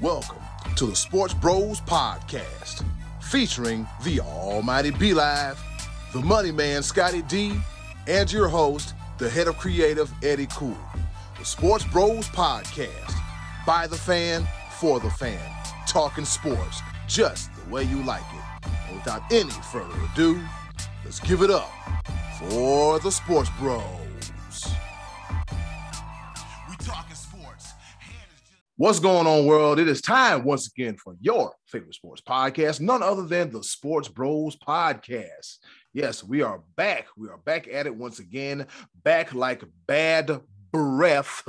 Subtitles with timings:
[0.00, 0.38] Welcome
[0.76, 2.84] to the Sports Bros Podcast,
[3.20, 5.60] featuring the Almighty B Live,
[6.12, 7.58] the Money Man Scotty D,
[8.06, 10.78] and your host, the head of creative Eddie Cool.
[11.36, 13.12] The Sports Bros Podcast,
[13.66, 14.46] by the fan,
[14.78, 15.40] for the fan,
[15.88, 18.70] talking sports just the way you like it.
[18.88, 20.40] And without any further ado,
[21.04, 21.72] let's give it up
[22.38, 24.07] for the Sports Bros.
[28.80, 29.80] What's going on, world?
[29.80, 34.06] It is time once again for your favorite sports podcast, none other than the Sports
[34.06, 35.56] Bros Podcast.
[35.92, 37.08] Yes, we are back.
[37.16, 38.68] We are back at it once again,
[39.02, 40.30] back like bad
[40.70, 41.42] breath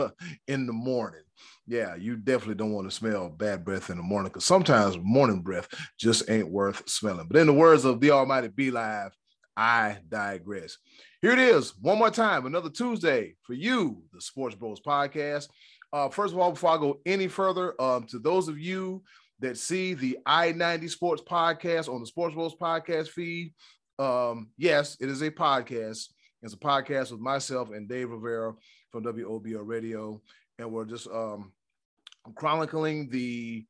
[0.48, 1.22] in the morning.
[1.68, 5.44] Yeah, you definitely don't want to smell bad breath in the morning because sometimes morning
[5.44, 5.68] breath
[6.00, 7.28] just ain't worth smelling.
[7.28, 9.12] But in the words of the Almighty Be Live,
[9.56, 10.78] I digress.
[11.22, 15.50] Here it is, one more time, another Tuesday for you, the Sports Bros Podcast.
[15.92, 19.04] Uh, first of all, before I go any further, um, to those of you
[19.40, 23.54] that see the I 90 Sports Podcast on the Sports Bros podcast feed,
[23.98, 26.08] um, yes, it is a podcast.
[26.42, 28.54] It's a podcast with myself and Dave Rivera
[28.92, 30.22] from WOBO Radio.
[30.58, 31.52] And we're just um,
[32.36, 33.66] chronicling the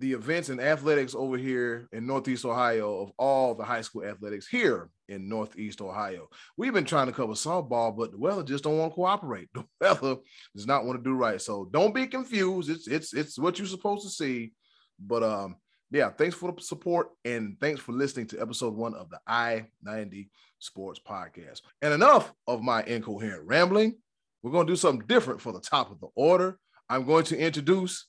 [0.00, 4.46] the events and athletics over here in Northeast Ohio of all the high school athletics
[4.46, 6.28] here in Northeast Ohio.
[6.56, 9.48] We've been trying to cover softball, but the weather just don't want to cooperate.
[9.54, 10.16] The weather
[10.54, 11.40] does not want to do right.
[11.40, 12.70] So don't be confused.
[12.70, 14.52] It's it's it's what you're supposed to see.
[14.98, 15.56] But um,
[15.90, 20.28] yeah, thanks for the support and thanks for listening to episode one of the I-90
[20.58, 21.60] Sports Podcast.
[21.82, 23.96] And enough of my incoherent rambling.
[24.42, 26.58] We're to do something different for the top of the order.
[26.90, 28.06] I'm going to introduce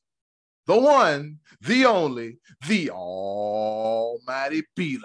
[0.67, 4.99] the one, the only, the almighty B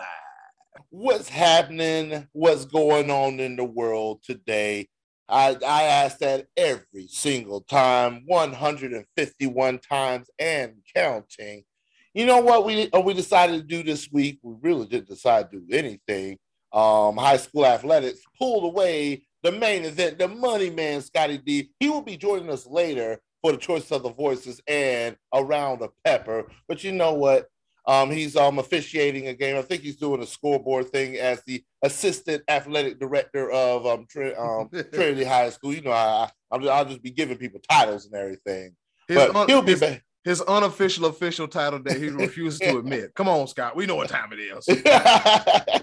[0.88, 2.26] What's happening?
[2.32, 4.88] What's going on in the world today?
[5.28, 11.64] I, I ask that every single time, 151 times and counting.
[12.12, 14.40] You know what we uh, we decided to do this week?
[14.42, 16.38] We really didn't decide to do anything.
[16.72, 21.70] Um, high school athletics pulled away the main event, the money man, Scotty D.
[21.78, 25.46] He will be joining us later for the choice of the voices and around a
[25.46, 26.46] round of pepper.
[26.68, 27.46] But you know what?
[27.86, 29.56] Um, he's um, officiating a game.
[29.56, 34.06] I think he's doing a scoreboard thing as the assistant athletic director of um,
[34.38, 35.74] um, Trinity High School.
[35.74, 38.76] You know, I, I'll, I'll, just be giving people titles and everything.
[39.08, 40.04] His but un- he'll be his, back.
[40.24, 43.12] His unofficial official title that he refuses to admit.
[43.16, 43.74] Come on, Scott.
[43.74, 44.66] We know what time it is.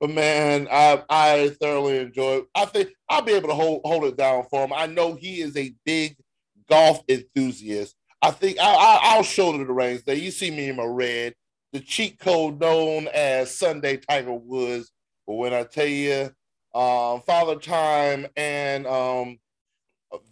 [0.00, 2.36] but man, I I thoroughly enjoy.
[2.36, 2.44] It.
[2.54, 4.72] I think I'll be able to hold hold it down for him.
[4.72, 6.16] I know he is a big
[6.68, 7.94] golf enthusiast.
[8.22, 10.16] I think I, will shoulder the reins there.
[10.16, 11.34] You see me in my red,
[11.72, 14.90] the cheat code known as Sunday Tiger Woods.
[15.26, 16.30] But when I tell you,
[16.74, 19.38] um, Father Time and um,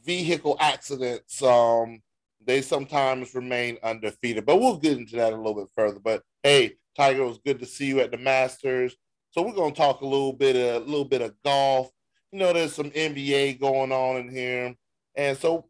[0.04, 2.00] vehicle accidents, um,
[2.44, 4.46] they sometimes remain undefeated.
[4.46, 6.00] But we'll get into that a little bit further.
[6.00, 8.96] But hey, Tiger, it was good to see you at the Masters.
[9.30, 11.90] So we're gonna talk a little bit of a little bit of golf.
[12.32, 14.74] You know, there's some NBA going on in here,
[15.14, 15.66] and so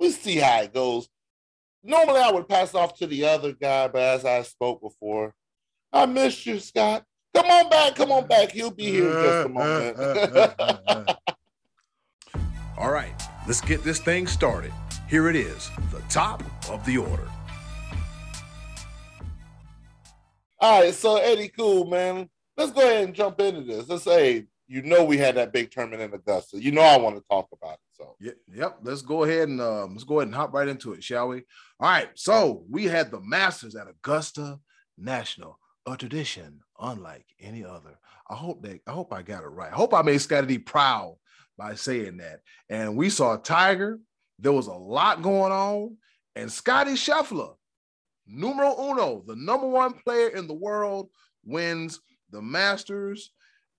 [0.00, 1.08] we'll see how it goes.
[1.84, 5.34] Normally, I would pass off to the other guy, but as I spoke before,
[5.92, 7.04] I missed you, Scott.
[7.34, 8.50] Come on back, come on back.
[8.50, 9.96] He'll be here in just a moment.
[12.76, 14.72] All right, let's get this thing started.
[15.08, 17.28] Here it is, the top of the order.
[20.58, 23.88] All right, so Eddie Cool, man, let's go ahead and jump into this.
[23.88, 26.62] Let's say you know we had that big tournament in Augusta.
[26.62, 27.89] You know I want to talk about it.
[28.00, 28.78] So yep, yep.
[28.82, 31.42] Let's go ahead and um, let's go ahead and hop right into it, shall we?
[31.78, 32.08] All right.
[32.14, 34.58] So we had the Masters at Augusta
[34.96, 37.98] National, a tradition unlike any other.
[38.28, 39.70] I hope that I hope I got it right.
[39.70, 41.16] I hope I made Scotty proud
[41.58, 42.40] by saying that.
[42.70, 43.98] And we saw Tiger.
[44.38, 45.98] There was a lot going on,
[46.34, 47.56] and Scottie Scheffler,
[48.26, 51.10] numero uno, the number one player in the world,
[51.44, 52.00] wins
[52.30, 53.32] the Masters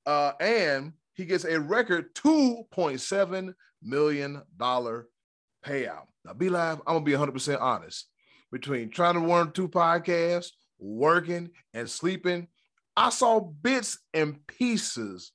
[0.06, 6.06] uh, and he gets a record $2.7 million payout.
[6.26, 8.08] Now, be live, I'm gonna be 100% honest.
[8.52, 12.48] Between trying to run two podcasts, working, and sleeping,
[12.98, 15.32] I saw bits and pieces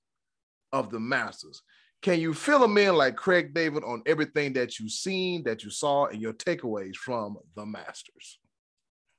[0.73, 1.63] of the Masters.
[2.03, 5.71] Can you fill them in like Craig David on everything that you've seen, that you
[5.71, 8.41] saw, and your takeaways from the Masters?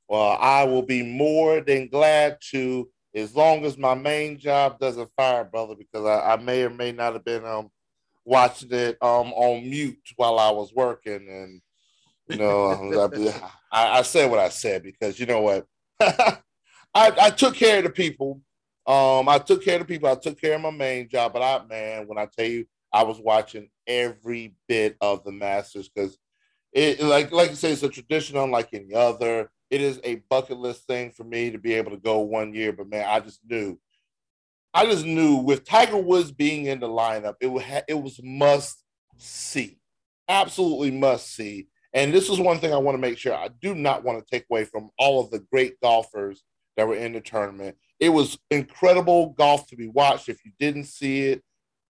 [0.10, 5.10] Well, I will be more than glad to as long as my main job doesn't
[5.18, 7.70] fire, brother, because I, I may or may not have been um
[8.26, 11.62] watching it um on mute while I was working, and
[12.28, 12.66] you know
[13.72, 15.66] I, I said what I said because you know what
[16.00, 16.42] I,
[16.94, 18.42] I took care of the people.
[18.86, 20.10] Um, I took care of the people.
[20.10, 23.04] I took care of my main job, but I man, when I tell you, I
[23.04, 26.18] was watching every bit of the Masters because
[26.72, 29.50] it like like you say, it's a tradition unlike any other.
[29.70, 32.72] It is a bucket list thing for me to be able to go one year,
[32.72, 33.80] but man, I just knew,
[34.74, 38.84] I just knew with Tiger Woods being in the lineup, it was it was must
[39.18, 39.80] see,
[40.30, 41.68] absolutely must see.
[41.94, 44.26] And this is one thing I want to make sure I do not want to
[44.30, 46.44] take away from all of the great golfers
[46.76, 47.76] that were in the tournament.
[48.00, 50.30] It was incredible golf to be watched.
[50.30, 51.44] If you didn't see it,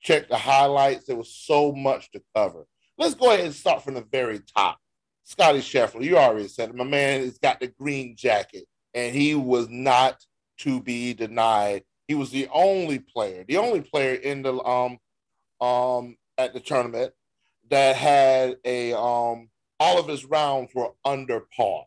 [0.00, 1.06] check the highlights.
[1.06, 2.66] There was so much to cover.
[2.96, 4.78] Let's go ahead and start from the very top.
[5.24, 6.74] Scottie Scheffler, you already said it.
[6.74, 8.64] My man has got the green jacket,
[8.94, 10.24] and he was not
[10.58, 11.84] to be denied.
[12.08, 14.98] He was the only player, the only player in the um
[15.60, 17.12] um at the tournament
[17.70, 21.84] that had a um all of his rounds were under par.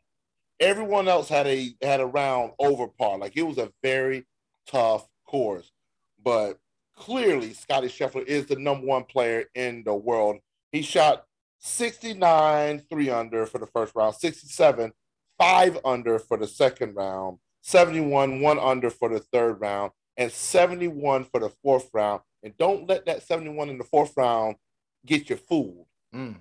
[0.59, 3.18] Everyone else had a had a round over par.
[3.18, 4.25] Like it was a very
[4.68, 5.71] tough course.
[6.24, 6.59] But
[6.95, 10.38] clearly Scottie Scheffler is the number one player in the world.
[10.71, 11.25] He shot
[11.63, 14.92] 69 3 under for the first round, 67
[15.39, 21.24] 5 under for the second round, 71 1 under for the third round, and 71
[21.24, 22.21] for the fourth round.
[22.44, 24.57] And don't let that 71 in the fourth round
[25.06, 25.86] get you fooled.
[26.13, 26.36] Mm.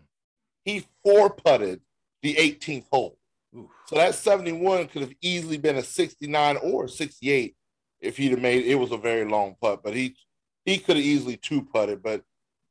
[0.65, 1.81] He four putted
[2.23, 3.17] the 18th hole.
[3.57, 3.71] Oof.
[3.87, 7.55] So that 71 could have easily been a 69 or 68
[8.01, 10.17] if he'd have made it was a very long putt, but he
[10.65, 12.23] he could have easily two putted, but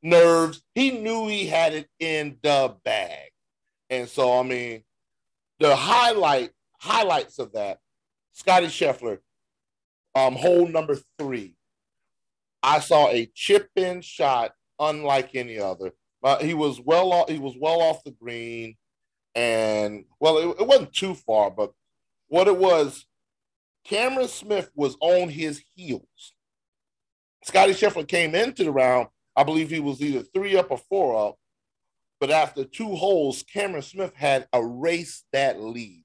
[0.02, 0.62] nerves.
[0.74, 3.30] He knew he had it in the bag.
[3.90, 4.82] And so I mean,
[5.60, 6.50] the highlight
[6.80, 7.78] highlights of that,
[8.32, 9.18] Scottie Scheffler,
[10.14, 11.54] um, hole number three.
[12.62, 15.92] I saw a chip in shot unlike any other.
[16.22, 17.28] Uh, he was well off.
[17.28, 18.76] He was well off the green,
[19.34, 21.50] and well, it, it wasn't too far.
[21.50, 21.72] But
[22.28, 23.04] what it was,
[23.84, 26.34] Cameron Smith was on his heels.
[27.44, 29.08] Scottie Scheffler came into the round.
[29.36, 31.36] I believe he was either three up or four up.
[32.20, 36.04] But after two holes, Cameron Smith had erased that lead.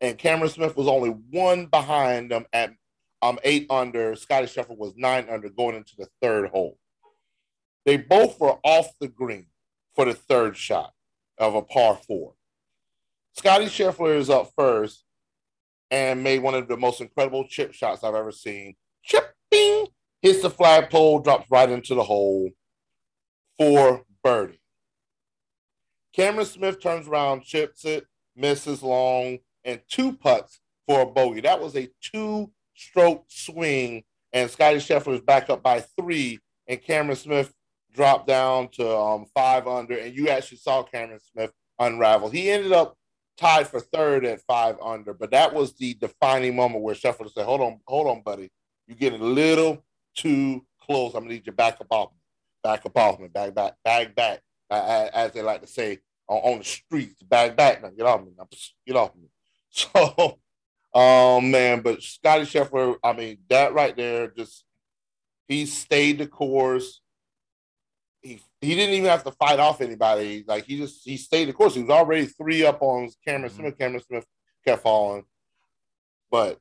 [0.00, 2.72] And Cameron Smith was only one behind them at
[3.22, 4.14] um, eight under.
[4.14, 6.78] Scottie Scheffler was nine under going into the third hole.
[7.84, 9.46] They both were off the green
[9.94, 10.92] for the third shot
[11.38, 12.34] of a par four.
[13.32, 15.04] Scottie Scheffler is up first
[15.90, 18.74] and made one of the most incredible chip shots I've ever seen.
[19.02, 19.86] Chipping
[20.20, 22.50] hits the flagpole, drops right into the hole
[23.58, 24.60] for birdie.
[26.12, 31.42] Cameron Smith turns around, chips it, misses long, and two putts for a bogey.
[31.42, 36.82] That was a two stroke swing, and Scottie Scheffler is back up by three, and
[36.82, 37.52] Cameron Smith
[37.92, 42.30] dropped down to um, five under, and you actually saw Cameron Smith unravel.
[42.30, 42.96] He ended up
[43.36, 47.44] tied for third at five under, but that was the defining moment where Scheffler said,
[47.44, 48.50] "Hold on, hold on, buddy,
[48.86, 51.14] you're getting a little too close.
[51.14, 52.10] I'm gonna need you back up off
[52.66, 54.40] back up off me, back back, back back,
[54.70, 55.98] as they like to say
[56.28, 57.82] on, on the streets, back back.
[57.82, 58.48] Now get off me, now,
[58.86, 59.28] get off me."
[59.68, 60.38] So,
[60.94, 64.64] um, man, but Scottie Scheffler, I mean, that right there, just
[65.48, 67.02] he stayed the course
[68.26, 70.44] he he didn't even have to fight off anybody.
[70.46, 71.74] Like he just he stayed the course.
[71.74, 73.60] He was already three up on Cameron mm-hmm.
[73.60, 73.78] Smith.
[73.78, 74.26] Cameron Smith
[74.66, 75.24] kept falling,
[76.30, 76.58] but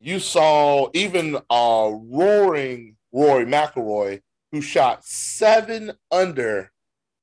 [0.00, 4.20] you saw even uh roaring Rory McIlroy
[4.54, 6.70] who shot seven under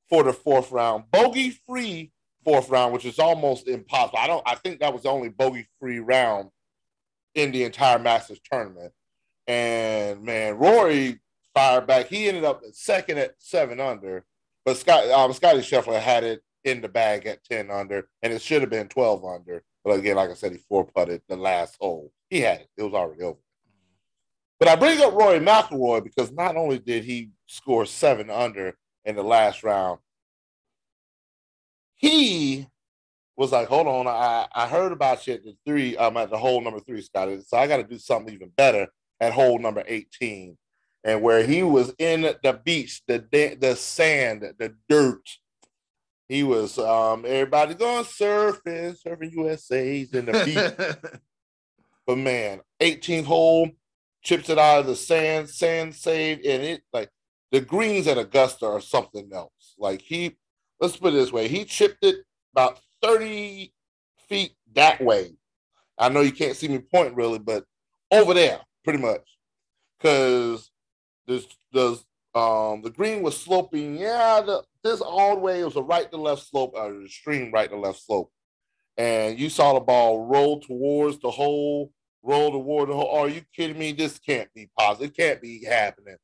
[0.09, 2.11] for the fourth round, bogey free
[2.43, 4.19] fourth round, which is almost impossible.
[4.19, 4.43] I don't.
[4.45, 6.49] I think that was the only bogey free round
[7.33, 8.91] in the entire Masters tournament.
[9.47, 11.21] And man, Rory
[11.55, 12.07] fired back.
[12.07, 14.25] He ended up second at seven under,
[14.65, 18.41] but Scott um, Scottie Scheffler had it in the bag at 10 under, and it
[18.41, 19.63] should have been 12 under.
[19.85, 22.11] But again, like I said, he four putted the last hole.
[22.29, 23.39] He had it, it was already over.
[24.61, 29.15] But I bring up Rory McIlroy because not only did he score seven under in
[29.15, 29.97] the last round,
[31.95, 32.67] he
[33.35, 36.37] was like, hold on, I, I heard about you at the three, I'm at the
[36.37, 37.41] hole number three, Scotty.
[37.41, 38.85] So I got to do something even better
[39.19, 40.55] at hole number 18
[41.05, 45.27] and where he was in the beach, the the sand, the dirt.
[46.29, 51.01] He was um everybody going surfing, surfing USA's in the beach.
[52.05, 53.71] but man, 18th hole,
[54.21, 57.09] chips it out of the sand, sand save, and it like
[57.51, 59.75] the greens at Augusta are something else.
[59.77, 60.37] Like he,
[60.79, 62.17] let's put it this way, he chipped it
[62.53, 63.73] about 30
[64.29, 65.31] feet that way.
[65.97, 67.65] I know you can't see me point really, but
[68.11, 69.21] over there, pretty much.
[69.97, 70.71] Because
[71.27, 71.99] this the
[72.33, 73.97] um the green was sloping.
[73.97, 77.51] Yeah, the, this all the way it was a right to left slope, or extreme
[77.51, 78.31] right to left slope,
[78.97, 81.91] and you saw the ball roll towards the hole,
[82.23, 83.09] roll the hole.
[83.11, 83.91] Are you kidding me?
[83.91, 85.05] This can't be possible.
[85.05, 86.17] It can't be happening.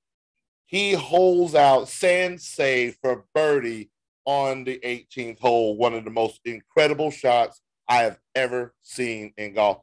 [0.66, 3.90] He holds out sand save for birdie
[4.26, 9.54] on the 18th hole, one of the most incredible shots I have ever seen in
[9.54, 9.82] golf.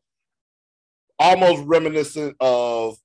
[1.18, 2.96] Almost reminiscent of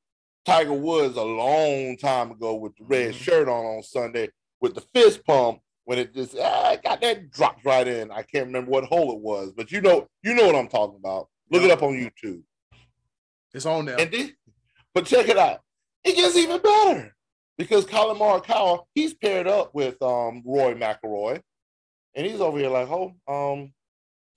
[0.46, 3.24] Tiger Woods a long time ago with the red mm-hmm.
[3.24, 7.63] shirt on on Sunday with the fist pump when it just ah, got that dropped
[7.63, 8.12] right in.
[8.12, 10.98] I can't remember what hole it was, but you know, you know what I'm talking
[11.00, 11.30] about.
[11.51, 12.42] Look it up on YouTube.
[13.53, 14.00] It's on there.
[14.00, 14.36] And then,
[14.94, 15.62] but check it out.
[16.03, 17.15] It gets even better
[17.58, 21.41] because Collin Morikawa, he's paired up with um, Rory McIlroy,
[22.15, 23.74] and he's over here like, oh, um,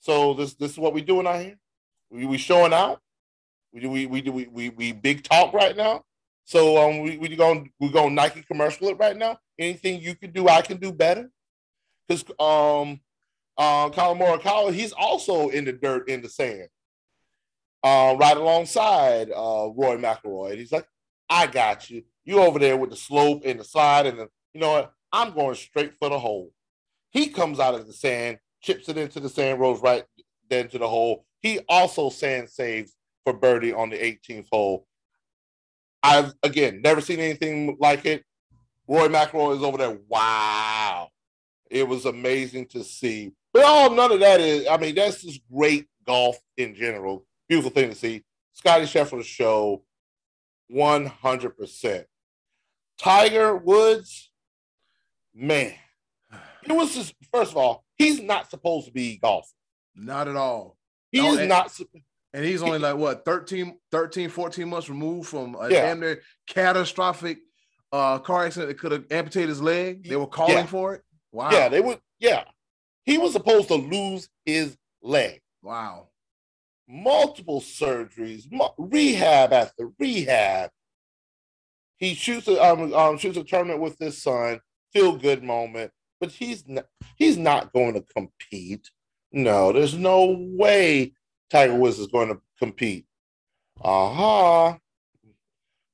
[0.01, 1.59] so this this is what we doing out here.
[2.11, 3.01] We we showing out.
[3.73, 6.03] We we we we we, we big talk right now.
[6.45, 9.39] So um, we we going we going Nike commercial it right now.
[9.59, 11.31] Anything you can do, I can do better.
[12.09, 13.01] Because um,
[13.57, 16.69] uh, Collin Morikawa, he's also in the dirt in the sand
[17.83, 20.51] uh, right alongside uh, Roy McIlroy.
[20.51, 20.87] And he's like,
[21.29, 22.03] I got you.
[22.25, 24.93] You over there with the slope and the slide, and the, you know what?
[25.13, 26.53] I'm going straight for the hole.
[27.11, 30.05] He comes out of the sand, chips it into the sand, rolls right
[30.49, 31.27] then to the hole.
[31.41, 34.87] He also sand saves for birdie on the 18th hole.
[36.03, 38.25] I've again never seen anything like it.
[38.89, 39.99] Roy McIlroy is over there.
[40.09, 41.09] Wow,
[41.71, 43.33] it was amazing to see.
[43.53, 44.67] But all none of that is.
[44.67, 48.25] I mean, that's just great golf in general beautiful thing to see.
[48.55, 49.83] Scottie Scheffler's show,
[50.75, 52.05] 100%.
[52.99, 54.31] Tiger Woods,
[55.35, 55.75] man,
[56.65, 59.51] it was just, first of all, he's not supposed to be golfing.
[59.95, 60.79] Not at all.
[61.11, 61.79] He no, is and, not.
[62.33, 65.83] And he's only like, what, 13, 13 14 months removed from a yeah.
[65.83, 67.41] damn near catastrophic
[67.93, 70.09] uh, car accident that could have amputated his leg.
[70.09, 70.67] They were calling yeah.
[70.67, 71.03] for it.
[71.33, 71.51] Wow.
[71.51, 72.01] Yeah, they would.
[72.19, 72.45] Yeah.
[73.05, 75.43] He was supposed to lose his leg.
[75.61, 76.09] Wow
[76.93, 78.45] multiple surgeries,
[78.77, 80.71] rehab after rehab.
[81.97, 84.61] He shoots a um, um, shoots a tournament with his son,
[84.93, 88.91] feel good moment, but he's not, he's not going to compete.
[89.33, 91.15] No, there's no way
[91.51, 93.07] Tiger Woods is going to compete.
[93.81, 94.67] Aha.
[94.67, 94.79] Uh-huh.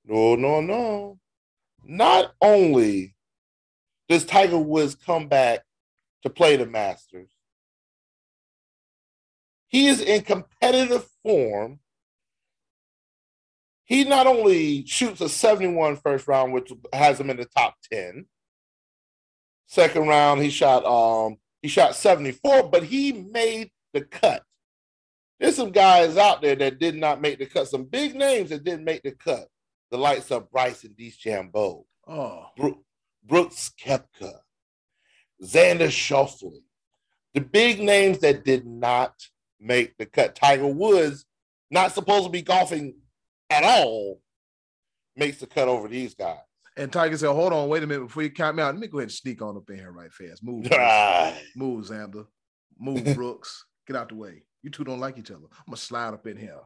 [0.04, 1.18] No, no, no.
[1.84, 3.14] Not only
[4.08, 5.60] does Tiger Woods come back
[6.22, 7.30] to play the Masters,
[9.68, 11.78] he is in competitive form.
[13.84, 18.26] He not only shoots a 71 first round, which has him in the top 10.
[19.66, 24.42] Second round, he shot um he shot 74, but he made the cut.
[25.38, 28.64] There's some guys out there that did not make the cut, some big names that
[28.64, 29.48] didn't make the cut.
[29.90, 32.46] The likes of Bryson DeChambeau, oh.
[32.56, 32.84] Bro-
[33.24, 34.38] Brooks Koepka,
[35.42, 36.62] Xander Schauffele.
[37.34, 39.14] The big names that did not
[39.60, 40.34] make the cut.
[40.34, 41.24] Tiger Woods,
[41.70, 42.94] not supposed to be golfing
[43.50, 44.20] at all,
[45.16, 46.38] makes the cut over these guys.
[46.76, 48.74] And Tiger said, "Hold on, wait a minute before you count me out.
[48.74, 50.44] Let me go ahead and sneak on up in here right fast.
[50.44, 50.64] Move,
[51.56, 52.26] move, Xander,
[52.78, 53.64] move, Brooks.
[53.86, 54.44] Get out the way.
[54.62, 55.46] You two don't like each other.
[55.50, 56.60] I'm gonna slide up in here."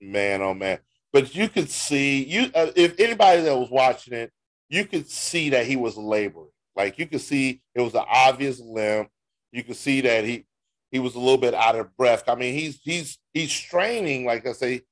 [0.00, 0.78] Man, oh man!
[1.12, 4.32] But you could see you uh, if anybody that was watching it,
[4.68, 6.50] you could see that he was laboring.
[6.74, 9.08] Like you could see it was an obvious limp.
[9.52, 10.46] You could see that he
[10.92, 12.28] he was a little bit out of breath.
[12.28, 14.82] I mean, he's he's he's straining, like I say,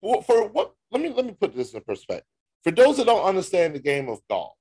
[0.00, 0.72] for, for what?
[0.90, 2.24] Let me let me put this in perspective.
[2.62, 4.56] For those that don't understand the game of golf,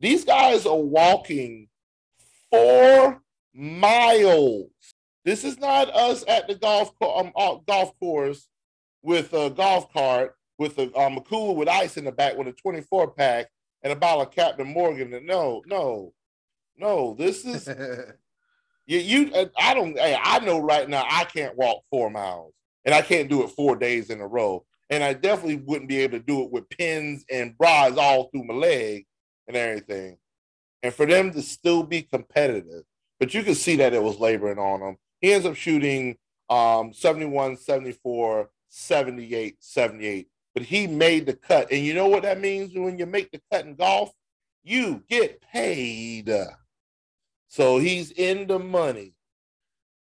[0.00, 1.68] these guys are walking
[2.50, 3.22] four
[3.54, 4.70] miles.
[5.24, 8.48] This is not us at the golf um, uh, golf course
[9.02, 12.48] with a golf cart with a, um, a cooler with ice in the back with
[12.48, 13.48] a 24 pack
[13.82, 15.10] and a bottle of Captain Morgan.
[15.26, 16.14] No, no,
[16.76, 17.14] no.
[17.18, 17.68] This is
[18.86, 19.96] You, you, I don't.
[20.00, 22.52] I know right now I can't walk four miles,
[22.84, 24.64] and I can't do it four days in a row.
[24.90, 28.44] And I definitely wouldn't be able to do it with pins and bras all through
[28.44, 29.06] my leg
[29.48, 30.18] and everything.
[30.82, 32.82] And for them to still be competitive,
[33.18, 34.96] but you can see that it was laboring on them.
[35.20, 36.18] He ends up shooting
[36.50, 40.28] um, 71, 74, 78, 78.
[40.54, 41.70] But he made the cut.
[41.70, 44.12] And you know what that means when you make the cut in golf?
[44.64, 46.30] You get paid.
[47.52, 49.12] So he's in the money.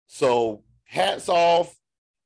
[0.07, 1.75] So hats off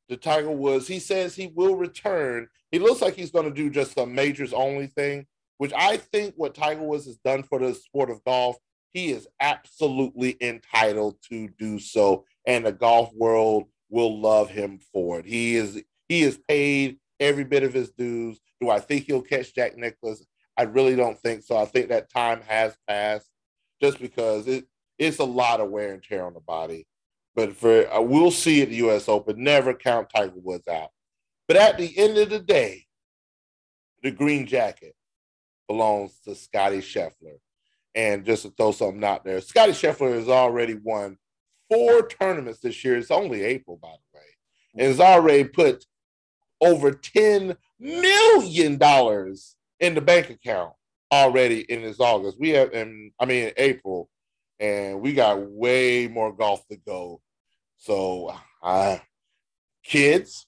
[0.09, 0.89] to Tiger Woods.
[0.89, 2.49] He says he will return.
[2.73, 6.35] He looks like he's going to do just a majors only thing, which I think
[6.37, 8.57] what Tiger Woods has done for the sport of golf,
[8.95, 12.25] he is absolutely entitled to do so.
[12.45, 15.25] And the golf world will love him for it.
[15.25, 18.41] He is he is paid every bit of his dues.
[18.61, 20.27] Do I think he'll catch Jack Nicklaus?
[20.57, 21.57] I really don't think so.
[21.57, 23.31] I think that time has passed
[23.81, 24.67] just because it
[24.99, 26.87] it's a lot of wear and tear on the body.
[27.35, 29.09] But for uh, we'll see at the U.S.
[29.09, 29.43] Open.
[29.43, 30.91] Never count Tiger Woods out.
[31.47, 32.87] But at the end of the day,
[34.03, 34.95] the green jacket
[35.69, 37.38] belongs to Scottie Scheffler,
[37.95, 41.19] And just to throw something out there, Scottie Scheffler has already won
[41.71, 42.97] four tournaments this year.
[42.97, 44.25] It's only April, by the way,
[44.75, 45.85] and has already put
[46.61, 50.73] over ten million dollars in the bank account
[51.12, 52.41] already in this August.
[52.41, 54.09] We have, and I mean April,
[54.59, 57.21] and we got way more golf to go.
[57.77, 58.99] So, uh,
[59.85, 60.47] kids,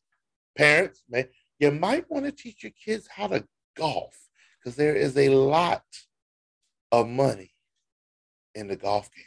[0.56, 3.44] parents, man, you might want to teach your kids how to
[3.76, 4.16] golf
[4.58, 5.84] because there is a lot
[6.90, 7.52] of money
[8.54, 9.24] in the golf game.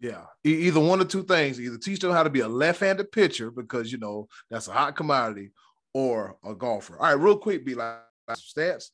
[0.00, 1.60] Yeah, either one or two things.
[1.60, 4.96] Either teach them how to be a left-handed pitcher because you know that's a hot
[4.96, 5.52] commodity,
[5.94, 6.98] or a golfer.
[6.98, 8.00] All right, real quick, be like
[8.30, 8.90] stats.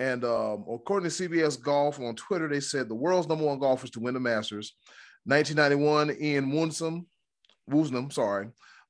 [0.00, 3.90] And um, according to CBS Golf on Twitter, they said the world's number one golfers
[3.90, 4.74] to win the Masters.
[5.24, 7.04] 1991, Ian Woosnam,
[7.70, 8.46] Woosnam, sorry.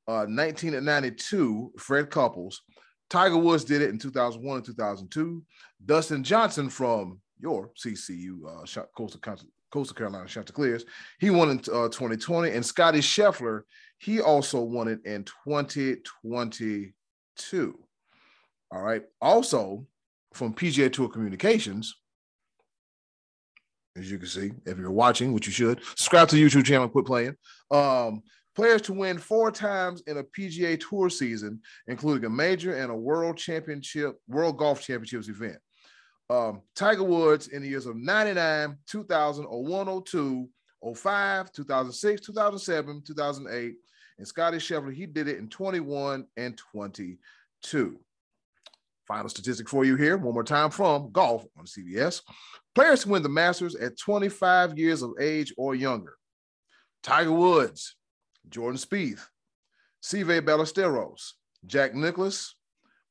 [0.07, 2.63] Uh, 1992, Fred Couples.
[3.11, 5.43] Tiger Woods did it in 2001 and 2002.
[5.85, 8.65] Dustin Johnson from your CCU, uh,
[8.97, 9.21] Coastal,
[9.71, 10.85] Coastal Carolina Chanticleers,
[11.19, 12.51] he won in uh, 2020.
[12.51, 13.63] And Scottie Scheffler,
[13.99, 17.79] he also won it in 2022.
[18.71, 19.03] All right.
[19.21, 19.87] Also,
[20.33, 21.95] from PGA Tour Communications,
[23.97, 26.89] as you can see, if you're watching, which you should, subscribe to the YouTube channel,
[26.89, 27.35] quit playing.
[27.71, 28.23] Um,
[28.55, 32.97] players to win four times in a PGA Tour season, including a major and a
[32.97, 35.59] World Championship, World Golf Championships event.
[36.31, 40.49] Um, Tiger Woods in the years of 99, 2000, 01, 02,
[40.95, 43.75] 05, 2006, 2007, 2008,
[44.19, 47.99] and Scottie Scheffler, he did it in 21 and 22.
[49.09, 52.21] Final statistic for you here, one more time from Golf on CBS.
[52.75, 56.15] Players who win the Masters at 25 years of age or younger.
[57.03, 57.97] Tiger Woods,
[58.51, 59.27] Jordan Spieth,
[60.03, 61.33] Seve Ballesteros,
[61.65, 62.55] Jack Nicklaus,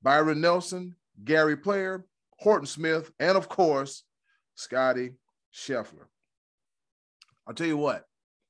[0.04, 2.06] Byron Nelson, Gary Player,
[2.38, 4.04] Horton Smith, and of course,
[4.54, 5.14] Scottie
[5.52, 6.06] Scheffler.
[7.48, 8.06] I'll tell you what,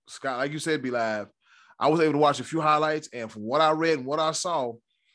[0.07, 1.27] Scott, like you said, be live.
[1.79, 4.19] I was able to watch a few highlights, and from what I read and what
[4.19, 4.73] I saw,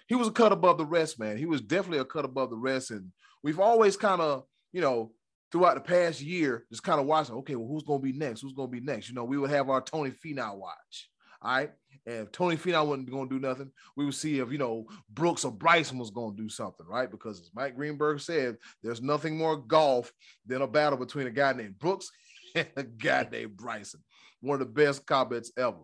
[0.08, 1.36] he was a cut above the rest, man.
[1.36, 2.90] He was definitely a cut above the rest.
[2.90, 5.12] And we've always kind of, you know,
[5.50, 8.40] throughout the past year, just kind of watching, okay, well, who's going to be next?
[8.40, 9.08] Who's going to be next?
[9.08, 11.10] You know, we would have our Tony Finau watch.
[11.42, 11.70] All right.
[12.06, 14.86] And if Tony Finau wasn't going to do nothing, we would see if, you know,
[15.10, 17.10] Brooks or Bryson was going to do something, right?
[17.10, 20.12] Because as Mike Greenberg said, there's nothing more golf
[20.46, 22.10] than a battle between a guy named Brooks
[22.54, 24.00] and a guy named Bryson.
[24.40, 25.76] One of the best comments ever.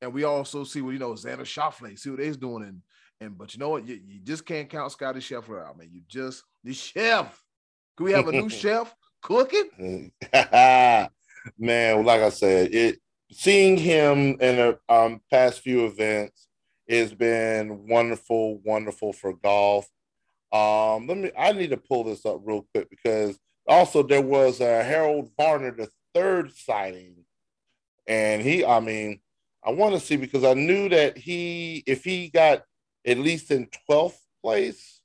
[0.00, 2.82] And we also see what, you know, Xander Schauffele, see what he's doing in
[3.20, 3.86] and but you know what?
[3.86, 5.88] You, you just can't count Scottie Scheffler out, man.
[5.92, 7.42] You just the chef.
[7.96, 10.12] Can we have a new chef cooking?
[10.32, 11.10] man,
[12.04, 12.98] like I said, it
[13.30, 16.48] seeing him in the um, past few events
[16.88, 19.86] has been wonderful, wonderful for golf.
[20.52, 21.30] Um, let me.
[21.38, 25.72] I need to pull this up real quick because also there was a Harold Varner
[25.72, 27.24] the third sighting,
[28.06, 28.64] and he.
[28.64, 29.20] I mean,
[29.62, 32.64] I want to see because I knew that he, if he got
[33.06, 35.00] at least in 12th place,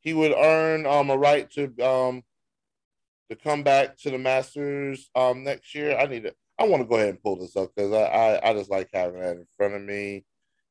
[0.00, 2.22] he would earn um, a right to um,
[3.30, 5.96] to come back to the Masters um, next year.
[5.96, 6.34] I need to.
[6.58, 8.90] I want to go ahead and pull this up because I, I, I just like
[8.92, 10.24] having that in front of me.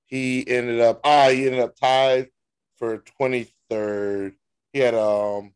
[0.05, 2.29] He ended up ah he ended up tied
[2.77, 4.33] for 23rd.
[4.73, 5.53] He had um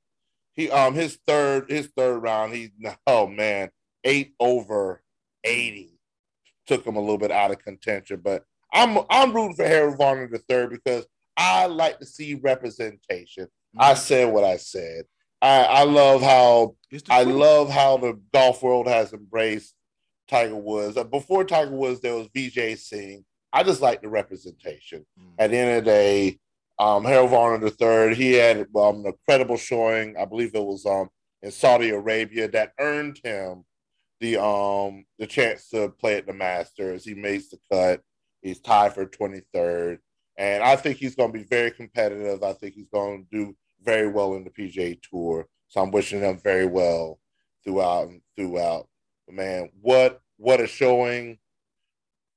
[0.53, 2.71] he um his third his third round he
[3.07, 3.69] oh man
[4.03, 5.01] eight over
[5.43, 5.95] 80
[6.65, 10.27] took him a little bit out of contention, but I'm I'm rooting for Harold Varner
[10.27, 11.05] the third because
[11.37, 13.45] I like to see representation.
[13.45, 13.81] Mm-hmm.
[13.81, 15.05] I said what I said.
[15.41, 16.75] I, I love how
[17.09, 19.73] I love how the golf world has embraced
[20.27, 20.97] Tiger Woods.
[21.05, 23.25] Before Tiger Woods, there was Vijay Singh.
[23.53, 25.05] I just like the representation.
[25.19, 25.29] Mm-hmm.
[25.39, 26.39] At the end of the day,
[26.77, 30.17] um, Harold Varner the third, he had um, a credible showing.
[30.17, 31.09] I believe it was um,
[31.41, 33.63] in Saudi Arabia that earned him
[34.21, 37.05] the um the chance to play at the Masters.
[37.05, 38.01] He makes the cut.
[38.45, 39.97] He's tied for 23rd.
[40.37, 42.43] And I think he's going to be very competitive.
[42.43, 45.47] I think he's going to do very well in the PGA Tour.
[45.67, 47.17] So I'm wishing him very well
[47.63, 48.87] throughout and throughout.
[49.27, 51.39] Man, what what a showing!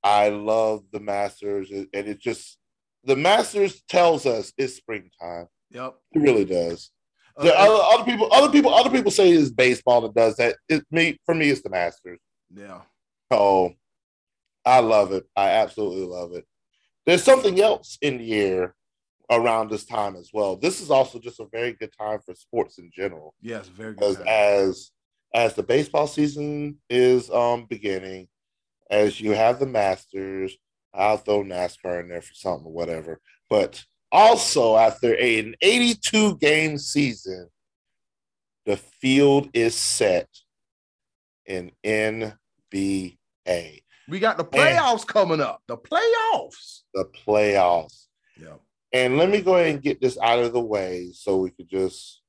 [0.03, 2.57] I love the Masters, and it just
[3.03, 5.47] the Masters tells us it's springtime.
[5.69, 6.89] Yep, it really does.
[7.37, 10.55] Uh, other, other people, other people, other people say it's baseball that does that.
[10.67, 12.19] It me for me, it's the Masters.
[12.51, 12.81] Yeah.
[13.29, 13.73] Oh,
[14.69, 15.25] I love it.
[15.35, 16.45] I absolutely love it.
[17.05, 18.75] There's something else in the air
[19.31, 20.55] around this time as well.
[20.55, 23.33] This is also just a very good time for sports in general.
[23.41, 24.17] Yes, very good.
[24.17, 24.91] As as,
[25.33, 28.27] as the baseball season is um beginning,
[28.91, 30.55] as you have the Masters,
[30.93, 33.19] I'll throw NASCAR in there for something or whatever.
[33.49, 37.49] But also after an 82 game season,
[38.67, 40.29] the field is set
[41.45, 43.15] in NBA.
[44.09, 45.61] We got the playoffs and coming up.
[45.67, 46.81] The playoffs.
[46.93, 48.07] The playoffs.
[48.39, 48.55] Yeah.
[48.91, 51.69] And let me go ahead and get this out of the way so we could
[51.69, 52.21] just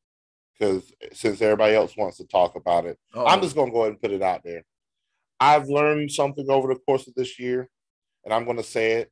[0.59, 3.27] because since everybody else wants to talk about it, Uh-oh.
[3.27, 4.63] I'm just gonna go ahead and put it out there.
[5.39, 7.71] I've learned something over the course of this year,
[8.25, 9.11] and I'm gonna say it.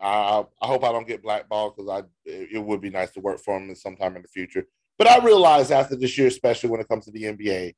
[0.00, 3.40] I I hope I don't get blackballed because I it would be nice to work
[3.40, 4.66] for him sometime in the future.
[4.96, 7.74] But I realized after this year, especially when it comes to the NBA,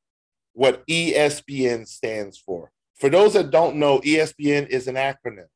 [0.53, 2.71] what ESPN stands for.
[2.99, 5.47] For those that don't know, ESPN is an acronym.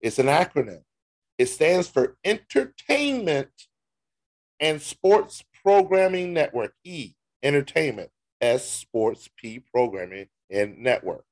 [0.00, 0.82] It's an acronym.
[1.38, 3.50] It stands for Entertainment
[4.58, 8.10] and Sports Programming Network, E, Entertainment,
[8.40, 11.24] S, Sports, P, Programming and Network.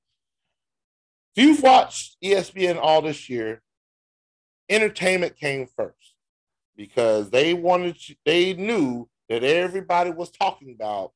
[1.34, 3.62] If you've watched ESPN all this year,
[4.68, 6.14] entertainment came first
[6.76, 11.12] because they wanted, to, they knew that everybody was talking about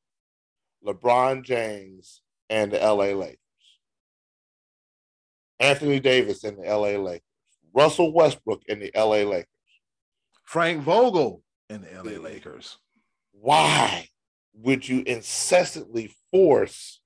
[0.85, 3.37] LeBron James and the LA Lakers.
[5.59, 7.25] Anthony Davis and the LA Lakers.
[7.73, 9.47] Russell Westbrook and the LA Lakers.
[10.43, 12.77] Frank Vogel and the LA Lakers.
[13.31, 14.09] Why
[14.53, 16.99] would you incessantly force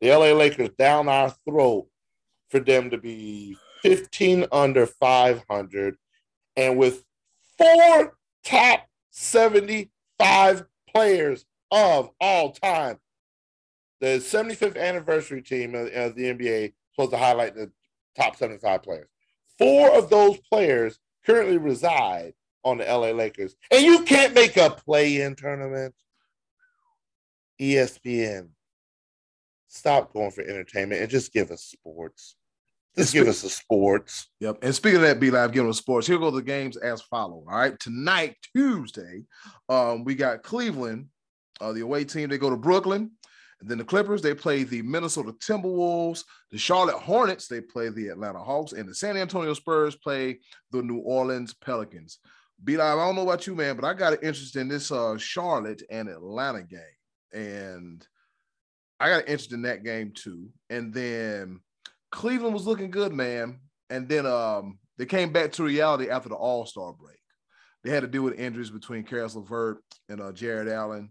[0.00, 1.86] the LA Lakers down our throat
[2.48, 5.96] for them to be 15 under 500
[6.56, 7.04] and with
[7.58, 12.98] four top 75 players of all time
[14.00, 17.70] the 75th anniversary team of, of the NBA supposed to highlight the
[18.16, 19.08] top 75 players.
[19.58, 23.54] Four of those players currently reside on the LA Lakers.
[23.70, 25.94] And you can't make a play in tournament.
[27.60, 28.48] ESPN,
[29.68, 32.36] stop going for entertainment and just give us sports.
[32.96, 34.28] Just give us the sports.
[34.40, 34.58] Yep.
[34.62, 36.06] And speaking of that, Be Live, giving us sports.
[36.06, 37.44] Here go the games as follow.
[37.48, 37.78] All right.
[37.78, 39.24] Tonight, Tuesday,
[39.68, 41.08] um, we got Cleveland,
[41.60, 42.30] uh, the away team.
[42.30, 43.10] They go to Brooklyn.
[43.60, 46.24] And then the Clippers, they play the Minnesota Timberwolves.
[46.50, 48.72] The Charlotte Hornets, they play the Atlanta Hawks.
[48.72, 50.40] And the San Antonio Spurs play
[50.72, 52.18] the New Orleans Pelicans.
[52.62, 54.90] Be live, I don't know about you, man, but I got an interest in this
[54.90, 56.80] uh, Charlotte and Atlanta game.
[57.32, 58.06] And
[58.98, 60.48] I got an interest in that game too.
[60.70, 61.60] And then
[62.10, 63.60] Cleveland was looking good, man.
[63.90, 67.18] And then um, they came back to reality after the All Star break.
[67.84, 71.10] They had to deal with injuries between Caris LeVert and uh, Jarrett Allen.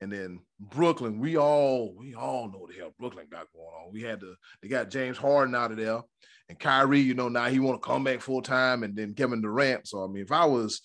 [0.00, 3.92] And then Brooklyn, we all we all know the hell Brooklyn got going on.
[3.92, 6.00] We had to they got James Harden out of there,
[6.48, 9.42] and Kyrie, you know, now he want to come back full time, and then Kevin
[9.42, 9.86] Durant.
[9.86, 10.80] So I mean, if I was,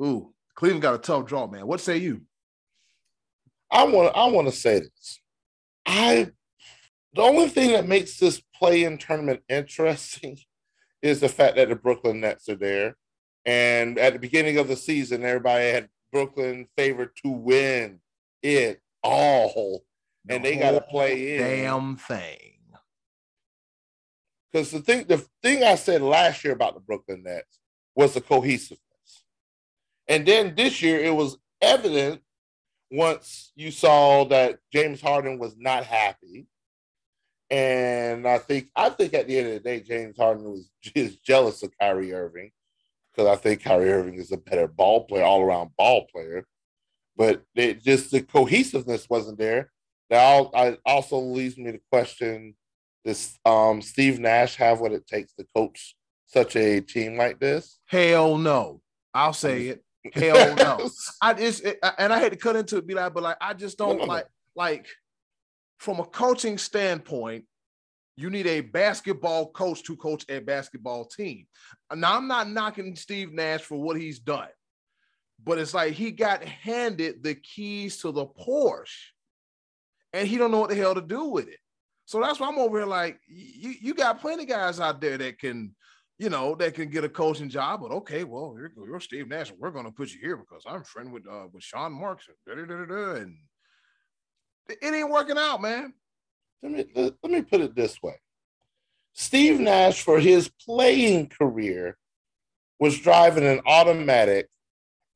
[0.00, 1.66] ooh, Cleveland got a tough draw, man.
[1.66, 2.22] What say you?
[3.70, 5.20] I want I want to say this.
[5.86, 6.28] I
[7.14, 10.38] the only thing that makes this play-in tournament interesting
[11.02, 12.96] is the fact that the Brooklyn Nets are there.
[13.46, 18.00] And at the beginning of the season, everybody had Brooklyn favored to win
[18.42, 19.84] it all,
[20.24, 21.42] the and they got to play in.
[21.42, 22.52] damn thing.
[24.52, 27.60] Because the thing, the thing I said last year about the Brooklyn Nets
[27.94, 28.80] was the cohesiveness,
[30.08, 32.20] and then this year it was evident
[32.90, 36.46] once you saw that James Harden was not happy.
[37.48, 41.22] And I think I think at the end of the day, James Harden was just
[41.24, 42.50] jealous of Kyrie Irving.
[43.12, 46.46] Because I think Kyrie Irving is a better ball player, all around ball player
[47.20, 49.70] but it just the cohesiveness wasn't there.
[50.08, 52.54] That also leads me to question:
[53.04, 57.78] Does um, Steve Nash have what it takes to coach such a team like this?
[57.84, 58.80] Hell no.
[59.12, 59.84] I'll say it.
[60.14, 60.88] Hell no.
[61.20, 63.52] I just it, and I had to cut into it, be like, but like I
[63.52, 64.86] just don't no, like like
[65.78, 67.44] from a coaching standpoint.
[68.16, 71.46] You need a basketball coach to coach a basketball team.
[71.94, 74.48] Now, I'm not knocking Steve Nash for what he's done
[75.44, 79.10] but it's like he got handed the keys to the Porsche
[80.12, 81.58] and he don't know what the hell to do with it.
[82.04, 85.16] So that's why I'm over here like you, you got plenty of guys out there
[85.18, 85.74] that can,
[86.18, 87.80] you know, that can get a coaching job.
[87.82, 89.52] But okay, well, you're, you're Steve Nash.
[89.56, 92.58] We're going to put you here because I'm friend with uh, with Sean Marks and,
[92.58, 93.36] and
[94.68, 95.94] it ain't working out, man.
[96.62, 98.16] Let me let me put it this way:
[99.12, 101.96] Steve Nash, for his playing career,
[102.80, 104.48] was driving an automatic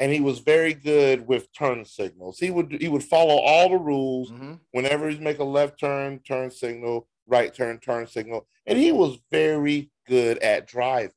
[0.04, 2.38] and he was very good with turn signals.
[2.38, 4.30] He would he would follow all the rules.
[4.30, 4.52] Mm-hmm.
[4.72, 9.16] Whenever he'd make a left turn, turn signal, right turn, turn signal, and he was
[9.30, 11.12] very good at driving.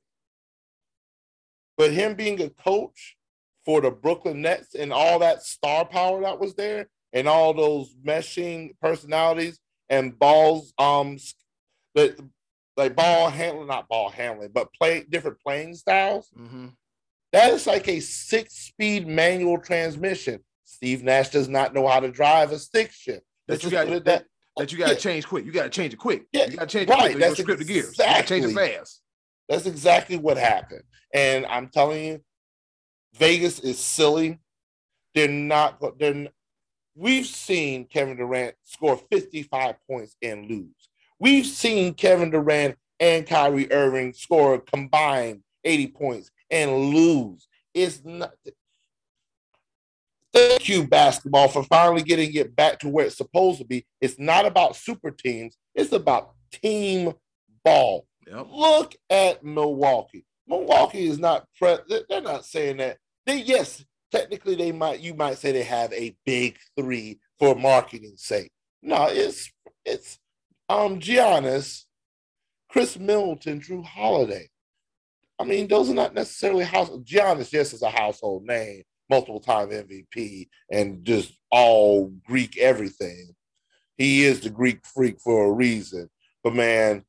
[1.78, 3.17] But him being a coach
[3.65, 7.93] for the Brooklyn Nets and all that star power that was there, and all those
[8.06, 11.17] meshing personalities and balls, um,
[12.78, 16.30] like ball handling, not ball handling, but play different playing styles.
[16.39, 16.67] Mm-hmm.
[17.34, 20.42] That is like a six speed manual transmission.
[20.63, 23.24] Steve Nash does not know how to drive a stick shift.
[23.48, 24.26] That you gotta, that,
[24.58, 25.00] that you got to yeah.
[25.00, 25.46] change quick.
[25.46, 26.26] You got to change it quick.
[26.34, 27.12] Yeah, you got to change right.
[27.12, 27.20] it quick.
[27.20, 27.98] That's exactly, the gears.
[27.98, 29.02] You got to change it fast.
[29.50, 30.84] That's exactly what happened.
[31.13, 32.22] And I'm telling you,
[33.16, 34.40] Vegas is silly.
[35.16, 35.82] They're not.
[36.00, 36.28] They're.
[36.96, 40.90] We've seen Kevin Durant score 55 points and lose.
[41.20, 47.47] We've seen Kevin Durant and Kyrie Irving score combined 80 points and lose.
[47.73, 48.33] It's not.
[50.33, 53.86] Thank you, basketball, for finally getting it back to where it's supposed to be.
[54.01, 57.13] It's not about super teams, it's about team
[57.63, 58.05] ball.
[58.27, 58.47] Yep.
[58.51, 60.25] Look at Milwaukee.
[60.47, 61.77] Milwaukee is not pre-
[62.10, 62.97] they're not saying that.
[63.25, 68.13] They yes, technically they might you might say they have a big three for marketing
[68.15, 68.51] sake.
[68.81, 69.51] No, it's
[69.86, 70.19] it's
[70.69, 71.83] um Giannis,
[72.69, 74.49] Khris Middleton, Jrue Holiday.
[75.39, 76.89] I mean, those are not necessarily house.
[76.89, 83.36] Giannis, just is a household name, multiple time MVP, and just all Greek everything.
[83.97, 86.10] He is the Greek freak for a reason.
[86.43, 87.04] But man,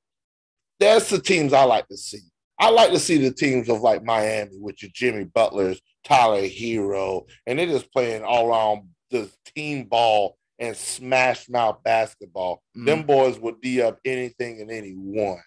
[0.79, 2.21] that's the teams I like to see.
[2.59, 7.27] I like to see the teams of like Miami with your Jimmy Butlers, Tyler Herro,
[7.47, 12.63] and they're just playing all around the team ball and smash mouth basketball.
[12.77, 12.87] Mm.
[12.87, 15.41] Them boys would D up anything and anyone.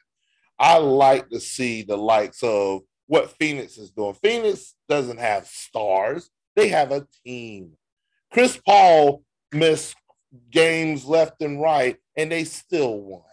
[0.61, 4.13] I like to see the likes of what Phoenix is doing.
[4.13, 7.71] Phoenix doesn't have stars, they have a team.
[8.31, 9.95] Chris Paul missed
[10.51, 13.23] games left and right, and they still won.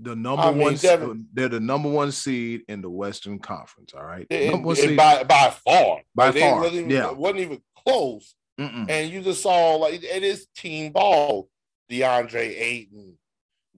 [0.00, 3.94] The number I mean, one, Devin, they're the number one seed in the Western Conference.
[3.94, 8.34] All right, and, and by by far, by far, wasn't even, yeah, wasn't even close.
[8.60, 8.90] Mm-mm.
[8.90, 11.48] And you just saw like it is team ball.
[11.90, 13.16] DeAndre Ayton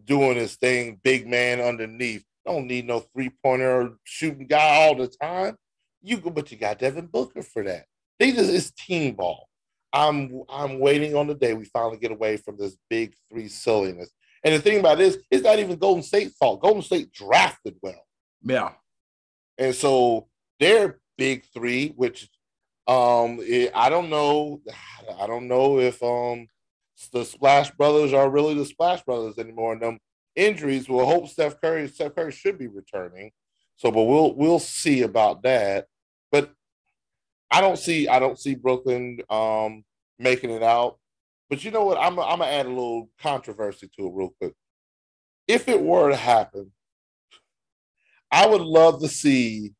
[0.05, 2.25] doing his thing, big man underneath.
[2.51, 5.57] Don't need no three pointer shooting guy all the time.
[6.03, 7.85] You go, but you got Devin Booker for that.
[8.19, 9.49] They just it's team ball.
[9.93, 14.11] I'm I'm waiting on the day we finally get away from this big three silliness.
[14.43, 16.61] And the thing about this, it's not even Golden State's fault.
[16.61, 18.05] Golden State drafted well.
[18.43, 18.73] Yeah.
[19.57, 20.27] And so
[20.59, 22.29] their big three, which
[22.89, 24.61] um it, I don't know,
[25.21, 26.49] I don't know if um
[27.13, 29.75] the Splash Brothers are really the Splash Brothers anymore.
[29.75, 29.99] And them
[30.41, 33.31] injuries, we'll hope Steph Curry, Steph Curry should be returning.
[33.77, 35.87] So, but we'll we'll see about that.
[36.33, 36.53] But
[37.51, 39.85] I don't see I don't see Brooklyn um
[40.19, 40.99] making it out.
[41.49, 41.99] But you know what?
[41.99, 44.55] I'm, I'm gonna add a little controversy to it real quick.
[45.49, 46.73] If it were to happen,
[48.31, 49.73] I would love to see,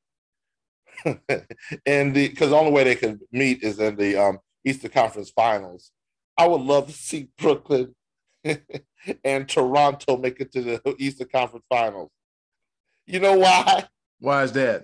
[1.05, 5.31] and the because the only way they could meet is in the um, Eastern Conference
[5.31, 5.93] Finals.
[6.37, 7.95] I would love to see Brooklyn
[9.25, 12.11] and Toronto make it to the Eastern Conference Finals.
[13.07, 13.85] You know why?
[14.19, 14.83] Why is that?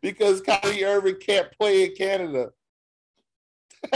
[0.00, 2.50] Because Kyrie Irving can't play in Canada.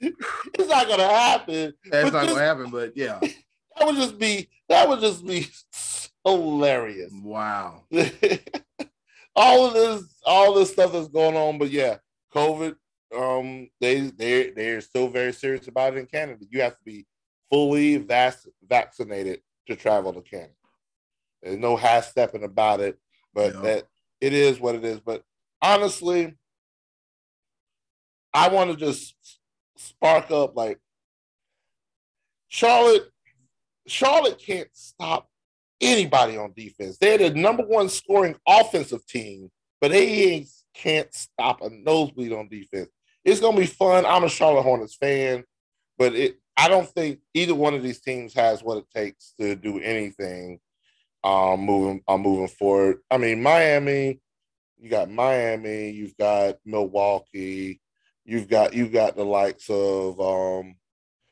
[0.00, 1.72] it's not gonna happen.
[1.90, 3.20] That's not gonna happen, but yeah.
[3.78, 5.48] That would just be that would just be
[6.24, 7.10] hilarious.
[7.22, 7.84] Wow.
[9.34, 11.96] all of this, all this stuff that's going on, but yeah,
[12.34, 12.76] COVID,
[13.16, 16.44] um, they they they're still very serious about it in Canada.
[16.50, 17.06] You have to be
[17.50, 18.36] fully vac-
[18.68, 20.52] vaccinated to travel to Canada.
[21.42, 22.98] There's no half stepping about it,
[23.34, 23.60] but yeah.
[23.60, 23.84] that
[24.20, 25.00] it is what it is.
[25.00, 25.22] But
[25.60, 26.34] honestly,
[28.32, 29.14] I want to just
[29.76, 30.78] spark up like
[32.48, 33.08] Charlotte.
[33.86, 35.28] Charlotte can't stop
[35.80, 36.96] anybody on defense.
[36.98, 42.88] They're the number one scoring offensive team, but they can't stop a nosebleed on defense.
[43.24, 44.06] It's gonna be fun.
[44.06, 45.44] I'm a Charlotte Hornets fan,
[45.98, 49.54] but it I don't think either one of these teams has what it takes to
[49.56, 50.60] do anything
[51.24, 52.98] um moving um, moving forward.
[53.10, 54.20] I mean, Miami,
[54.78, 57.80] you got Miami, you've got Milwaukee,
[58.24, 60.76] You've got you've got the likes of um,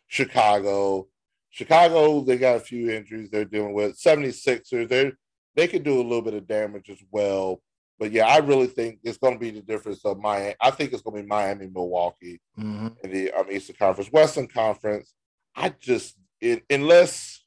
[0.08, 1.08] Chicago.
[1.50, 3.98] Chicago, they got a few injuries they're dealing with.
[3.98, 5.12] 76ers, they
[5.54, 7.62] they could do a little bit of damage as well.
[8.00, 10.54] But yeah, I really think it's going to be the difference of Miami.
[10.58, 12.88] I think it's going to be Miami, Milwaukee, mm-hmm.
[13.04, 15.12] in the um, Eastern Conference, Western Conference.
[15.54, 17.44] I just it, unless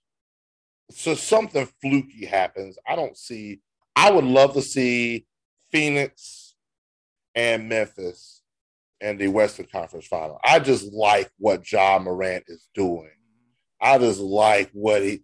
[0.92, 3.62] so something fluky happens, I don't see.
[3.96, 5.26] I would love to see
[5.72, 6.54] Phoenix
[7.34, 8.44] and Memphis
[9.02, 10.40] in the Western Conference Final.
[10.46, 13.10] I just like what Ja Morant is doing.
[13.82, 15.24] I just like what he.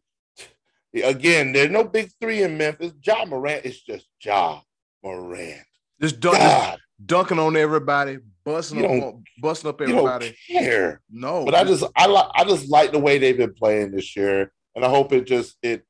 [1.03, 2.93] Again, there's no big three in Memphis.
[3.05, 4.61] Ja Morant is just Ja
[5.03, 5.61] Morant.
[6.01, 10.35] Just, dunk, just dunking on everybody, busting up, busting up everybody.
[10.47, 11.01] care.
[11.09, 14.15] No, but I just I like I just like the way they've been playing this
[14.15, 15.85] year, and I hope it just it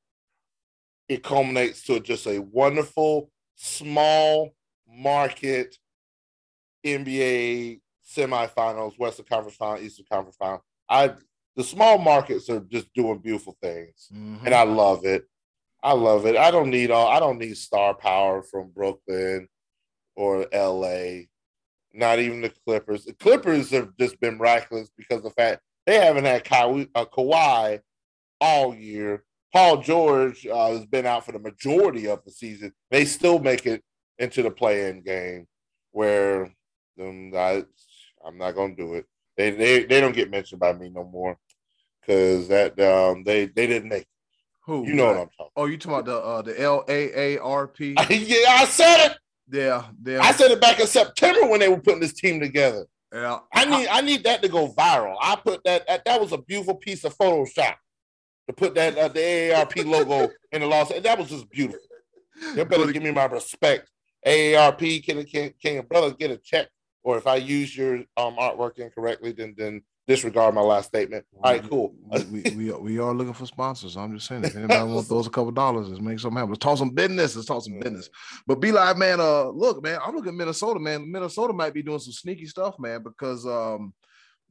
[1.08, 4.52] it culminates to just a wonderful small
[4.88, 5.76] market
[6.86, 7.82] NBA
[8.16, 10.64] semifinals, Western Conference Final, Eastern Conference Final.
[10.90, 11.14] I
[11.56, 14.46] the small markets are just doing beautiful things, Mhm.
[14.46, 15.26] and I love it.
[15.82, 16.36] I love it.
[16.36, 17.08] I don't need all.
[17.08, 19.48] I don't need star power from Brooklyn
[20.16, 21.30] or L.A.
[21.94, 23.06] Not even the Clippers.
[23.06, 27.06] The Clippers have just been miraculous because of the fact they haven't had Kawhi, uh,
[27.06, 27.80] Kawhi
[28.40, 29.24] all year.
[29.54, 32.72] Paul George uh, has been out for the majority of the season.
[32.92, 33.82] They still make it
[34.20, 35.48] into the play-in game,
[35.92, 36.54] where
[37.02, 37.64] um, I,
[38.26, 39.06] I'm not gonna do it.
[39.38, 41.38] They they they don't get mentioned by me no more
[42.02, 44.06] because that um they they didn't make.
[44.70, 44.86] Who?
[44.86, 45.52] You know what I'm talking.
[45.56, 47.96] Oh, you talking about the uh, the L A A R P?
[48.10, 49.18] yeah, I said it.
[49.52, 50.22] Yeah, yeah.
[50.22, 52.86] I said it back in September when they were putting this team together.
[53.12, 53.40] yeah.
[53.52, 55.16] I need I need that to go viral.
[55.20, 57.78] I put that that, that was a beautiful piece of Photoshop
[58.48, 60.90] to put that uh, the AARP logo in the Los.
[60.90, 61.82] That was just beautiful.
[62.56, 63.90] You better give me my respect.
[64.24, 66.68] AARP can can can your brother get a check?
[67.02, 71.24] Or if I use your um artwork incorrectly, then then disregard my last statement.
[71.36, 71.94] All right, cool.
[72.32, 73.96] we, we, we, are, looking for sponsors.
[73.96, 76.50] I'm just saying, if anybody wants those a couple dollars, let's make something happen.
[76.50, 77.36] Let's talk some business.
[77.36, 78.10] Let's talk some business.
[78.48, 81.12] But be like, man, uh, look, man, I'm looking at Minnesota, man.
[81.12, 83.94] Minnesota might be doing some sneaky stuff, man, because um,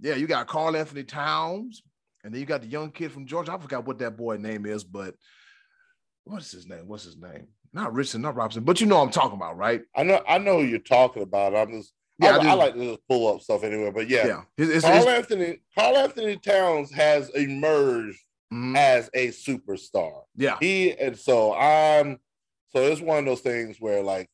[0.01, 1.83] yeah, you got Karl-Anthony Towns,
[2.23, 3.53] and then you got the young kid from Georgia.
[3.53, 5.17] I forgot what that boy name is, but
[6.23, 6.87] what's his name?
[6.87, 7.49] What's his name?
[7.73, 9.83] Not Richardson, not Robinson, but you know I'm talking about, right?
[9.97, 11.57] I know I know who you're talking about.
[11.57, 12.49] I'm just Yeah, I, I.
[12.49, 13.91] I like to just pull up stuff anyway.
[13.95, 14.43] But yeah, Yeah.
[14.57, 18.19] It's, it's, Carl it's- Anthony Karl-Anthony Towns has emerged
[18.53, 18.77] mhm.
[18.77, 20.23] as a superstar.
[20.37, 20.57] yeah.
[20.61, 22.19] He and so I'm
[22.71, 24.29] so it's one of those things where like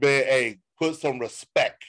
[0.00, 1.84] man, hey, put some respect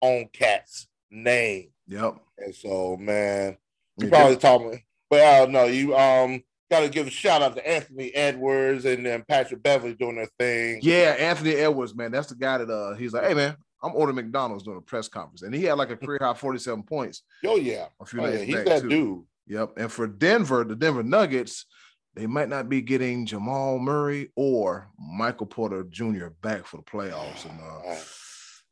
[0.00, 1.70] on Cat's name.
[1.86, 2.16] Yep.
[2.38, 3.56] And so man,
[3.98, 8.12] you probably talking but uh no, you um gotta give a shout out to Anthony
[8.14, 10.80] Edwards and then Patrick Beverley doing their thing.
[10.82, 12.10] Yeah, Anthony Edwards, man.
[12.10, 15.08] That's the guy that uh he's like, hey man, I'm ordering McDonald's during a press
[15.08, 15.42] conference.
[15.42, 17.86] And he had like a career high 47 points Oh yeah.
[18.00, 18.38] a few Oh, yeah.
[18.38, 18.88] He's that too.
[18.88, 19.22] dude.
[19.46, 19.72] Yep.
[19.76, 21.66] And for Denver, the Denver Nuggets,
[22.14, 26.28] they might not be getting Jamal Murray or Michael Porter Jr.
[26.42, 27.44] back for the playoffs.
[27.44, 27.96] And uh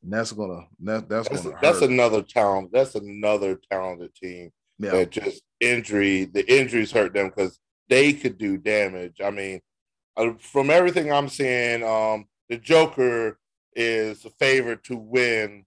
[0.03, 1.91] and that's gonna that, that's, That's, gonna that's hurt.
[1.91, 2.71] another talent.
[2.73, 4.51] That's another talented team.
[4.79, 4.91] yeah.
[4.93, 9.21] that just injury, the injuries hurt them because they could do damage.
[9.23, 9.61] I mean,
[10.17, 13.39] uh, from everything I'm seeing, um, the Joker
[13.75, 15.65] is a favorite to win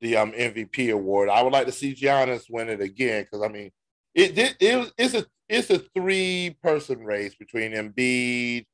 [0.00, 1.28] the um MVP award.
[1.28, 3.70] I would like to see Giannis win it again because I mean,
[4.14, 8.66] it, it it it's a it's a three person race between Embiid.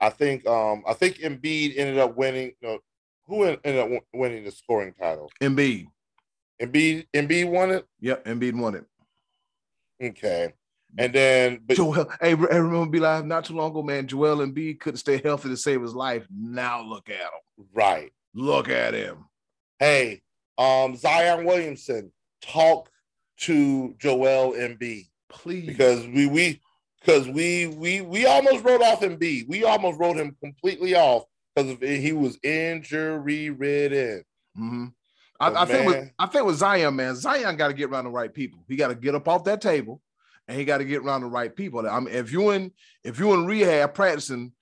[0.00, 2.52] I think um I think Embiid ended up winning.
[2.62, 2.78] No,
[3.26, 5.30] who ended up winning the scoring title?
[5.40, 5.86] Embiid.
[6.60, 7.86] Embiid Embiid won it.
[8.00, 8.84] Yep, Embiid won it.
[10.02, 10.52] Okay,
[10.98, 14.06] and then but Joel, hey, re- remember be live not too long ago, man.
[14.06, 16.26] Joel Embiid couldn't stay healthy to save his life.
[16.30, 17.66] Now look at him.
[17.74, 18.12] right.
[18.36, 19.24] Look at him.
[19.78, 20.20] hey,
[20.58, 22.90] um, Zion Williamson, talk
[23.38, 25.66] to Joel Embiid Please.
[25.66, 26.60] because we we
[27.00, 29.48] because we we we almost wrote off Embiid.
[29.48, 34.22] We almost wrote him completely off because he was injury ridden.
[34.58, 34.92] Mhm.
[35.40, 38.10] I, I think with I think with Zion, man, Zion got to get around the
[38.10, 38.64] right people.
[38.68, 40.00] He got to get up off that table,
[40.48, 41.86] and he got to get around the right people.
[41.88, 42.72] I mean, if you in
[43.02, 44.52] if you in rehab practicing,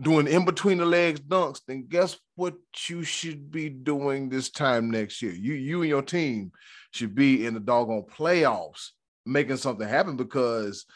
[0.00, 2.54] doing in between the legs dunks, then guess what
[2.88, 5.32] you should be doing this time next year?
[5.32, 6.52] You you and your team
[6.92, 8.90] should be in the doggone playoffs,
[9.26, 10.86] making something happen because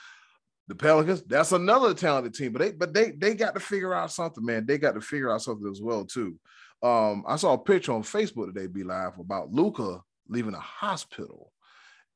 [0.68, 4.12] the Pelicans, that's another talented team, but they but they they got to figure out
[4.12, 4.64] something, man.
[4.66, 6.38] They got to figure out something as well too.
[6.82, 11.52] Um, I saw a picture on Facebook today, be live about Luka leaving the hospital,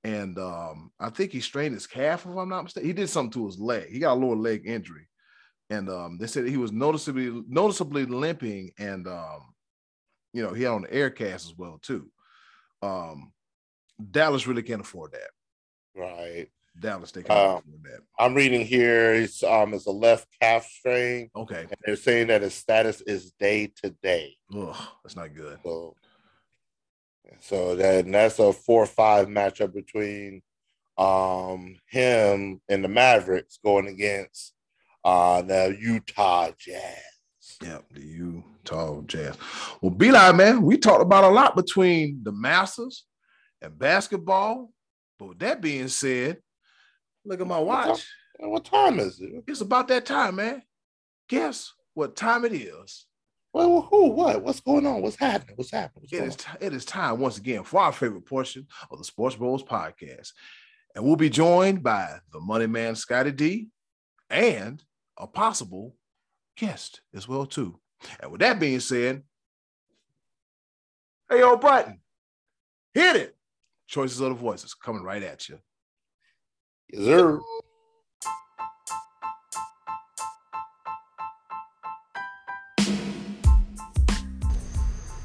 [0.04, 2.86] and um, I think he strained his calf, if I'm not mistaken.
[2.86, 3.90] He did something to his leg.
[3.90, 5.07] He got a lower leg injury,
[5.70, 9.54] and um, they said he was noticeably noticeably limping, and um,
[10.32, 12.10] you know he had on the air cast as well too.
[12.82, 13.32] Um,
[14.10, 15.30] Dallas really can't afford that.
[15.96, 16.48] Right.
[16.78, 18.00] Dallas they can't Um, afford that.
[18.18, 19.12] I'm reading here.
[19.14, 23.32] It's um it's a left calf strain, Okay, and they're saying that his status is
[23.32, 24.36] day to day.
[24.56, 25.58] Ugh, that's not good.
[25.64, 25.96] So,
[27.40, 30.40] so that that's a four or five matchup between
[30.96, 34.54] um him and the Mavericks going against
[35.04, 37.58] uh the Utah Jazz.
[37.62, 39.36] Yeah, the Utah Jazz.
[39.80, 43.04] Well, be like, man, we talked about a lot between the Masters
[43.60, 44.70] and basketball.
[45.18, 46.38] But with that being said,
[47.24, 48.06] look at my watch.
[48.38, 49.42] What time is it?
[49.48, 50.62] It's about that time, man.
[51.28, 53.06] Guess what time it is?
[53.52, 54.10] Well, who?
[54.10, 54.42] What?
[54.42, 55.02] What's going on?
[55.02, 55.56] What's happening?
[55.56, 56.06] What's happening?
[56.08, 59.04] What's It is, ti- it is time once again for our favorite portion of the
[59.04, 60.30] Sports Bros podcast.
[60.94, 63.68] And we'll be joined by the money man Scotty D
[64.30, 64.82] and
[65.16, 65.96] a possible
[66.56, 67.78] guest as well, too.
[68.20, 69.22] And with that being said,
[71.28, 72.00] hey, yo, Brighton,
[72.94, 73.36] hit it.
[73.86, 75.58] Choices of the voices coming right at you.
[76.90, 77.40] Yes, sir.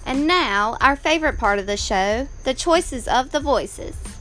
[0.05, 4.12] And now, our favorite part of the show the choices of the voices.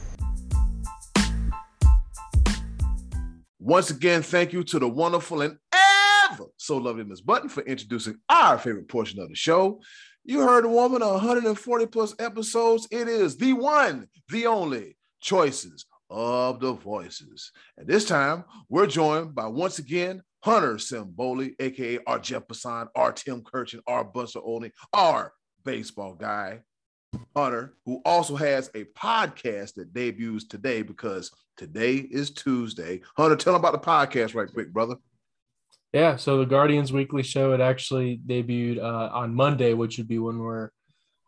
[3.65, 8.17] Once again, thank you to the wonderful and ever so lovely Miss Button for introducing
[8.27, 9.79] our favorite portion of the show.
[10.25, 12.89] You heard a woman 140 plus episodes.
[12.91, 17.53] It is the one, the only choices of the voices.
[17.77, 22.19] And this time we're joined by once again Hunter Simboli, aka R.
[22.19, 24.03] Jeff Passan, our Tim Kurkjian, R.
[24.03, 25.31] Buster Olney, our
[25.63, 26.59] baseball guy,
[27.35, 33.01] Hunter, who also has a podcast that debuts today because today is Tuesday.
[33.17, 34.95] Hunter, tell them about the podcast right quick, brother.
[35.93, 40.17] Yeah, so the Guardians Weekly Show it actually debuted uh, on Monday, which would be
[40.17, 40.71] when we're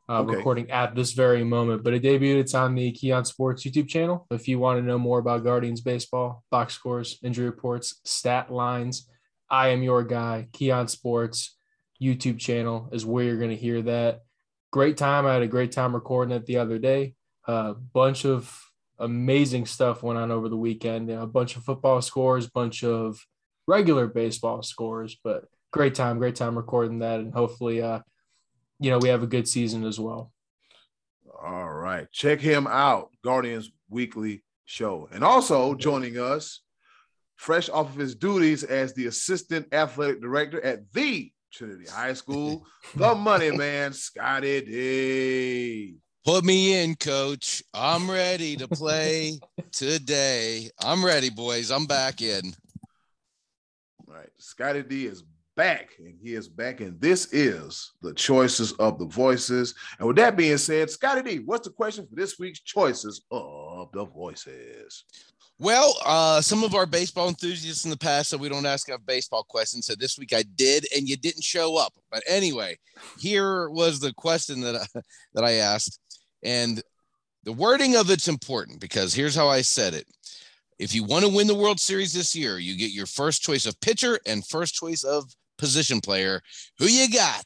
[0.10, 0.36] uh, okay.
[0.36, 1.84] recording at this very moment.
[1.84, 2.40] But it debuted.
[2.40, 4.26] It's on the Keon Sports YouTube channel.
[4.32, 9.08] If you want to know more about Guardians baseball, box scores, injury reports, stat lines,
[9.50, 10.48] I am your guy.
[10.52, 11.56] Keon Sports
[12.02, 14.22] YouTube channel is where you're going to hear that.
[14.76, 15.26] Great time.
[15.26, 17.14] I had a great time recording it the other day.
[17.48, 18.62] A uh, bunch of
[19.00, 21.10] amazing stuff went on over the weekend.
[21.10, 23.26] A bunch of football scores, bunch of
[23.68, 28.02] regular baseball scores, but great time, great time recording that, and hopefully, uh,
[28.82, 30.34] you know, we have a good season as well.
[31.42, 36.60] All right, check him out, Guardians Weekly Show, and also joining us,
[37.38, 42.66] fresh off of his duties as the assistant athletic director at the Trinity High School,
[42.96, 45.96] the Money Man, Scotty D.
[46.26, 47.64] Put me in, coach.
[47.74, 49.40] I'm ready to play
[49.72, 50.70] today.
[50.80, 51.72] I'm ready, boys.
[51.72, 52.54] I'm back in
[54.16, 54.30] right.
[54.38, 55.24] Scotty D is
[55.56, 59.76] back, and he is back, and this is the choices of the voices.
[60.00, 63.92] And with that being said, Scotty D, what's the question for this week's choices of
[63.94, 65.06] the voices?
[65.58, 69.06] Well, uh, some of our baseball enthusiasts in the past said we don't ask enough
[69.06, 69.86] baseball questions.
[69.86, 71.94] So this week I did, and you didn't show up.
[72.12, 72.78] But anyway,
[73.20, 75.00] here was the question that I,
[75.34, 76.00] that I asked,
[76.44, 76.82] and
[77.46, 80.08] the wording of it's important because here's how I said it.
[80.78, 83.66] If you want to win the World Series this year, you get your first choice
[83.66, 85.24] of pitcher and first choice of
[85.58, 86.42] position player.
[86.80, 87.46] Who you got?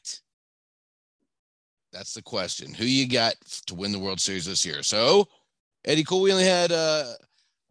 [1.92, 2.74] That's the question.
[2.74, 3.34] Who you got
[3.66, 4.82] to win the World Series this year?
[4.82, 5.28] So,
[5.84, 7.12] Eddie Cool, we only had uh,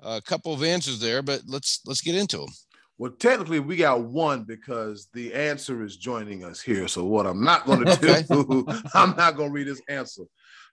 [0.02, 2.50] a couple of answers there, but let's let's get into them.
[2.98, 6.88] Well, technically, we got one because the answer is joining us here.
[6.90, 10.24] So, what I'm not going to do, I'm not going to read his answer.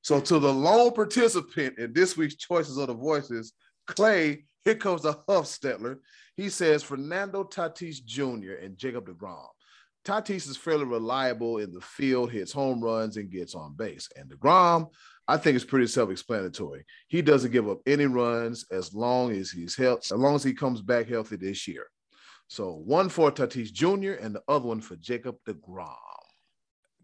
[0.03, 3.53] So, to the lone participant in this week's Choices of the Voices,
[3.87, 5.99] Clay here comes a Huffstetler.
[6.37, 8.55] He says Fernando Tatis Jr.
[8.61, 9.47] and Jacob DeGrom.
[10.05, 14.09] Tatis is fairly reliable in the field, hits home runs, and gets on base.
[14.17, 14.89] And DeGrom,
[15.29, 16.85] I think, it's pretty self-explanatory.
[17.09, 20.55] He doesn't give up any runs as long as he's healthy, as long as he
[20.55, 21.87] comes back healthy this year.
[22.49, 24.23] So one for Tatis Jr.
[24.23, 25.95] and the other one for Jacob DeGrom.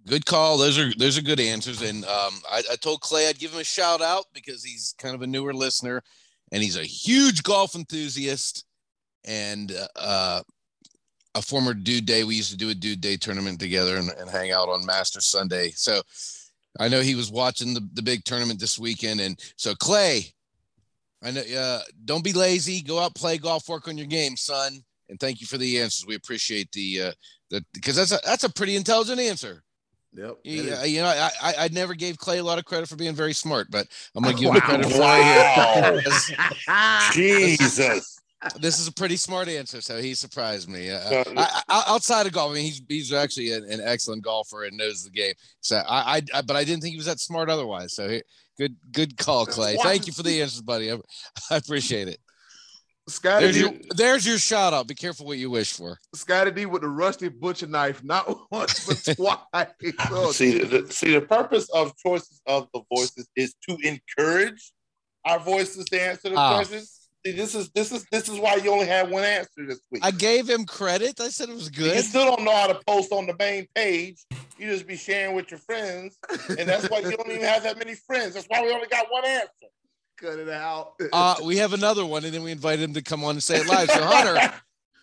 [0.07, 0.59] Good call.
[0.59, 1.81] Those are those are good answers.
[1.83, 5.15] And um, I, I told Clay I'd give him a shout out because he's kind
[5.15, 6.03] of a newer listener
[6.51, 8.65] and he's a huge golf enthusiast
[9.25, 10.43] and uh,
[11.37, 12.25] a former dude day.
[12.25, 15.21] We used to do a dude day tournament together and, and hang out on Master
[15.21, 15.71] Sunday.
[15.71, 16.03] So
[16.79, 19.21] I know he was watching the, the big tournament this weekend.
[19.21, 20.33] And so Clay,
[21.23, 22.83] I know uh, don't be lazy.
[22.83, 24.83] Go out, play golf, work on your game, son.
[25.09, 26.07] And thank you for the answers.
[26.07, 27.13] We appreciate the uh,
[27.51, 29.63] the because that's a that's a pretty intelligent answer.
[30.15, 30.39] Yep.
[30.45, 33.15] Yeah, you know, I, I, I never gave Clay a lot of credit for being
[33.15, 36.01] very smart, but I'm gonna give him credit for wow.
[37.13, 38.19] Jesus.
[38.59, 40.91] This is a pretty smart answer, so he surprised me.
[40.91, 44.65] Uh, I, I, outside of golf, I mean, he's he's actually an, an, excellent golfer
[44.65, 45.35] and knows the game.
[45.61, 47.95] So I, I, but I didn't think he was that smart otherwise.
[47.95, 48.19] So
[48.59, 49.77] good good call, Clay.
[49.83, 50.91] Thank you for the answers, buddy.
[50.91, 50.97] I,
[51.51, 52.19] I appreciate it.
[53.09, 54.87] Scotty there's, D, your, there's your shout out.
[54.87, 55.99] Be careful what you wish for.
[56.15, 59.95] Scotty D with the rusty butcher knife, not once but twice.
[60.11, 64.73] Oh, see, the, see, the purpose of choices of the voices is to encourage
[65.25, 66.92] our voices to answer the uh, questions.
[67.25, 70.05] See, this is this is this is why you only had one answer this week.
[70.05, 71.21] I gave him credit.
[71.21, 71.95] I said it was good.
[71.95, 74.25] You still don't know how to post on the main page.
[74.59, 76.19] You just be sharing with your friends,
[76.49, 78.35] and that's why you don't even have that many friends.
[78.35, 79.49] That's why we only got one answer.
[80.19, 80.95] Cut it out.
[81.13, 83.57] uh, we have another one, and then we invite him to come on and say
[83.59, 83.89] it live.
[83.91, 84.53] So, Hunter,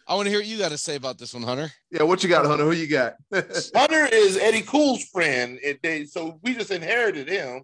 [0.07, 1.72] I want to hear what you got to say about this one, Hunter.
[1.91, 2.65] Yeah, what you got, Hunter?
[2.65, 3.15] Who you got?
[3.34, 7.63] Hunter is Eddie Cool's friend, they, so we just inherited him.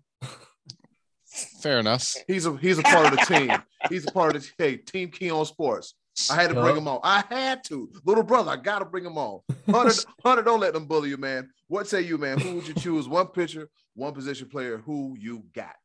[1.62, 2.16] Fair enough.
[2.28, 3.52] He's a he's a part of the team.
[3.90, 5.96] He's a part of the hey Team Key on Sports.
[6.32, 7.02] I had to bring him on.
[7.04, 8.52] I had to, little brother.
[8.52, 9.42] I got to bring him on.
[9.70, 9.94] Hunter,
[10.24, 11.50] Hunter, don't let them bully you, man.
[11.68, 12.40] What say you, man?
[12.40, 13.10] Who would you choose?
[13.10, 14.78] One pitcher, one position player.
[14.78, 15.76] Who you got?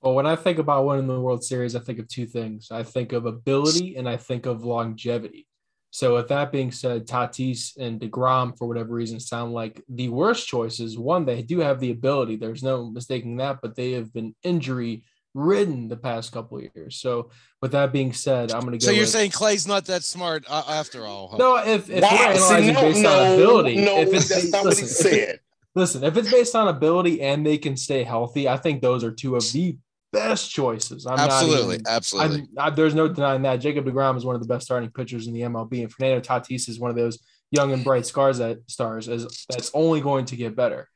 [0.00, 2.72] Well, when I think about winning the World Series, I think of two things.
[2.72, 5.46] I think of ability and I think of longevity.
[5.94, 10.48] So, with that being said, Tatis and DeGrom, for whatever reason, sound like the worst
[10.48, 10.98] choices.
[10.98, 12.36] One, they do have the ability.
[12.36, 16.96] There's no mistaking that, but they have been injury ridden the past couple years.
[16.96, 17.30] So,
[17.60, 18.86] with that being said, I'm going to go.
[18.86, 21.28] So you're with, saying Clay's not that smart uh, after all?
[21.28, 21.36] Huh?
[21.36, 21.56] no?
[21.58, 24.42] If, if Wow, we're analyzing see, no, based no, on ability, no, if it's that's
[24.44, 25.40] based- not what he listen, if said.
[25.74, 29.12] listen, if it's based on ability and they can stay healthy, I think those are
[29.12, 29.76] two of the
[30.12, 31.06] best choices.
[31.06, 32.48] I'm absolutely, Not even, absolutely.
[32.58, 33.56] I, there's no denying that.
[33.56, 36.68] Jacob DeGrom is one of the best starting pitchers in the MLB, and Fernando Tatis
[36.68, 37.18] is one of those
[37.50, 40.88] young and bright scars that stars as that's only going to get better.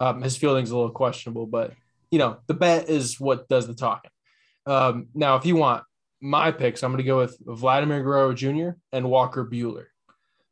[0.00, 1.72] Um, his fielding's a little questionable, but
[2.10, 4.10] you know the bet is what does the talking.
[4.66, 5.84] Um, now, if you want
[6.20, 8.70] my picks, I'm going to go with Vladimir Guerrero Jr.
[8.92, 9.86] and Walker Buehler.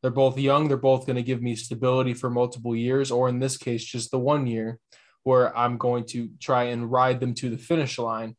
[0.03, 0.68] They're both young.
[0.68, 4.11] They're both going to give me stability for multiple years, or in this case, just
[4.11, 4.79] the one year
[5.25, 8.37] where I'm going to try and ride them to the finish line.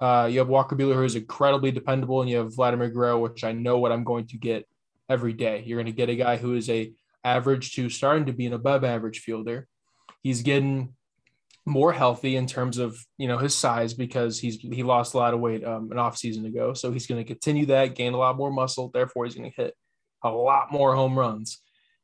[0.00, 3.44] Uh, you have Walker Buehler, who is incredibly dependable, and you have Vladimir Guerrero, which
[3.44, 4.66] I know what I'm going to get
[5.08, 5.62] every day.
[5.64, 8.52] You're going to get a guy who is a average to starting to be an
[8.52, 9.66] above average fielder.
[10.22, 10.94] He's getting
[11.66, 15.32] more healthy in terms of you know his size because he's he lost a lot
[15.32, 18.18] of weight um, an off season ago, so he's going to continue that, gain a
[18.18, 18.90] lot more muscle.
[18.92, 19.74] Therefore, he's going to hit
[20.22, 21.60] a lot more home runs.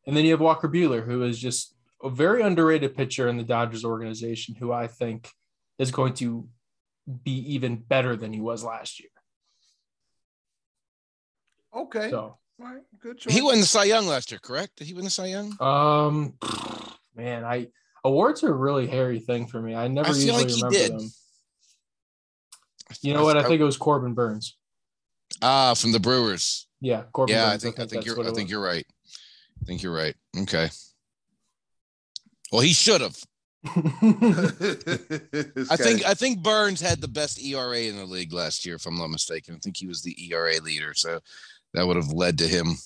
[0.07, 3.43] And then you have Walker Buehler, who is just a very underrated pitcher in the
[3.45, 5.31] Dodgers organization, who I think
[5.79, 6.49] is going to
[7.25, 9.09] be even better than he was last year.
[11.75, 12.11] Okay.
[12.11, 12.83] So, All right.
[13.01, 13.35] Good choice.
[13.35, 14.77] He won the Cy Young last year, correct?
[14.77, 15.57] Did he win the Cy Young?
[15.61, 16.35] um,
[17.15, 17.69] man, I
[18.05, 19.75] awards are a really hairy thing for me.
[19.75, 20.93] I never I feel usually like he remember did.
[20.93, 21.11] them.
[23.03, 23.37] You know what?
[23.37, 24.57] I think it was Corbin Burnes.
[25.43, 26.67] ah from the Brewers.
[26.81, 27.63] Yeah, Corbin Yeah, I Burnes.
[27.63, 28.51] think I think you're I think was.
[28.51, 28.87] you're right.
[29.61, 30.15] I think you're right.
[30.43, 30.71] Okay.
[32.53, 33.17] Well, he should have.
[33.67, 33.77] I
[35.77, 38.97] think I think Burnes had the best ERA in the league last year, if I'm
[38.97, 39.55] not mistaken.
[39.55, 41.21] I think he was the ERA leader, so
[41.75, 42.77] that would have led to him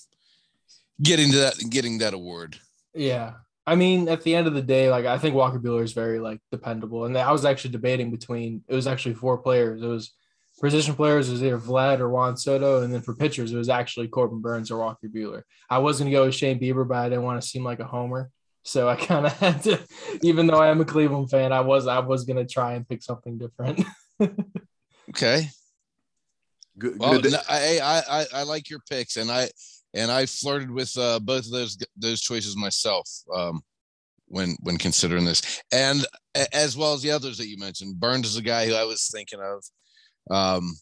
[1.01, 2.57] getting to that getting that award.
[2.93, 3.33] Yeah.
[3.67, 6.19] I mean, at the end of the day, like I think Walker Buehler is very
[6.19, 7.05] like dependable.
[7.05, 9.81] And I was actually debating between it was actually four players.
[9.81, 10.13] It was
[10.61, 13.69] position players, it was either Vlad or Juan Soto, and then for pitchers, it was
[13.69, 15.43] actually Corbin Burnes or Walker Buehler.
[15.69, 17.85] I was gonna go with Shane Bieber, but I didn't want to seem like a
[17.85, 18.29] homer.
[18.65, 19.79] So I kind of had to,
[20.23, 23.03] even though I am a Cleveland fan, I was I was gonna try and pick
[23.03, 23.83] something different.
[25.09, 25.47] Okay.
[26.79, 26.99] good.
[26.99, 27.31] Well, good.
[27.31, 29.49] no, I, I I I like your picks, and I
[29.93, 33.61] and I flirted with uh, both of those those choices myself um,
[34.27, 36.05] when when considering this, and
[36.53, 37.99] as well as the others that you mentioned.
[37.99, 39.63] Burnes is a guy who I was thinking of,
[40.35, 40.73] um,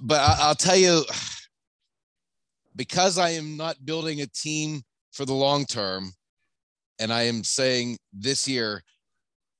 [0.00, 1.04] but I, I'll tell you,
[2.74, 6.12] because I am not building a team for the long term,
[7.02, 8.82] and I am saying this year,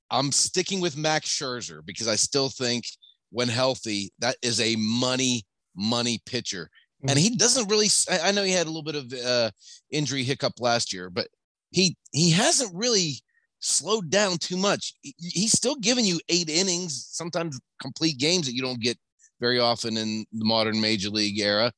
[0.09, 2.85] I'm sticking with Max Scherzer because I still think
[3.31, 5.43] when healthy, that is a money,
[5.75, 6.69] money pitcher.
[7.05, 9.51] And he doesn't really, I I know he had a little bit of uh,
[9.91, 11.27] injury hiccup last year, but
[11.71, 13.15] he, he hasn't really
[13.59, 14.93] slowed down too much.
[15.01, 18.97] He's still giving you eight innings, sometimes complete games that you don't get
[19.41, 21.73] very often in the modern major league era.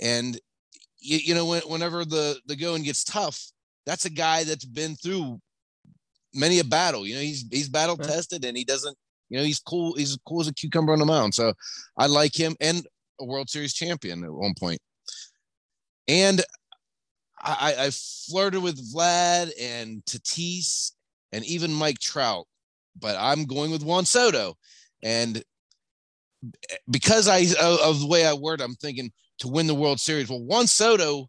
[0.00, 0.36] And
[0.98, 3.40] you, you know, when, whenever the, the going gets tough,
[3.86, 5.40] that's a guy that's been through
[6.34, 7.06] many a battle.
[7.06, 8.96] You know, he's, he's battle tested and he doesn't,
[9.28, 9.94] you know, he's cool.
[9.94, 11.34] He's cool as a cucumber on the mound.
[11.34, 11.52] So
[11.96, 12.86] I like him and
[13.20, 14.80] a World Series champion at one point.
[16.08, 16.42] And
[17.40, 20.92] I, I flirted with Vlad and Tatis
[21.32, 22.46] and even Mike Trout,
[22.98, 24.56] but I'm going with Juan Soto.
[25.02, 25.42] And
[26.90, 30.28] because I of of the way I word, I'm thinking to win the World Series.
[30.28, 31.28] Well, Juan Soto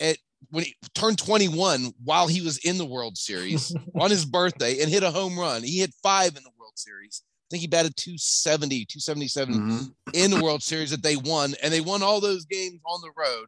[0.00, 0.16] at
[0.50, 4.90] when he turned 21 while he was in the World Series on his birthday and
[4.90, 5.62] hit a home run.
[5.62, 7.22] He hit five in the World Series.
[7.24, 9.94] I think he batted 270, 277 Mhm.
[10.14, 13.12] in the World Series that they won, and they won all those games on the
[13.16, 13.46] road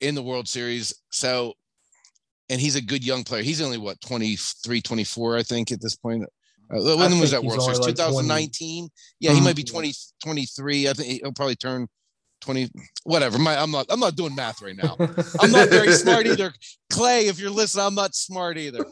[0.00, 0.92] in the World Series.
[1.10, 1.54] So,
[2.48, 3.42] and he's a good young player.
[3.42, 6.24] He's only what 23, 24, I think, at this point.
[6.70, 7.78] Uh, when I was that World Series?
[7.78, 8.12] only like 20.
[8.28, 8.88] 2019.
[9.20, 9.44] Yeah, he Mhm.
[9.44, 9.92] might be 20,
[10.22, 10.88] 23.
[10.88, 11.88] I think he'll probably turn
[12.42, 12.70] 20.
[13.04, 13.38] Whatever.
[13.38, 13.86] My, I'm not.
[13.88, 14.96] I'm not doing math right now.
[15.40, 16.52] I'm not very smart either.
[16.90, 18.84] Clay, if you're listening, I'm not smart either.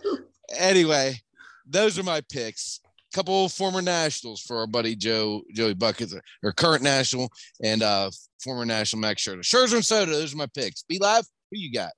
[0.56, 1.20] Anyway,
[1.66, 2.80] those are my picks.
[3.12, 7.28] Couple former nationals for our buddy Joe Joey Buckets, or current national
[7.62, 8.08] and uh
[8.42, 9.40] former national Max Scherzer.
[9.40, 10.84] Scherzer and Soto, those are my picks.
[10.84, 11.24] Be live.
[11.50, 11.90] Who you got?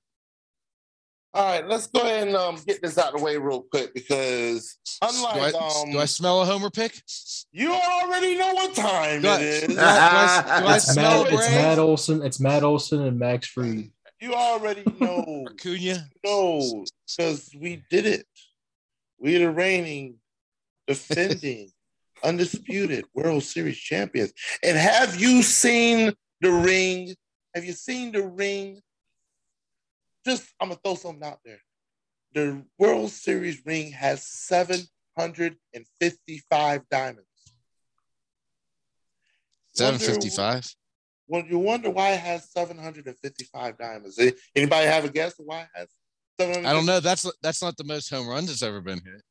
[1.35, 3.91] All right, let's go ahead and um, get this out of the way real quick
[3.95, 5.51] because Do I,
[5.83, 7.01] um, do I smell a homer pick?
[7.51, 9.77] you already know what time Do I- it do is.
[9.79, 12.21] I- do I- do I it's smell Matt, it's Matt Olson.
[12.21, 13.89] It's Matt Olson and Max Fried.
[14.21, 15.45] You already know.
[15.49, 16.07] Acuna.
[16.23, 16.85] no,
[17.17, 18.27] because we did it.
[19.19, 20.15] We are the reigning,
[20.87, 21.71] defending,
[22.23, 24.33] undisputed World Series champions.
[24.61, 27.15] And have you seen the ring?
[27.55, 28.81] Have you seen the ring?
[30.25, 31.59] Just, I'm going to throw something out there.
[32.33, 37.27] The World Series ring has 755 diamonds.
[39.75, 40.75] 755?
[41.27, 44.19] Well, you wonder why it has 755 diamonds.
[44.55, 45.87] Anybody have a guess why it has
[46.39, 46.99] I don't know.
[46.99, 49.21] That's that's not the most home runs that's ever been hit.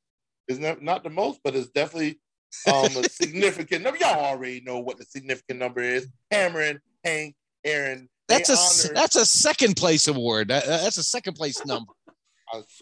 [0.48, 2.20] It's not, not the most, but it's definitely
[2.66, 3.98] um, a significant number.
[3.98, 6.08] Y'all already know what the significant number is.
[6.30, 7.34] Cameron, Hank,
[7.64, 8.08] Aaron.
[8.28, 8.96] That's a honored.
[8.96, 10.48] that's a second place award.
[10.48, 11.92] That's a second place number.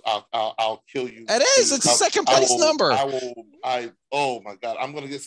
[0.05, 1.25] I'll, I'll, I'll, kill you.
[1.29, 1.73] It is.
[1.73, 2.93] It's a second place I will, number.
[2.93, 3.35] I will.
[3.65, 3.93] I.
[4.11, 4.77] Oh my god.
[4.81, 5.23] I'm gonna get.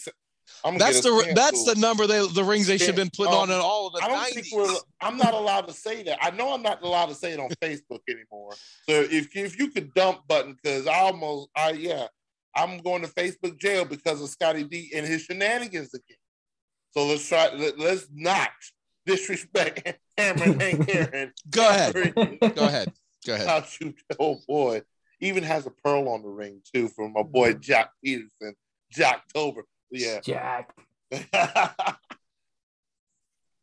[0.66, 3.39] I'm that's the that's the number they the rings they should have been putting um,
[3.39, 4.34] on in all of the I don't 90s.
[4.34, 4.76] think we're.
[5.01, 6.20] I'm not allowed to say that.
[6.22, 8.53] I know I'm not allowed to say it on Facebook anymore.
[8.89, 12.07] So if if you could dump button because I almost I yeah
[12.55, 16.18] I'm going to Facebook jail because of Scotty D and his shenanigans again.
[16.91, 17.49] So let's try.
[17.53, 18.51] Let, us not
[19.06, 21.34] disrespect Cameron and Karen.
[21.49, 21.93] Go ahead.
[22.16, 22.93] Go ahead.
[23.26, 23.47] Go ahead.
[23.47, 23.95] I'll shoot.
[24.20, 24.82] Oh boy,
[25.20, 27.60] even has a pearl on the ring too from my boy mm-hmm.
[27.60, 28.54] Joc Pederson,
[28.91, 29.64] Jack Tober.
[29.91, 30.74] Yeah, Jack.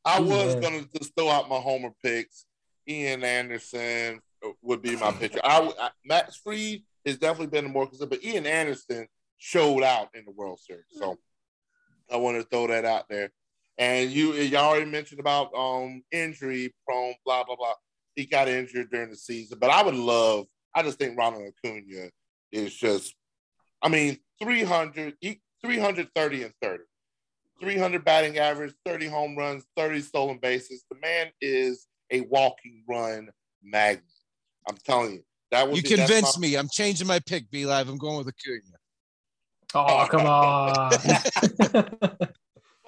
[0.04, 0.60] I was yeah.
[0.60, 2.46] gonna just throw out my homer picks.
[2.88, 4.20] Ian Anderson
[4.62, 5.40] would be my pitcher.
[5.44, 9.06] I, I Max Fried has definitely been a more consistent, but Ian Anderson
[9.38, 10.84] showed out in the World Series.
[10.92, 11.18] So mm.
[12.12, 13.30] I want to throw that out there.
[13.80, 17.72] And you, you already mentioned about um injury prone, blah blah blah.
[18.14, 20.46] He got injured during the season, but I would love.
[20.74, 22.10] I just think Ronald Acuna
[22.52, 23.14] is just.
[23.82, 25.14] I mean, 300,
[25.64, 26.82] 330 and 30.
[27.62, 30.84] 300 batting average, 30 home runs, 30 stolen bases.
[30.90, 33.30] The man is a walking run
[33.62, 34.04] magnet.
[34.68, 35.22] I'm telling you.
[35.50, 36.54] That was you convinced my- me.
[36.56, 37.88] I'm changing my pick, B Live.
[37.88, 38.60] I'm going with Acuna.
[39.74, 40.26] Oh, come
[42.12, 42.28] on.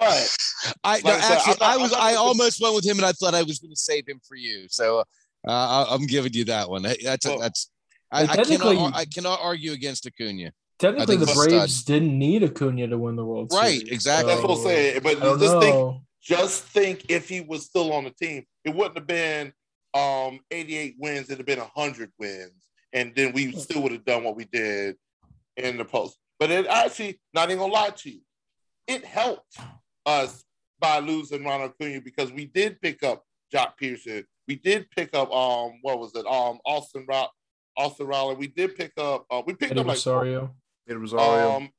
[0.04, 0.36] but
[0.84, 3.58] I no, actually, I was I almost went with him, and I thought I was
[3.58, 4.66] going to save him for you.
[4.68, 5.04] So
[5.46, 6.82] uh, I'm giving you that one.
[6.82, 7.70] That's well, that's
[8.10, 10.52] I, I, cannot I cannot argue against Acuna.
[10.78, 11.86] Technically, the Braves stud.
[11.86, 13.82] didn't need Acuna to win the World right, Series.
[13.84, 14.32] Right, exactly.
[14.32, 15.00] So, That's what I'm saying.
[15.02, 15.60] But just know.
[15.60, 19.52] think, just think if he was still on the team, it wouldn't have been
[19.94, 22.52] um 88 wins, it'd have been 100 wins.
[22.92, 24.96] And then we still would have done what we did
[25.56, 26.18] in the post.
[26.38, 28.20] But it actually, not even gonna lie to you,
[28.86, 29.56] it helped
[30.06, 30.44] us
[30.80, 34.24] by losing Ronald Acuna because we did pick up Joc Pederson.
[34.48, 36.26] We did pick up um what was it?
[36.26, 37.30] Um Austin Rock
[37.76, 38.34] Austin Riley.
[38.34, 40.54] We did pick up uh we picked Eddie up like Rosario.
[40.88, 41.56] Eddie Rosario.
[41.56, 41.70] Um,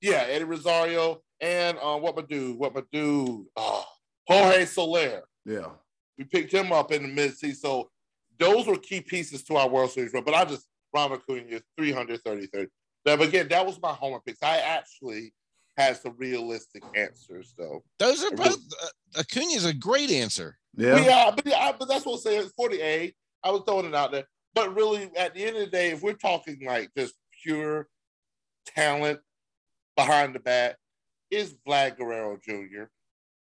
[0.00, 3.82] yeah, Eddie Rosario and uh, what my dude, what my dude, uh,
[4.26, 5.22] Jorge Soler.
[5.44, 5.70] Yeah,
[6.16, 7.56] we picked him up in the mid season.
[7.56, 7.90] So
[8.38, 10.24] those were key pieces to our World Series run.
[10.24, 12.68] But I just Ron Acuna 330 30.
[13.04, 14.42] But again, that was my homer picks.
[14.42, 15.32] I actually
[15.78, 17.82] had some realistic answers though.
[17.98, 20.58] Those are both uh, Acuna's a great answer.
[20.76, 22.48] Yeah, but yeah, but, yeah, but that's what I'm saying.
[22.56, 23.14] 48.
[23.44, 24.24] I was throwing it out there.
[24.54, 27.88] But really, at the end of the day, if we're talking like just pure
[28.66, 29.20] talent
[29.96, 30.76] behind the bat
[31.30, 32.84] is Vlad Guerrero Jr.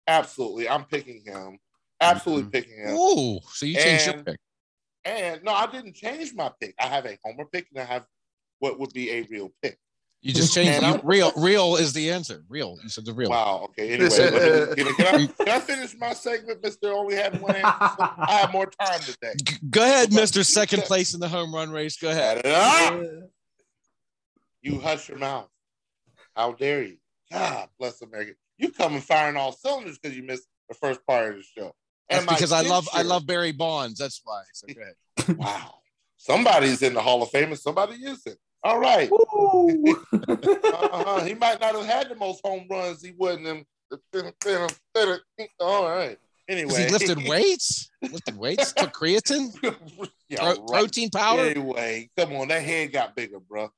[0.06, 0.68] Absolutely.
[0.68, 1.58] I'm picking him.
[2.00, 2.50] Absolutely mm-hmm.
[2.50, 2.96] picking him.
[2.98, 4.40] Oh, so you changed and, your pick.
[5.04, 6.74] And no, I didn't change my pick.
[6.80, 8.06] I have a homer pick and I have
[8.58, 9.78] what would be a real pick.
[10.22, 11.32] You just changed you, real.
[11.36, 12.44] Real is the answer.
[12.48, 12.78] Real.
[12.80, 13.30] You said the real.
[13.30, 13.70] Wow.
[13.70, 13.94] Okay.
[13.94, 16.92] Anyway, me, can, I, can, I, finish my segment, Mister?
[16.92, 17.66] Only have one answer.
[17.68, 19.34] I have more time today.
[19.68, 20.44] Go ahead, Mister.
[20.44, 21.96] Second place in the home run race.
[21.96, 22.40] Go ahead.
[24.62, 25.48] You hush your mouth.
[26.36, 26.98] How dare you?
[27.32, 28.34] God bless America.
[28.58, 31.74] You come and firing all cylinders because you missed the first part of the show.
[32.08, 33.98] And That's because I love I love Barry Bonds.
[33.98, 34.42] That's why.
[34.52, 35.36] So go ahead.
[35.36, 35.74] wow.
[36.16, 38.38] Somebody's in the Hall of Fame and somebody isn't.
[38.64, 39.10] All right.
[40.28, 41.24] uh-huh.
[41.24, 43.02] He might not have had the most home runs.
[43.02, 43.64] He wouldn't have.
[45.60, 46.18] All right.
[46.48, 47.90] Anyway, he lifted weights.
[48.02, 48.72] lifted weights.
[48.72, 49.52] Took creatine.
[50.28, 50.58] yeah, right.
[50.66, 51.42] Protein powder.
[51.42, 53.70] Anyway, come on, that head got bigger, bro.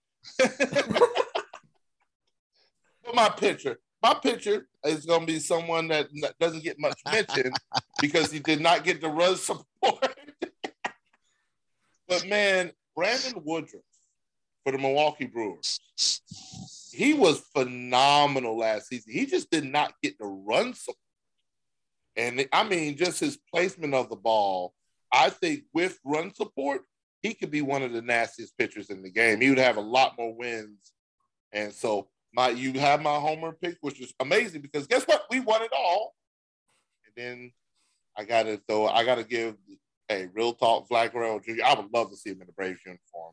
[3.15, 3.79] my picture.
[4.03, 6.09] My picture is going to be someone that
[6.39, 7.53] doesn't get much mention
[8.03, 10.15] because he did not get the run support.
[12.07, 13.83] but man, Brandon Woodruff
[14.65, 15.81] for the Milwaukee Brewers,
[16.91, 19.13] he was phenomenal last season.
[19.13, 20.97] He just did not get the run support.
[22.17, 24.73] And I mean, just his placement of the ball,
[25.13, 26.83] I think with run support,
[27.23, 29.41] he could be one of the nastiest pitchers in the game.
[29.41, 30.93] He would have a lot more wins.
[31.53, 35.25] And so my you have my homer pick, which is amazing because guess what?
[35.31, 36.15] We won it all.
[37.07, 37.53] And then
[38.17, 39.57] I gotta throw I gotta give
[40.11, 41.13] a real talk Vlad
[41.45, 41.65] Jr.
[41.65, 43.33] I would love to see him in the Braves uniform.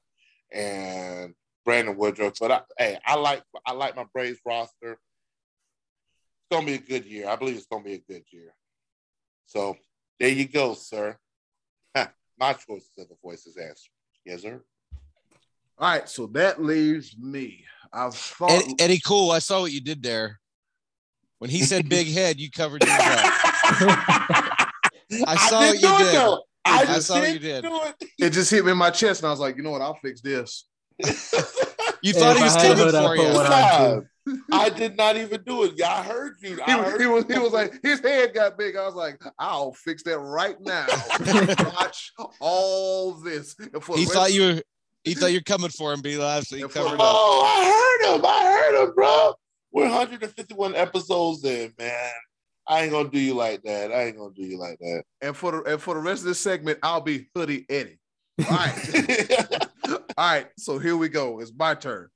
[0.52, 1.34] And
[1.64, 2.34] Brandon Woodruff.
[2.39, 4.93] But I, hey, I like I like my Braves roster.
[4.93, 4.99] It's
[6.52, 7.30] gonna be a good year.
[7.30, 8.54] I believe it's gonna be a good year.
[9.45, 9.78] So
[10.20, 11.18] there you go, sir.
[12.39, 13.91] My choices of the voices answer.
[14.26, 14.62] Yes, sir.
[15.78, 17.66] All right, so that leaves me.
[17.91, 20.39] I've thought Eddie, Eddie Cool, I saw what you did there.
[21.39, 23.34] When he said big head, you covered yours up.
[25.28, 26.16] I saw what you did.
[26.16, 26.43] Though.
[26.64, 27.66] I, I saw you did.
[27.66, 28.14] It.
[28.20, 29.82] it just hit me in my chest, and I was like, you know what?
[29.82, 30.66] I'll fix this.
[32.03, 34.07] You thought he was coming for you.
[34.51, 35.74] I did not even do it.
[35.76, 36.59] Yeah, I heard you.
[36.66, 38.76] I he, heard he was he was like his head got big.
[38.76, 40.86] I was like, I'll fix that right now.
[41.76, 43.55] Watch all this.
[43.95, 44.62] He thought you were
[45.03, 46.99] he thought you're coming for him, be live, so he covered oh, up.
[47.01, 48.26] Oh, I heard him.
[48.26, 49.34] I heard him, bro.
[49.72, 52.12] We're 151 episodes in, man.
[52.68, 53.91] I ain't gonna do you like that.
[53.91, 55.03] I ain't gonna do you like that.
[55.22, 57.99] And for the and for the rest of this segment, I'll be hoodie Eddie.
[58.49, 59.68] All right.
[59.89, 60.47] all right.
[60.57, 61.39] So here we go.
[61.39, 62.07] It's my turn.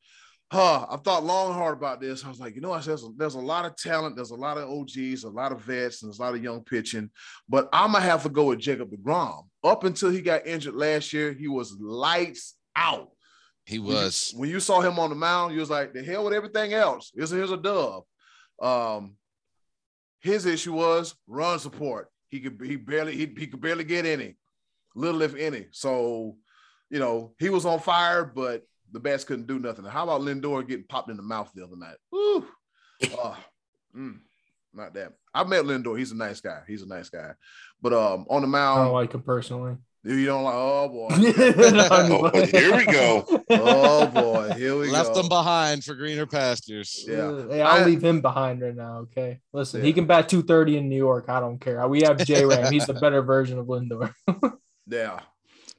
[0.52, 2.24] Huh, I've thought long and hard about this.
[2.24, 4.36] I was like, you know, I there's a, there's a lot of talent, there's a
[4.36, 7.10] lot of OGs, a lot of vets, and there's a lot of young pitching,
[7.50, 9.42] but I'm gonna have to go with Jacob DeGrom.
[9.64, 13.10] Up until he got injured last year, he was lights out.
[13.66, 14.32] He was.
[14.34, 16.34] When you, when you saw him on the mound, you was like, the hell with
[16.34, 17.12] everything else.
[17.16, 18.04] Here's a, here's a dub.
[18.62, 19.16] Um,
[20.26, 22.10] his issue was run support.
[22.30, 24.36] He could he barely he, he could barely get any,
[24.96, 25.68] little if any.
[25.72, 26.38] So,
[26.90, 29.86] you know, he was on fire, but the bats couldn't do nothing.
[29.86, 31.98] How about Lindor getting popped in the mouth the other night?
[32.12, 32.46] Woo.
[33.22, 33.36] Uh,
[33.94, 34.18] mm,
[34.74, 35.12] not that.
[35.34, 36.00] I met Lindor.
[36.00, 36.62] He's a nice guy.
[36.66, 37.34] He's a nice guy.
[37.82, 39.76] But um, on the mound, I don't like him personally.
[40.08, 40.54] You don't like?
[40.56, 41.08] Oh boy.
[41.12, 43.26] oh, here we go.
[43.50, 44.54] Oh boy.
[44.56, 44.94] Here we go.
[44.94, 45.22] Left go.
[45.22, 47.04] them behind for greener pastures.
[47.08, 47.48] Yeah.
[47.50, 48.98] Hey, I'll I- leave him behind right now.
[49.00, 49.40] Okay.
[49.52, 51.26] Listen, he can bat 230 in New York.
[51.28, 51.88] I don't care.
[51.88, 52.72] We have J Ram.
[52.72, 54.14] He's the better version of Lindor.
[54.86, 55.22] Yeah.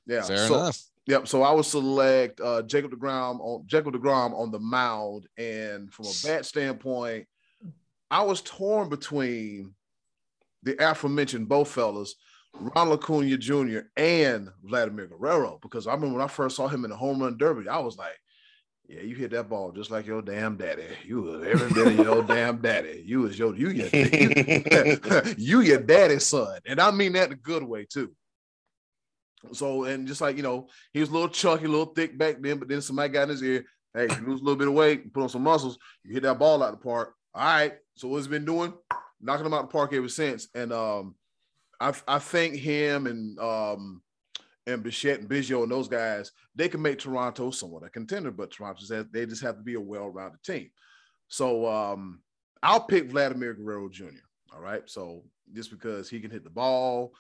[0.06, 0.22] Yeah.
[0.22, 0.82] Fair so, enough.
[1.06, 1.28] Yep.
[1.28, 6.06] So I would select uh, Jacob Degrom on Jacob Degrom on the mound, and from
[6.06, 7.28] a bat standpoint,
[8.10, 9.74] I was torn between
[10.64, 12.16] the aforementioned both fellas,
[12.60, 13.80] Ronald Acuna Jr.
[13.96, 17.36] and Vladimir Guerrero, because I remember when I first saw him in the home run
[17.36, 18.18] derby, I was like,
[18.88, 20.84] "Yeah, you hit that ball just like your damn daddy.
[21.04, 23.02] You was every bit of your damn daddy.
[23.04, 23.88] You was your you your
[25.36, 28.12] you your daddy's son, and I mean that in a good way too."
[29.52, 32.40] So, and just like you know, he was a little chunky, a little thick back
[32.40, 33.64] then, but then somebody got in his ear.
[33.94, 36.38] Hey, you lose a little bit of weight, put on some muscles, you hit that
[36.38, 37.14] ball out the park.
[37.34, 37.74] All right.
[37.94, 38.74] So what's he been doing?
[39.22, 40.48] Knocking him out the park ever since.
[40.54, 41.14] And um,
[41.80, 44.02] I I think him and um
[44.66, 48.50] and Bichette and Biggio and those guys, they can make Toronto somewhat a contender, but
[48.50, 50.70] Toronto they just have to be a well-rounded team.
[51.28, 52.20] So um,
[52.62, 54.24] I'll pick Vladimir Guerrero Jr.
[54.52, 54.82] All right.
[54.86, 55.22] So
[55.52, 57.12] just because he can hit the ball,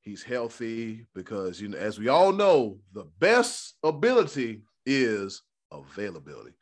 [0.00, 5.42] he's healthy, because you know, as we all know, the best ability is
[5.72, 6.52] availability.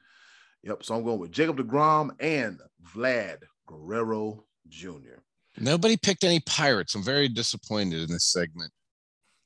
[0.62, 0.84] Yep.
[0.84, 2.60] So I'm going with Jacob DeGrom and
[2.94, 5.20] Vlad Guerrero Jr.
[5.56, 6.94] Nobody picked any pirates.
[6.94, 8.70] I'm very disappointed in this segment.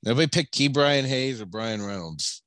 [0.02, 2.42] Nobody picked Ke'Bryan Hayes or Bryan Reynolds.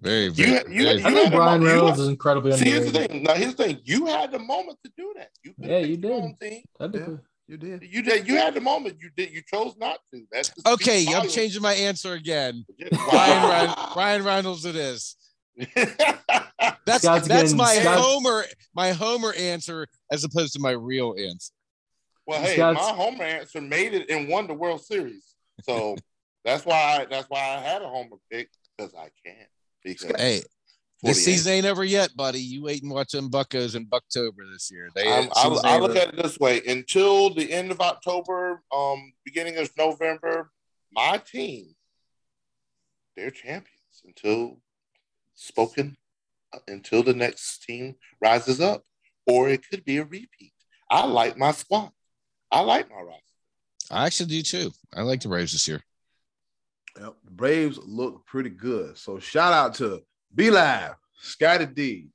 [0.00, 0.50] Very, very.
[0.50, 3.22] You- you- very- I think Brian moment- Reynolds is incredibly See, here's the thing.
[3.22, 3.80] Now, here's the thing.
[3.84, 5.30] You had the moment to do that.
[5.42, 6.10] You Yeah, you did.
[6.10, 6.62] own team.
[6.78, 7.16] That'd be Yeah.
[7.48, 7.82] You did.
[7.84, 8.26] You did.
[8.26, 8.96] You had the moment.
[9.00, 9.30] You did.
[9.30, 10.26] You chose not to.
[10.32, 11.34] That's okay, I'm volumes.
[11.34, 12.66] changing my answer again.
[12.90, 15.14] Brian, Ren- Bryan Reynolds, it is.
[16.86, 18.44] That's Scott's that's getting- my Scott- homer,
[18.74, 21.52] my homer answer as opposed to my real answer.
[22.26, 25.96] Well, hey, Scott's- my homer answer made it and won the World Series, so
[26.44, 26.74] that's why.
[27.00, 29.46] I, that's why I had a homer pick because I can.
[29.84, 30.42] Because Hey,
[31.02, 32.40] this season ain't over yet, buddy.
[32.40, 34.88] You wait and watch them Buckos in Bucktober this year.
[34.94, 35.98] They I'm- I, season I look over.
[36.00, 40.50] at it this way: until the end of October, um, beginning of November,
[40.92, 41.74] my team,
[43.16, 44.60] they're champions until
[45.34, 45.96] spoken,
[46.52, 48.82] uh, until the next team rises up,
[49.26, 50.52] or it could be a repeat.
[50.90, 51.92] I like my squad.
[52.50, 53.22] I like my roster.
[53.90, 54.72] I actually do too.
[54.94, 55.80] I like the Braves this year.
[57.00, 57.14] Yep.
[57.24, 58.96] The Braves look pretty good.
[58.96, 60.02] So shout out to
[60.34, 62.08] Be Live, Scotty D,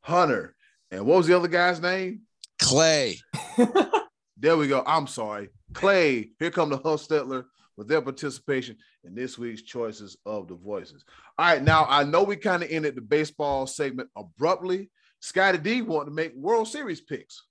[0.00, 0.54] Hunter,
[0.90, 2.22] and what was the other guy's name?
[2.58, 3.18] Clay.
[4.44, 4.82] There we go.
[4.86, 5.48] I'm sorry.
[5.72, 7.44] Clay, here come the Huffstetler
[7.78, 11.02] with their participation in this week's choices of the voices.
[11.38, 14.90] All right, now I know we kind of ended the baseball segment abruptly.
[15.20, 17.44] Scotty D wanted to make World Series picks.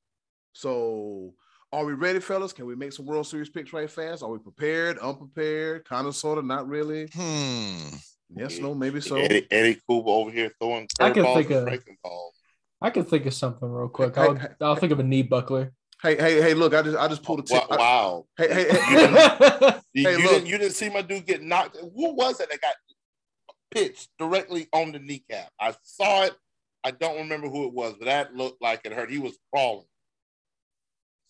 [0.53, 1.33] So
[1.73, 2.53] are we ready, fellas?
[2.53, 4.21] Can we make some World Series picks right fast?
[4.23, 7.09] Are we prepared, unprepared, kind of, sort of, not really?
[7.13, 7.87] Hmm.
[8.35, 9.15] Yes, no, maybe so.
[9.17, 12.35] Eddie, Eddie Kuba over here throwing I can curveballs think and of- breaking balls.
[12.81, 14.15] I can think of something real quick.
[14.15, 15.71] Hey, I'll, hey, I'll think of a knee buckler.
[16.01, 17.69] Hey, hey, hey, look, I just I just pulled a tip.
[17.69, 17.77] Wow!
[17.77, 18.25] wow.
[18.37, 20.31] Hey, hey, hey, You, Hey, you look.
[20.31, 21.77] didn't, you didn't see my dude get knocked.
[21.77, 22.73] Who was it that got
[23.71, 25.49] pitched directly on the kneecap?
[25.59, 26.33] I saw it.
[26.83, 29.09] I don't remember who it was, but that looked like it hurt.
[29.09, 29.85] He was crawling.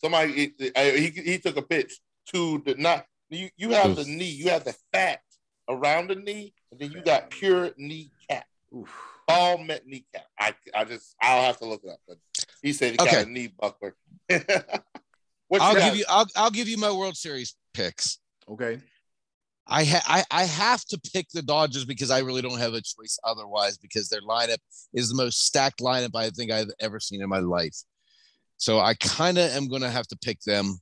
[0.02, 4.50] Somebody he, he took a pitch to the not you you have the knee, you
[4.50, 5.22] have the fat
[5.70, 8.46] around the knee, and then you got pure kneecap.
[9.28, 10.26] All met kneecap.
[10.40, 12.18] I I just I'll have to look it up, but
[12.62, 13.12] he said he okay.
[13.12, 13.96] got a knee buckler.
[14.30, 18.20] I'll give you I'll I'll give you my World Series picks.
[18.50, 18.80] Okay.
[19.66, 22.82] I, ha- I I have to pick the Dodgers because I really don't have a
[22.82, 24.58] choice otherwise because their lineup
[24.94, 27.78] is the most stacked lineup I think I've ever seen in my life.
[28.64, 30.78] So I kind of am going to have to pick them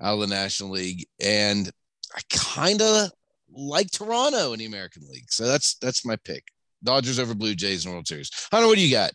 [0.00, 1.70] out of the National League, and
[2.12, 3.12] I kind of
[3.52, 5.30] like Toronto in the American League.
[5.30, 6.42] So that's that's my pick:
[6.82, 8.32] Dodgers over Blue Jays in World Series.
[8.50, 9.12] Hunter, what do you got?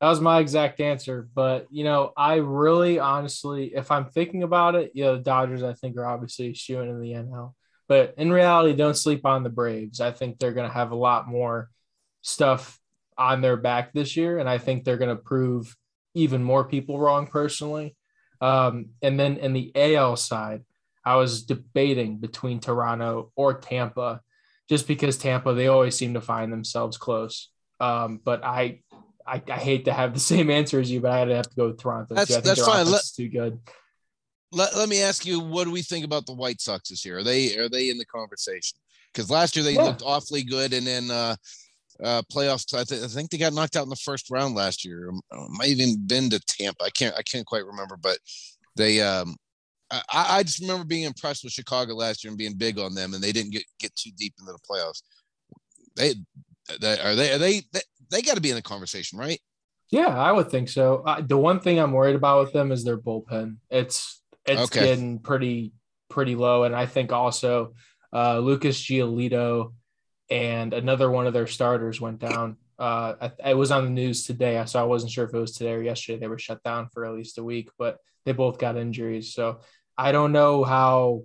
[0.00, 4.76] That was my exact answer, but you know, I really honestly, if I'm thinking about
[4.76, 7.54] it, you know, Dodgers I think are obviously shooing in the NL.
[7.88, 10.00] But in reality, don't sleep on the Braves.
[10.00, 11.68] I think they're going to have a lot more
[12.20, 12.78] stuff
[13.18, 14.38] on their back this year.
[14.38, 15.76] And I think they're going to prove
[16.14, 17.96] even more people wrong personally.
[18.40, 20.62] Um, and then in the AL side,
[21.04, 24.20] I was debating between Toronto or Tampa,
[24.68, 27.50] just because Tampa, they always seem to find themselves close.
[27.80, 28.80] Um, but I,
[29.26, 31.50] I, I, hate to have the same answer as you, but I had to have
[31.50, 32.14] to go with Toronto.
[32.14, 32.88] That's, that's fine.
[32.88, 33.58] Let, too good
[34.52, 37.18] let, let me ask you, what do we think about the White Sox this year?
[37.18, 38.78] Are they are they in the conversation?
[39.12, 39.82] Because last year they yeah.
[39.82, 41.36] looked awfully good, and then uh,
[42.02, 42.74] uh, playoffs.
[42.74, 45.10] I, th- I, think they got knocked out in the first round last year.
[45.10, 46.84] Um, uh, might even been to Tampa.
[46.84, 48.18] I can't I can't quite remember, but
[48.76, 49.00] they.
[49.00, 49.36] Um,
[49.90, 53.12] I, I just remember being impressed with Chicago last year and being big on them,
[53.12, 55.02] and they didn't get get too deep into the playoffs.
[55.96, 56.14] They,
[56.80, 57.80] they are they are they they,
[58.10, 59.38] they got to be in the conversation, right?
[59.90, 61.02] Yeah, I would think so.
[61.06, 63.56] Uh, the one thing I'm worried about with them is their bullpen.
[63.68, 64.86] It's it's okay.
[64.86, 65.74] getting pretty
[66.08, 66.64] pretty low.
[66.64, 67.74] And I think also
[68.12, 69.72] uh, Lucas Giolito
[70.32, 72.56] and another one of their starters went down.
[72.78, 75.74] Uh, it was on the news today, so I wasn't sure if it was today
[75.74, 76.18] or yesterday.
[76.18, 79.34] They were shut down for at least a week, but they both got injuries.
[79.34, 79.60] So
[79.98, 81.24] I don't know how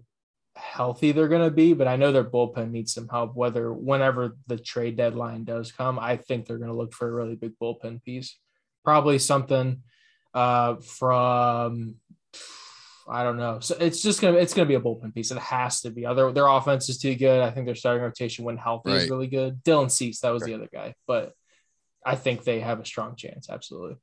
[0.57, 3.33] healthy they're going to be, but I know their bullpen needs some help.
[3.33, 7.13] Whether whenever the trade deadline does come, I think they're going to look for a
[7.13, 8.37] really big bullpen piece.
[8.83, 9.83] Probably something
[10.33, 11.95] uh, from
[13.09, 13.59] I don't know.
[13.59, 15.31] So it's just gonna it's gonna be a bullpen piece.
[15.31, 16.05] It has to be.
[16.05, 17.41] Other their offense is too good.
[17.41, 19.01] I think their starting rotation when healthy right.
[19.01, 19.63] is really good.
[19.63, 20.49] Dylan Cease, that was right.
[20.49, 21.33] the other guy, but
[22.05, 23.49] I think they have a strong chance.
[23.49, 23.97] Absolutely.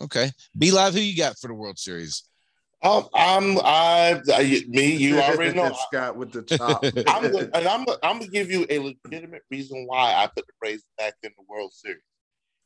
[0.00, 2.24] Okay, Be Live, who you got for the World Series?
[2.82, 6.84] Um, I'm I, I me you already know Scott with the top.
[6.84, 10.46] I'm gonna, and I'm gonna, I'm gonna give you a legitimate reason why I put
[10.46, 12.02] the Braves back in the World Series.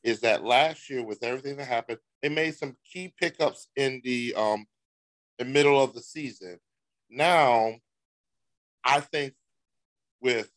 [0.02, 4.34] Is that last year with everything that happened, they made some key pickups in the
[4.36, 4.66] um
[5.38, 6.58] the middle of the season.
[7.10, 7.74] Now,
[8.84, 9.34] I think
[10.20, 10.50] with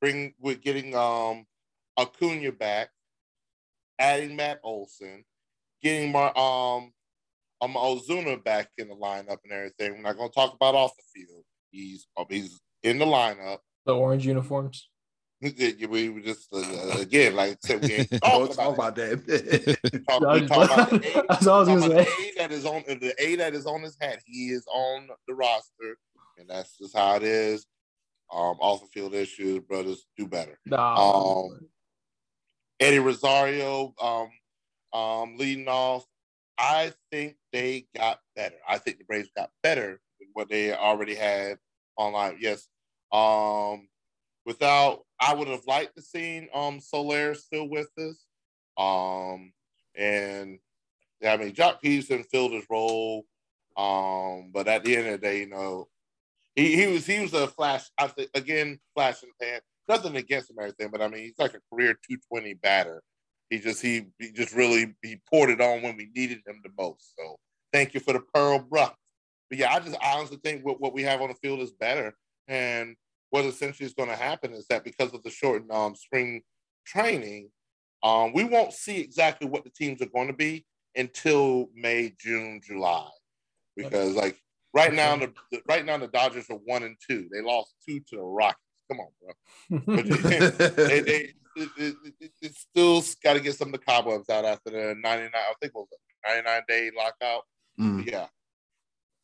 [0.00, 1.46] bring with getting um
[1.98, 2.90] Acuna back,
[3.98, 5.24] adding Matt Olson,
[5.82, 6.92] getting my um
[7.60, 9.92] um Ozuna back in the lineup and everything.
[9.92, 11.44] We're not gonna talk about off the field.
[11.70, 13.58] He's um, he's in the lineup.
[13.84, 14.88] The orange uniforms
[15.42, 20.04] we were just uh, again, like I said, we ain't talk, talk about that.
[20.08, 22.10] talk, we talk about the A, That's all I was gonna say.
[22.10, 24.20] A that is on the A that is on his hat.
[24.24, 25.98] He is on the roster,
[26.38, 27.66] and that's just how it is.
[28.32, 30.58] Um, off the field issues, brothers do better.
[30.64, 31.42] Nah.
[31.42, 31.68] Um,
[32.80, 36.06] Eddie Rosario, um, um, leading off.
[36.58, 38.56] I think they got better.
[38.68, 41.58] I think the Braves got better than what they already had
[41.96, 42.38] online.
[42.40, 42.68] Yes.
[43.10, 43.88] Um,
[44.46, 48.26] without I would have liked to seen um Soler still with us.
[48.76, 49.52] Um
[49.94, 50.58] and
[51.20, 53.24] yeah, I mean Joc Pederson filled his role.
[53.76, 55.88] Um, but at the end of the day, you know,
[56.54, 59.60] he, he was he was a flash, I think again, flash in the pan.
[59.88, 63.02] Nothing against him or anything, but I mean he's like a career 220 batter.
[63.48, 66.70] He just he, he just really he poured it on when we needed him the
[66.78, 67.14] most.
[67.18, 67.36] So
[67.72, 68.92] thank you for the pearl brush.
[69.48, 72.14] But yeah, I just honestly think what, what we have on the field is better.
[72.48, 72.96] And
[73.32, 76.42] what essentially is going to happen is that because of the short um, spring
[76.86, 77.48] training,
[78.02, 82.60] um, we won't see exactly what the teams are going to be until May, June,
[82.62, 83.08] July,
[83.74, 84.38] because like
[84.74, 87.26] right now the, the right now the Dodgers are one and two.
[87.32, 88.58] They lost two to the Rockies.
[88.90, 89.96] Come on, bro.
[89.96, 94.28] But they, they, it, it, it, it still got to get some of the cobwebs
[94.28, 95.88] out after the 99, I think it was
[96.26, 97.42] 99 day lockout.
[97.80, 98.10] Mm.
[98.10, 98.26] Yeah.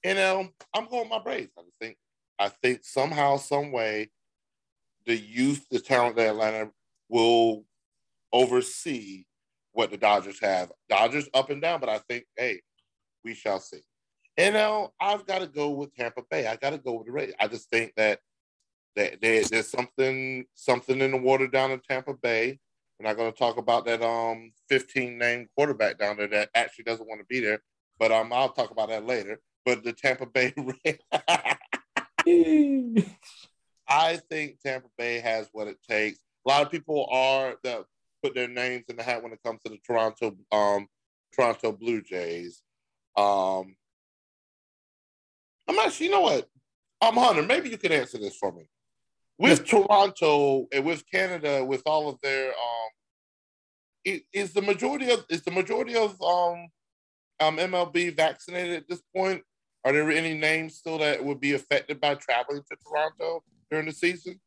[0.03, 1.53] And um, I'm going my Braves.
[1.59, 1.99] I just think
[2.39, 4.11] I think somehow, some way,
[5.07, 6.71] the youth, the talent that Atlanta
[7.09, 7.65] will
[8.33, 9.25] oversee
[9.73, 10.71] what the Dodgers have.
[10.89, 12.61] Dodgers up and down, but I think, hey,
[13.25, 13.81] we shall see.
[14.37, 16.47] And now I've got to go with Tampa Bay.
[16.47, 17.33] I got to go with the Rays.
[17.41, 18.21] I just think that,
[18.97, 22.59] that there, there's something something in the water down in Tampa Bay.
[22.99, 26.85] We're not going to talk about that um 15 name quarterback down there that actually
[26.85, 27.63] doesn't want to be there.
[27.99, 29.41] but um, I'll talk about that later.
[29.65, 30.55] But the Tampa Bay
[33.89, 36.19] I think Tampa Bay has what it takes.
[36.47, 37.85] A lot of people are that
[38.23, 40.87] put their names in the hat when it comes to the Toronto um
[41.35, 42.63] Toronto Blue Jays.
[43.17, 43.77] Um
[45.69, 46.49] I'm actually, you know what?
[47.01, 47.43] I'm Hunter.
[47.43, 48.69] Maybe you can answer this for me.
[49.39, 55.43] With Toronto and with Canada, with all of their um, is the majority of is
[55.43, 56.69] the majority of um,
[57.39, 59.43] um MLB vaccinated at this point?
[59.89, 63.93] Are there any names still that would be affected by traveling to Toronto during the
[63.93, 64.39] season?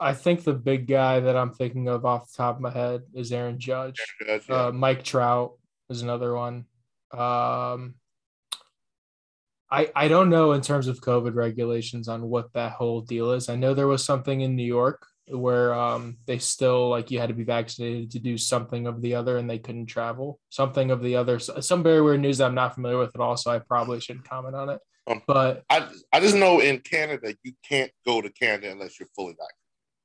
[0.00, 3.02] I think the big guy that I'm thinking of off the top of my head
[3.12, 4.00] is Aaron Judge.
[4.26, 4.68] Aaron Judge yeah.
[4.68, 5.58] uh, Mike Trout
[5.90, 6.64] is another one.
[7.12, 7.96] Um,
[9.70, 13.50] I, I don't know in terms of COVID regulations on what that whole deal is.
[13.50, 17.28] I know there was something in New York where um, they still like you had
[17.28, 20.38] to be vaccinated to do something of the other and they couldn't travel.
[20.48, 23.36] Something of the other, some very weird news that I'm not familiar with at all.
[23.36, 24.80] So I probably shouldn't comment on it.
[25.06, 29.08] Um, but I, I just know in Canada, you can't go to Canada unless you're
[29.14, 29.54] fully vaccinated.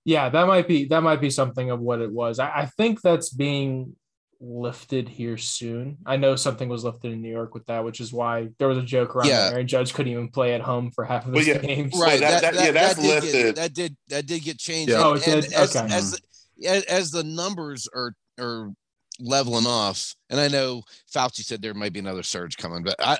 [0.05, 2.38] Yeah, that might be that might be something of what it was.
[2.38, 3.95] I, I think that's being
[4.39, 5.97] lifted here soon.
[6.05, 8.77] I know something was lifted in New York with that, which is why there was
[8.77, 9.49] a joke around yeah.
[9.51, 11.93] Aaron Judge couldn't even play at home for half of his yeah, games.
[11.97, 12.19] Right.
[12.19, 13.43] that, that, that, yeah, that's that did lifted.
[13.43, 14.91] Get, that did that did get changed.
[14.91, 14.97] Yeah.
[14.97, 15.53] And, oh, it did.
[15.53, 15.93] As, okay.
[15.93, 16.21] As,
[16.65, 18.71] as, as the numbers are are
[19.19, 20.83] leveling off, and I know
[21.13, 23.17] Fauci said there might be another surge coming, but I,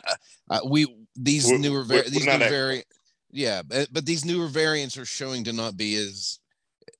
[0.50, 2.86] I we these we're, newer we're, these new variant,
[3.32, 6.40] yeah, but, but these newer variants are showing to not be as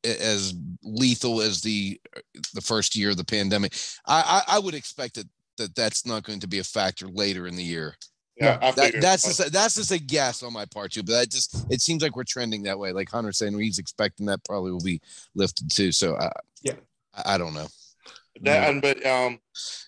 [0.04, 2.00] as lethal as the
[2.54, 3.76] the first year of the pandemic.
[4.06, 5.28] I, I, I would expect that,
[5.58, 7.96] that that's not going to be a factor later in the year.
[8.38, 11.04] Yeah, that, that's just a, that's just a guess on my part too.
[11.04, 12.92] But that just it seems like we're trending that way.
[12.92, 15.00] Like Hunter saying he's expecting that probably will be
[15.36, 15.94] lifted too.
[15.94, 16.30] So uh,
[16.62, 16.74] yeah,
[17.14, 17.68] I, I don't know.
[18.42, 19.40] That and but um,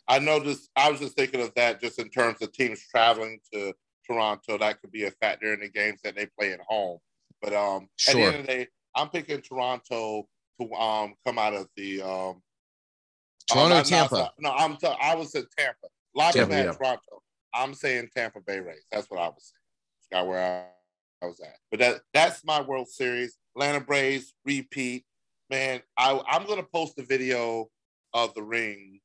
[0.08, 3.74] I noticed I was just thinking of that just in terms of teams traveling to
[4.06, 4.58] Toronto.
[4.58, 7.00] That could be a factor in the games that they play at home.
[7.42, 8.12] But um, sure.
[8.12, 8.68] at the end of the day,
[8.98, 10.28] I'm picking Toronto
[10.60, 12.42] to um come out of the um
[13.50, 14.32] Toronto um, Tampa.
[14.40, 15.86] no, I'm t- I was at Tampa.
[15.86, 16.72] A lot of people yeah.
[16.72, 17.22] Toronto.
[17.54, 18.86] I'm saying Tampa Bay Rays.
[18.92, 20.12] That's what I was saying.
[20.12, 20.66] Got where
[21.22, 21.56] I, I, was at.
[21.70, 23.38] But that that's my World Series.
[23.56, 25.06] Atlanta Braves repeat.
[25.50, 27.70] Man, I I'm gonna post the video
[28.14, 29.00] of the ring.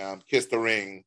[0.00, 1.04] Um, kiss the ring.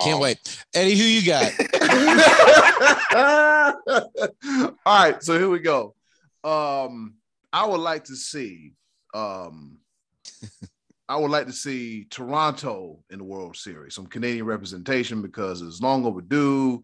[0.00, 0.64] Can't um, wait.
[0.74, 1.52] Eddie, who you got?
[4.86, 5.94] All right, so here we go.
[6.46, 7.14] Um,
[7.52, 8.74] I would like to see.
[9.12, 9.78] Um,
[11.08, 15.80] I would like to see Toronto in the World Series, some Canadian representation because it's
[15.80, 16.82] long overdue.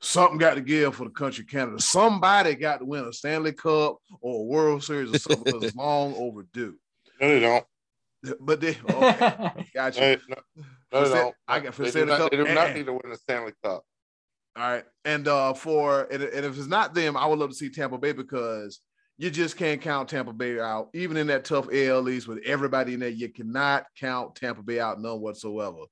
[0.00, 1.80] Something got to give for the country of Canada.
[1.80, 5.76] Somebody got to win a Stanley Cup or a World Series or something because it's
[5.76, 6.76] long overdue.
[7.20, 7.64] No, they don't.
[8.40, 10.00] But they okay, gotcha.
[10.00, 10.36] Hey, no,
[10.92, 11.34] no, they don't.
[11.46, 12.30] I got for they Stanley not, Cup.
[12.30, 13.84] They do not need to win a Stanley Cup.
[14.56, 17.54] All right, and uh, for and, and if it's not them, I would love to
[17.54, 18.80] see Tampa Bay because
[19.18, 20.90] you just can't count Tampa Bay out.
[20.94, 24.78] Even in that tough AL East with everybody in there, you cannot count Tampa Bay
[24.78, 25.82] out none whatsoever.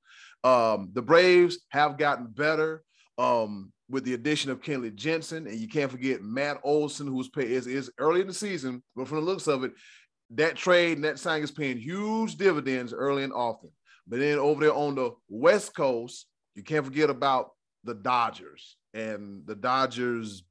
[0.44, 2.84] Um, the Braves have gotten better
[3.18, 7.28] um, with the addition of Kenley Jansen, and you can't forget Matt Olson, who was
[7.28, 9.72] paid is, is early in the season, but from the looks of it,
[10.30, 13.70] that trade and that signing is paying huge dividends early and often.
[14.06, 17.50] But then over there on the West Coast, you can't forget about
[17.82, 20.44] the Dodgers and the Dodgers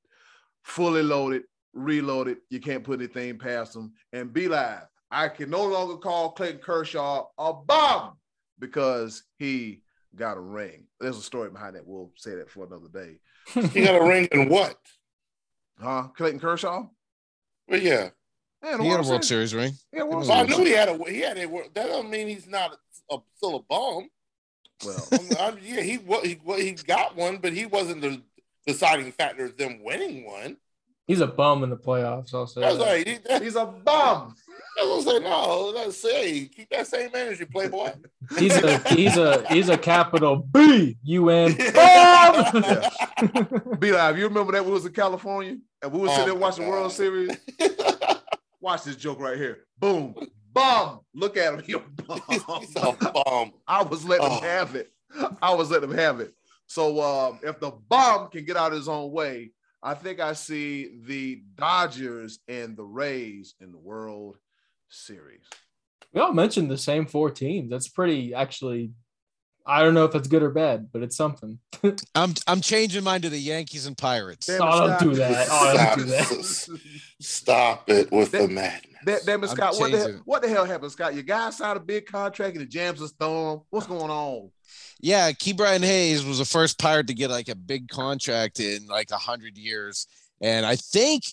[0.64, 1.44] fully loaded
[1.76, 2.38] reloaded.
[2.50, 3.94] You can't put anything past them.
[4.12, 4.88] And be live.
[5.12, 8.18] I can no longer call Clayton Kershaw a bum
[8.58, 9.82] because he
[10.16, 10.86] got a ring.
[11.00, 11.86] There's a story behind that.
[11.86, 13.20] We'll say that for another day.
[13.70, 14.78] he got a ring in what?
[15.80, 16.08] Huh?
[16.18, 16.88] Clayton Kershaw?
[17.68, 18.10] Well, yeah.
[18.64, 19.74] Yeah, he had a World Series, ring.
[19.94, 20.98] Yeah, World well, I knew he had a.
[21.12, 21.48] He had a.
[21.48, 22.76] That doesn't mean he's not
[23.12, 24.10] a, a, still a bum.
[24.84, 25.08] Well,
[25.40, 28.24] I mean, yeah, he he he got one, but he wasn't the
[28.66, 30.58] deciding factor of them winning one.
[31.08, 32.34] He's a bum in the playoffs.
[32.34, 32.62] I'll say.
[32.62, 33.08] That's right.
[33.08, 34.36] He, that, he's a bum.
[34.78, 35.72] I was say no.
[35.76, 37.92] Let's say keep that same energy, Playboy.
[38.38, 41.54] He's a he's a he's a capital B U N.
[43.80, 44.18] Be live.
[44.18, 46.72] You remember that we was in California and we was sitting oh there watching the
[46.72, 47.38] World Series.
[48.60, 49.60] Watch this joke right here.
[49.80, 50.16] Boom.
[50.52, 51.02] Bum.
[51.14, 51.64] Look at him.
[51.64, 51.76] He's
[52.08, 52.22] bum.
[52.30, 53.54] He's a bum.
[53.68, 54.40] I was letting oh.
[54.40, 54.92] him have it.
[55.42, 56.34] I was letting him have it.
[56.68, 59.52] So um, if the bum can get out of his own way,
[59.86, 64.36] I think I see the Dodgers and the Rays in the World
[64.90, 65.46] Series.
[66.12, 67.70] We all mentioned the same four teams.
[67.70, 68.94] That's pretty actually
[69.68, 71.60] I don't know if it's good or bad, but it's something.
[72.16, 74.48] I'm I'm changing mine to the Yankees and Pirates.
[74.48, 75.48] Damn oh, don't do that.
[75.50, 76.80] Oh, don't do that.
[77.20, 78.92] Stop it with the madness.
[79.06, 79.76] That, damn it, Scott.
[79.78, 81.14] What the, what the hell happened, Scott?
[81.14, 83.62] Your guy signed a big contract and it jams a storm.
[83.70, 84.52] What's going on?
[85.00, 89.12] Yeah, Ke'Bryan Hayes was the first pirate to get like a big contract in like
[89.12, 90.08] a hundred years.
[90.42, 91.24] And I think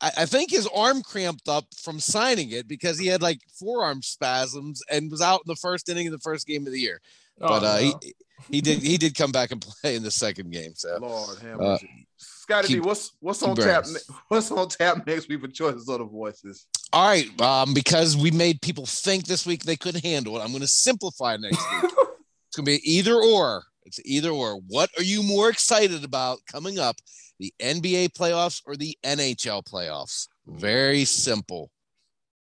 [0.00, 4.02] I, I think his arm cramped up from signing it because he had like forearm
[4.02, 7.00] spasms and was out in the first inning of the first game of the year.
[7.40, 8.00] Oh, but uh, no.
[8.02, 8.14] he
[8.50, 10.72] he did he did come back and play in the second game.
[10.74, 11.78] So Lord have uh,
[12.16, 13.84] Scotty keep, what's what's on tap?
[14.28, 16.66] What's on tap next week for choices of the voices?
[16.92, 20.40] All right, um, because we made people think this week they couldn't handle it.
[20.42, 21.84] I'm going to simplify next week.
[21.92, 23.64] it's going to be either or.
[23.84, 24.60] It's either or.
[24.68, 26.96] What are you more excited about coming up?
[27.38, 30.28] The NBA playoffs or the NHL playoffs?
[30.48, 30.58] Mm.
[30.58, 31.70] Very simple.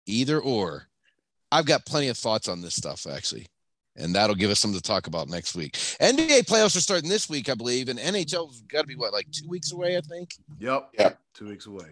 [0.06, 0.88] Either or.
[1.50, 3.46] I've got plenty of thoughts on this stuff actually
[3.96, 5.74] and that'll give us something to talk about next week.
[6.00, 9.30] NBA playoffs are starting this week, I believe, and NHL's got to be what, like
[9.30, 10.34] two weeks away, I think.
[10.58, 10.90] Yep.
[10.98, 11.18] Yep.
[11.34, 11.86] Two weeks away.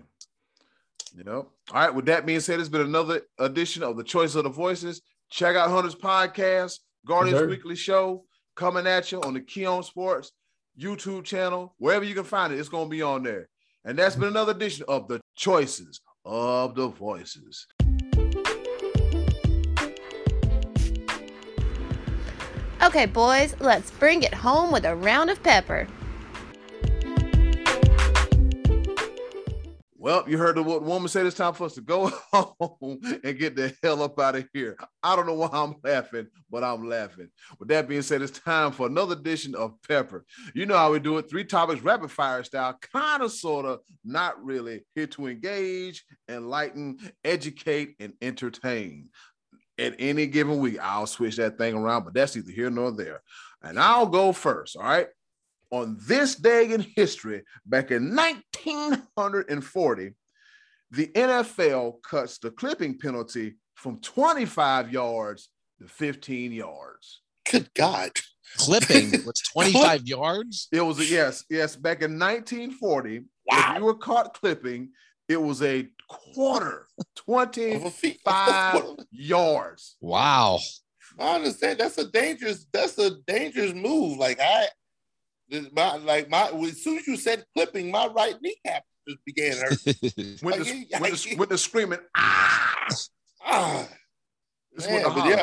[1.16, 1.26] Yep.
[1.26, 1.94] All right.
[1.94, 5.02] With that being said, it's been another edition of the Choice of the Voices.
[5.28, 8.24] Check out Hunter's podcast, Guardians Weekly Show,
[8.56, 10.32] coming at you on the Keon Sports
[10.80, 12.58] YouTube channel, wherever you can find it.
[12.58, 13.48] It's going to be on there.
[13.84, 17.66] And that's been another edition of the Choices of the Voices.
[22.82, 25.86] Okay, boys, let's bring it home with a round of pepper.
[30.02, 31.26] Well, you heard what the woman said.
[31.26, 34.78] It's time for us to go home and get the hell up out of here.
[35.02, 37.28] I don't know why I'm laughing, but I'm laughing.
[37.58, 40.24] With that being said, it's time for another edition of Pepper.
[40.54, 43.80] You know how we do it three topics, rapid fire style, kind of, sort of,
[44.02, 44.86] not really.
[44.94, 49.10] Here to engage, enlighten, educate, and entertain
[49.78, 53.22] at any given week, I'll switch that thing around, but that's neither here nor there.
[53.62, 54.76] And I'll go first.
[54.76, 55.08] All right.
[55.70, 60.14] On this day in history, back in 1940,
[60.90, 65.48] the NFL cuts the clipping penalty from 25 yards
[65.80, 67.22] to 15 yards.
[67.50, 68.10] Good God.
[68.56, 70.68] Clipping was 25 yards?
[70.72, 71.76] It was a yes, yes.
[71.76, 73.24] Back in 1940, wow.
[73.46, 74.90] if you were caught clipping,
[75.28, 79.96] it was a quarter, 25 yards.
[80.00, 80.58] Wow.
[81.18, 81.78] I understand.
[81.78, 84.18] That's a dangerous, that's a dangerous move.
[84.18, 84.66] Like I
[85.72, 89.78] my like my as soon as you said clipping, my right kneecap just began hurt.
[90.42, 92.88] when, like, the, when, the, when the screaming, ah,
[93.44, 93.88] ah.
[94.78, 95.42] Man, but yeah,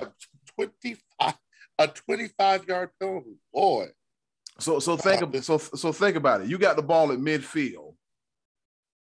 [0.56, 1.34] 25
[1.80, 3.38] a 25 yard penalty.
[3.54, 3.88] Boy.
[4.60, 6.48] So so think of so so think about it.
[6.48, 7.94] You got the ball at midfield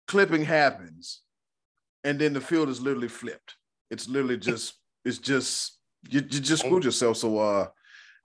[0.08, 1.22] clipping happens,
[2.03, 3.56] and then the field is literally flipped.
[3.89, 5.80] It's literally just it's just
[6.10, 7.18] you, you just screwed yourself.
[7.18, 7.68] So uh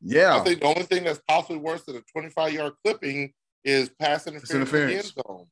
[0.02, 0.36] yeah.
[0.36, 3.32] I think the only thing that's possibly worse than a 25 yard clipping
[3.64, 4.92] is pass interference, interference.
[4.92, 5.46] in the end zone.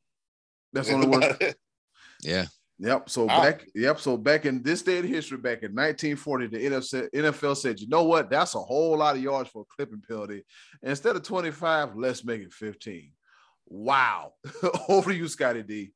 [0.72, 1.54] That's only worse.
[2.22, 2.46] yeah.
[2.80, 3.10] Yep.
[3.10, 3.42] So wow.
[3.42, 3.98] back, yep.
[3.98, 7.88] So back in this day in history, back in 1940, the NFL, NFL said, you
[7.88, 8.30] know what?
[8.30, 10.44] That's a whole lot of yards for a clipping penalty.
[10.82, 13.10] Instead of 25, let's make it 15.
[13.66, 14.34] Wow.
[14.88, 15.92] Over to you, Scotty D.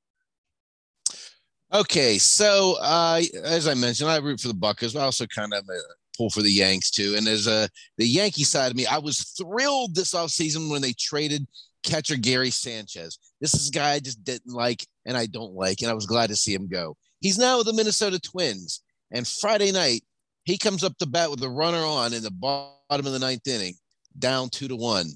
[1.72, 4.94] Okay, so uh, as I mentioned, I root for the Buckers.
[4.94, 7.14] I also kind of uh, pull for the Yanks too.
[7.16, 7.68] And as a
[7.98, 11.46] the Yankee side of me, I was thrilled this offseason when they traded
[11.82, 13.18] catcher Gary Sanchez.
[13.40, 16.06] This is a guy I just didn't like and I don't like, and I was
[16.06, 16.96] glad to see him go.
[17.20, 20.02] He's now with the Minnesota Twins, and Friday night
[20.44, 23.46] he comes up to bat with a runner on in the bottom of the ninth
[23.46, 23.74] inning,
[24.18, 25.06] down two to one,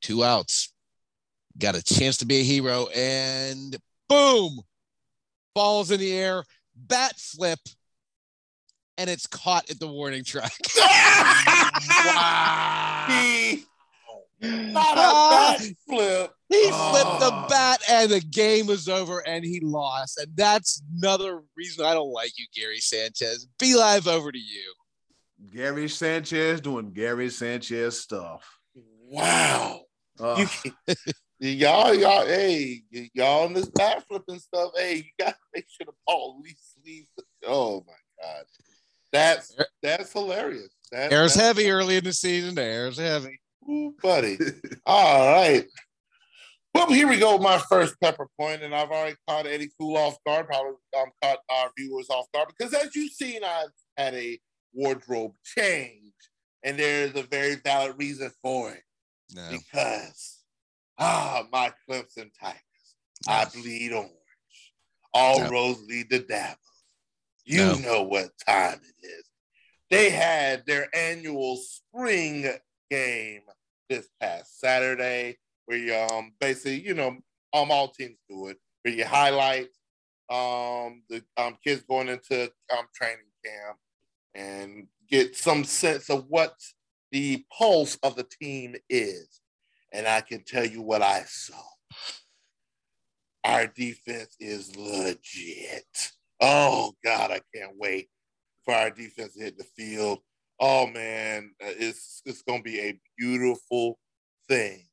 [0.00, 0.72] two outs.
[1.58, 3.76] Got a chance to be a hero, and
[4.08, 4.58] boom
[5.54, 6.44] balls in the air,
[6.74, 7.58] bat flip,
[8.98, 10.52] and it's caught at the warning track.
[11.88, 13.06] wow.
[13.08, 13.64] He,
[14.42, 16.34] not a bat flip.
[16.48, 16.90] He oh.
[16.90, 17.46] flipped the oh.
[17.48, 20.18] bat and the game was over and he lost.
[20.18, 23.46] And that's another reason I don't like you, Gary Sanchez.
[23.58, 24.74] Be live over to you.
[25.52, 28.58] Gary Sanchez doing Gary Sanchez stuff.
[28.74, 29.82] Wow.
[30.20, 30.46] Uh,
[31.40, 32.82] y'all, y'all, hey,
[33.14, 34.70] y'all on this bat flipping stuff.
[34.76, 37.08] Hey, you gotta make sure the ball at least leaves.
[37.46, 37.92] Oh my
[38.22, 38.44] god,
[39.12, 40.70] that's that's hilarious.
[40.90, 42.54] That, air's that's, heavy early in the season.
[42.54, 44.38] The air's heavy, Ooh, buddy.
[44.86, 45.64] All right.
[46.74, 47.36] Well, here we go.
[47.38, 50.46] My first pepper point, and I've already caught Eddie Cool off guard.
[50.46, 54.38] Probably um, caught our viewers off guard because, as you've seen, I've had a
[54.72, 56.14] wardrobe change,
[56.62, 58.82] and there's a very valid reason for it.
[59.34, 59.48] No.
[59.50, 60.42] Because
[60.98, 62.60] Ah, my Clemson Tigers.
[63.26, 64.12] I bleed orange.
[65.14, 66.56] All roads lead to Dabo.
[67.44, 69.24] You know what time it is.
[69.90, 72.48] they had their annual spring
[72.90, 73.42] game
[73.88, 77.16] this past Saturday, where you um basically, you know,
[77.52, 79.68] um all teams do it, where you highlight
[80.30, 82.44] um the um kids going into
[82.76, 83.78] um training camp
[84.34, 86.54] and get some sense of what
[87.10, 89.40] the pulse of the team is.
[89.92, 91.60] And I can tell you what I saw.
[93.44, 96.12] Our defense is legit.
[96.44, 98.08] Oh God, I can't wait
[98.64, 100.18] for our defense to hit the field.
[100.58, 104.00] Oh man, uh, it's it's gonna be a beautiful
[104.48, 104.88] thing.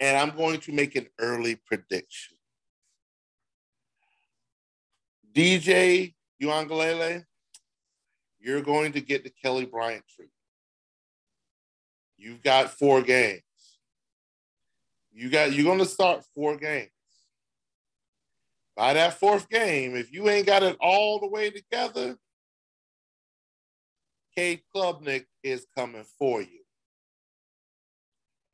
[0.00, 2.36] And I'm going to make an early prediction.
[5.34, 6.12] DJ
[6.42, 7.24] Uiagalelei,
[8.38, 10.32] you're going to get the Kelly Bryant treatment.
[12.18, 13.42] You've got four games.
[15.12, 16.90] You got you're gonna start four games.
[18.76, 22.16] By that fourth game, if you ain't got it all the way together,
[24.36, 26.60] Cade Klubnik is coming for you.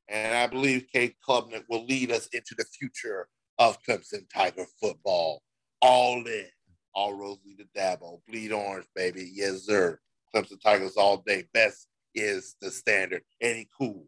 [0.08, 3.28] And I believe Cade Klubnik will lead us into the future
[3.58, 5.42] of Clemson Tiger football.
[5.80, 6.46] All in,
[6.94, 9.30] all rosy to Dabo, bleed orange, baby.
[9.32, 10.00] Yes, sir.
[10.34, 11.44] Clemson Tigers all day.
[11.54, 13.22] Best is the standard.
[13.40, 14.06] Any cool.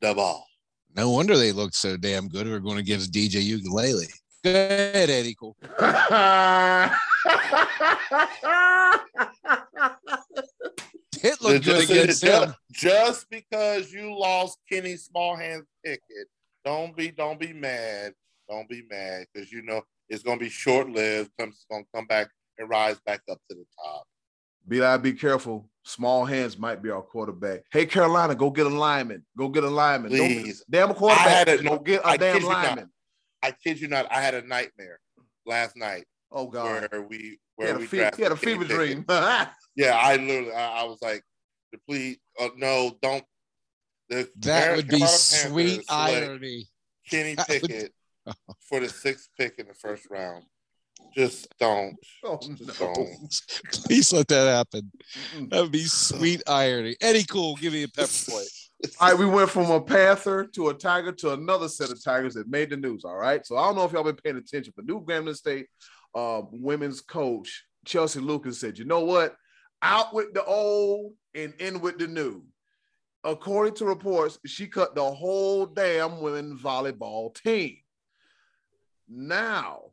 [0.00, 0.46] The ball.
[0.94, 2.46] No wonder they looked so damn good.
[2.46, 4.08] We're going against DJ Uiagalelei.
[4.44, 5.34] Go ahead, Eddie.
[5.34, 5.56] Cool.
[11.22, 12.54] It looked just, good against just, him.
[12.70, 16.28] Just because you lost Kenny Smallhands Pickett,
[16.64, 18.12] don't be don't be mad.
[18.48, 21.30] Don't be mad because you know it's gonna be short lived.
[21.38, 22.28] Comes gonna come back
[22.58, 24.04] and rise back up to the top.
[24.66, 25.68] Be like, be careful.
[25.84, 27.62] Small hands might be our quarterback.
[27.72, 29.24] Hey, Carolina, go get a lineman.
[29.36, 30.10] Go get a lineman.
[30.10, 30.62] Please.
[30.68, 31.26] Don't, damn quarterback.
[31.26, 32.90] I had a, no, go get a I damn lineman.
[33.42, 34.06] I kid you not.
[34.10, 35.00] I had a nightmare
[35.46, 36.04] last night.
[36.30, 36.88] Oh God.
[36.90, 39.04] Where we where he we had a, he had a fever dream.
[39.08, 41.22] yeah, I literally I, I was like,
[41.88, 43.24] please, uh, no, don't.
[44.08, 46.68] The that would be sweet irony.
[47.10, 47.92] Kenny Pickett
[48.68, 50.44] for the sixth pick in the first round.
[51.16, 51.96] Just don't.
[52.24, 52.74] Oh, no.
[52.78, 53.42] don't.
[53.72, 54.90] Please let that happen.
[55.48, 56.96] That would be sweet irony.
[57.00, 58.48] Eddie Cool, give me a pepper plate.
[59.00, 62.34] All right, we went from a Panther to a Tiger to another set of Tigers
[62.34, 63.04] that made the news.
[63.04, 65.66] All right, so I don't know if y'all been paying attention, but new Grambling State
[66.14, 69.36] uh, women's coach Chelsea Lucas said, "You know what?
[69.82, 72.44] Out with the old and in with the new."
[73.24, 77.78] According to reports, she cut the whole damn women's volleyball team.
[79.08, 79.90] Now,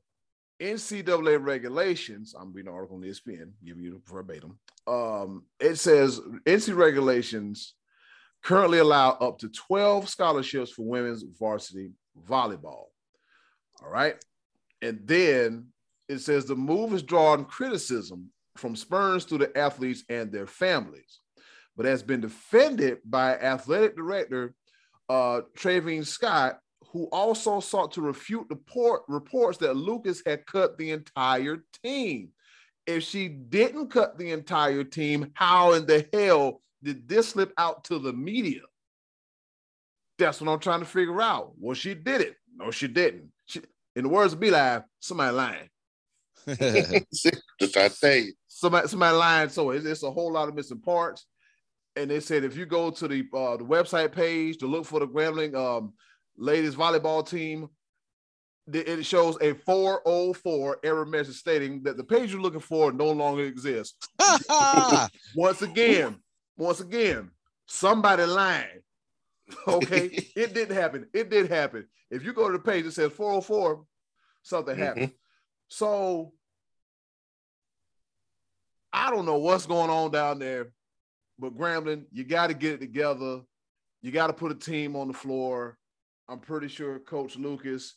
[0.61, 4.59] NCAA regulations, I'm reading an article on ESPN, give you the verbatim.
[4.85, 7.73] Um, it says NC regulations
[8.45, 11.89] currently allow up to 12 scholarships for women's varsity
[12.27, 12.85] volleyball.
[13.81, 14.23] All right.
[14.83, 15.69] And then
[16.07, 21.21] it says the move has drawn criticism from spurns to the athletes and their families,
[21.75, 24.53] but has been defended by athletic director
[25.09, 26.59] uh, Trayvean Scott,
[26.91, 32.29] who also sought to refute the port, reports that Lucas had cut the entire team.
[32.85, 37.83] If she didn't cut the entire team, how in the hell did this slip out
[37.85, 38.61] to the media?
[40.19, 41.53] That's what I'm trying to figure out.
[41.59, 42.35] Well, she did it.
[42.55, 43.31] No, she didn't.
[43.47, 43.61] She,
[43.95, 45.69] in the words of Live, somebody lying.
[47.59, 49.49] Just I say somebody somebody lying.
[49.49, 51.25] So it's, it's, a whole lot of missing parts.
[51.95, 54.99] And they said if you go to the uh, the website page to look for
[54.99, 55.93] the Grambling um,
[56.37, 57.67] ladies volleyball team,
[58.71, 63.43] it shows a 404 error message stating that the page you're looking for no longer
[63.43, 63.97] exists.
[65.35, 66.17] Once again,
[66.57, 67.31] once again,
[67.65, 68.81] somebody lying.
[69.67, 70.05] Okay,
[70.35, 71.05] it didn't happen.
[71.13, 71.85] It did happen.
[72.09, 73.85] If you go to the page, it says 404,
[74.41, 74.83] something mm-hmm.
[74.83, 75.11] happened.
[75.67, 76.33] So
[78.91, 80.71] I don't know what's going on down there,
[81.37, 83.41] but Grambling, you got to get it together.
[84.01, 85.77] You got to put a team on the floor.
[86.27, 87.95] I'm pretty sure Coach Lucas,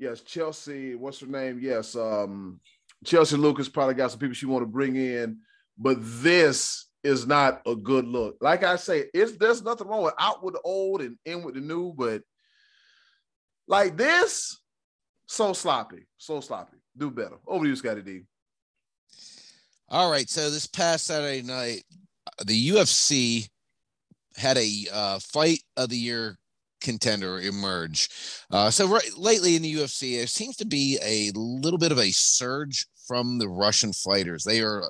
[0.00, 1.60] yes, Chelsea, what's her name?
[1.62, 2.60] Yes, um,
[3.04, 5.38] Chelsea Lucas probably got some people she want to bring in,
[5.76, 8.36] but this is not a good look.
[8.40, 11.54] Like I say, it's there's nothing wrong with out with the old and in with
[11.54, 12.22] the new, but
[13.66, 14.58] like this,
[15.26, 16.78] so sloppy, so sloppy.
[16.96, 17.36] Do better.
[17.46, 18.22] Over to you, Scotty D.
[19.88, 20.28] All right.
[20.28, 21.84] So this past Saturday night,
[22.44, 23.48] the UFC
[24.36, 26.38] had a uh, fight of the year
[26.80, 28.08] contender emerge.
[28.50, 31.98] Uh, so right, lately in the UFC, there seems to be a little bit of
[31.98, 34.44] a surge from the Russian fighters.
[34.44, 34.84] They are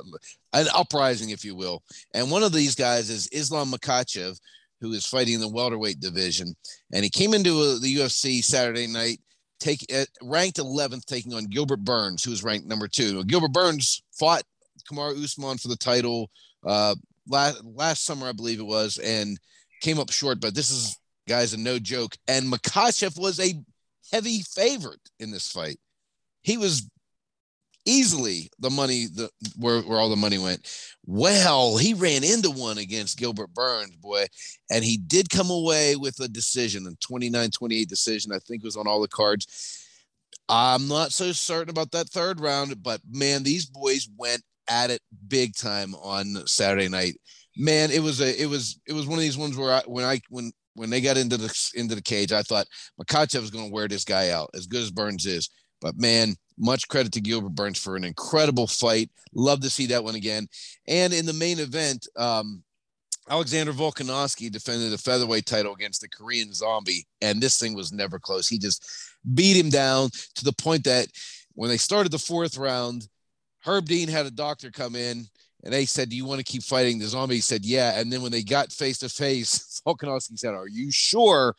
[0.53, 1.83] an uprising, if you will.
[2.13, 4.39] And one of these guys is Islam Makhachev,
[4.81, 6.55] who is fighting in the welterweight division.
[6.93, 9.21] And he came into a, uh, the UFC Saturday night,
[9.61, 13.25] take uh, ranked 11th, taking on Gilbert Burns, who is ranked number two.
[13.25, 14.43] Gilbert Burns fought
[14.91, 16.31] Kamaru Usman for the title
[16.67, 16.95] uh,
[17.29, 19.39] last last summer, I believe it was, and
[19.81, 20.41] came up short.
[20.41, 20.97] But this is
[21.29, 22.17] guys a no joke.
[22.27, 23.55] And Makhachev was a
[24.13, 25.79] heavy favorite in this fight.
[26.43, 26.89] He was
[27.89, 30.69] easily the money the where, where all the money went.
[31.07, 34.27] Well, he ran into one against Gilbert Burns, boy,
[34.71, 38.33] and he did come away with a decision, a 29-28 decision.
[38.33, 39.87] I think was on all the cards.
[40.49, 45.01] I'm not so certain about that third round, but man, these boys went at it
[45.29, 47.17] big time on Saturday night.
[47.57, 50.05] Man, it was a it was it was one of these ones where I when
[50.05, 52.67] I when when they got into the into the cage, I thought
[53.01, 55.51] Makhachev was going to wear this guy out as good as Burns is.
[55.81, 59.11] But man, much credit to Gilbert Burns for an incredible fight.
[59.35, 60.49] Love to see that one again.
[60.87, 62.63] And in the main event, um,
[63.31, 68.19] Alexander Volkanovski defended the featherweight title against the Korean Zombie, and this thing was never
[68.19, 68.49] close.
[68.49, 68.85] He just
[69.35, 71.09] beat him down to the point that
[71.55, 73.07] when they started the fourth round,
[73.65, 75.27] Herb Dean had a doctor come in
[75.65, 76.99] and they said, Do you want to keep fighting?
[76.99, 77.99] The zombie said, Yeah.
[77.99, 81.55] And then when they got face to face, Volkanovski said, Are you sure?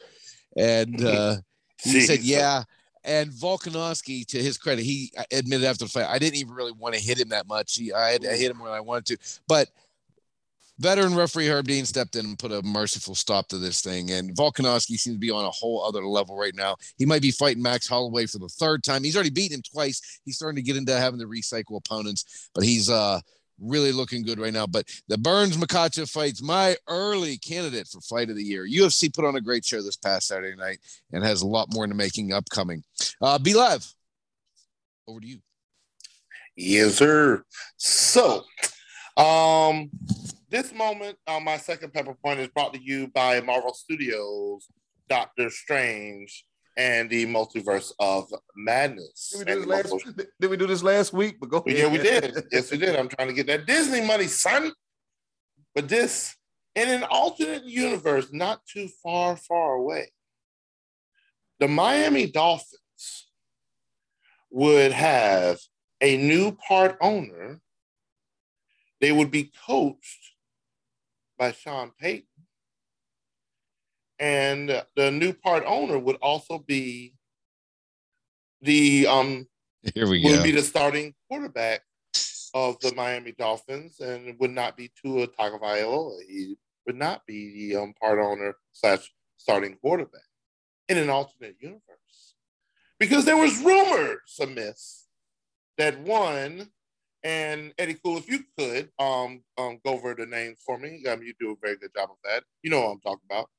[0.57, 1.35] And uh,
[1.83, 2.63] he said, Yeah.
[3.09, 6.93] And Volkanovski, to his credit, he admitted after the fight, I didn't even really want
[6.93, 7.75] to hit him that much.
[7.75, 9.39] He, I, had, I hit him when I wanted to.
[9.47, 9.67] But
[10.77, 14.11] veteran referee Herb Dean stepped in and put a merciful stop to this thing.
[14.11, 16.75] And Volkanovski seems to be on a whole other level right now.
[16.99, 19.03] He might be fighting Max Holloway for the third time.
[19.03, 20.21] He's already beaten him twice.
[20.23, 23.21] He's starting to get into having to recycle opponents, but he's uh
[23.61, 24.67] really looking good right now.
[24.67, 28.65] But the Burns Makhachev fight's my early candidate for fight of the year.
[28.65, 30.79] UFC put on a great show this past Saturday night
[31.11, 32.83] and has a lot more in the making upcoming.
[33.21, 33.85] Uh, be live.
[35.07, 35.39] Over to you.
[36.55, 37.43] Yes, sir.
[37.77, 38.43] So,
[39.15, 39.89] um,
[40.49, 44.67] this moment, uh, my second pepper point is brought to you by Marvel Studios,
[45.07, 46.45] Doctor Strange,
[46.79, 49.35] and the multiverse of madness.
[49.35, 51.35] Did we do, this last, did we do this last week?
[51.37, 52.33] But go yeah, we did.
[52.53, 52.95] Yes, we did.
[52.95, 54.71] I'm trying to get that Disney money, son.
[55.75, 56.37] But this,
[56.75, 60.09] in an alternate universe, not too far, far away,
[61.59, 63.27] the Miami Dolphins
[64.49, 65.59] would have
[65.99, 67.59] a new part owner.
[69.01, 70.33] They would be coached
[71.37, 72.28] by Sean Payton
[74.19, 77.13] and the new part owner would also be
[78.61, 79.47] the um
[79.95, 81.81] here we would go be the starting quarterback
[82.53, 86.17] of the Miami Dolphins and would not be Tua Tagovailoa.
[86.27, 90.21] He would not be the um, part owner slash starting quarterback
[90.89, 92.35] in an alternate universe
[92.99, 95.05] because there was rumors amiss
[95.77, 96.67] that one
[97.23, 101.21] and Eddie Cool, if you could um, um go over the names for me, um,
[101.21, 102.43] you do a very good job of that.
[102.63, 103.49] You know what I'm talking about.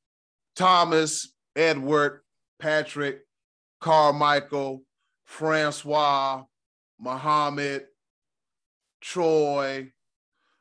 [0.57, 2.21] Thomas, Edward,
[2.59, 3.21] Patrick,
[3.81, 4.83] Carmichael,
[5.25, 6.43] Francois,
[6.99, 7.87] Muhammad,
[9.01, 9.91] Troy,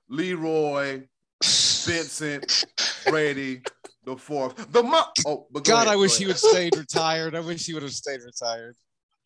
[0.07, 1.03] Leroy,
[1.43, 2.65] Vincent,
[3.07, 3.61] Brady,
[4.05, 4.71] the fourth.
[4.71, 7.35] The mo- oh, God, ahead, I wish he would stayed retired.
[7.35, 8.75] I wish he would have stayed retired.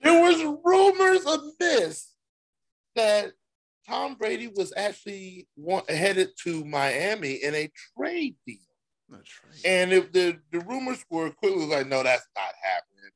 [0.02, 2.14] There was rumors of this
[2.95, 3.31] that
[3.88, 8.57] Tom Brady was actually want, headed to Miami in a trade deal.
[9.65, 13.11] And if the, the rumors were quickly like, no, that's not happening.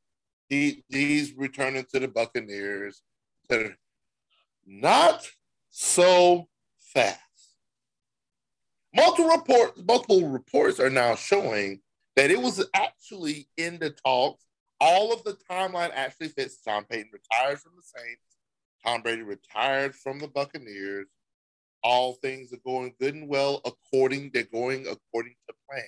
[0.50, 3.02] He he's returning to the Buccaneers.
[4.66, 5.28] Not
[5.70, 6.48] so
[6.80, 7.20] fast.
[8.96, 11.82] Multiple reports, multiple reports are now showing
[12.16, 14.44] that it was actually in the talks.
[14.80, 16.62] All of the timeline actually fits.
[16.62, 18.22] Tom Payton retired from the Saints.
[18.86, 21.08] Tom Brady retired from the Buccaneers
[21.88, 25.84] all things are going good and well according they're going according to plan.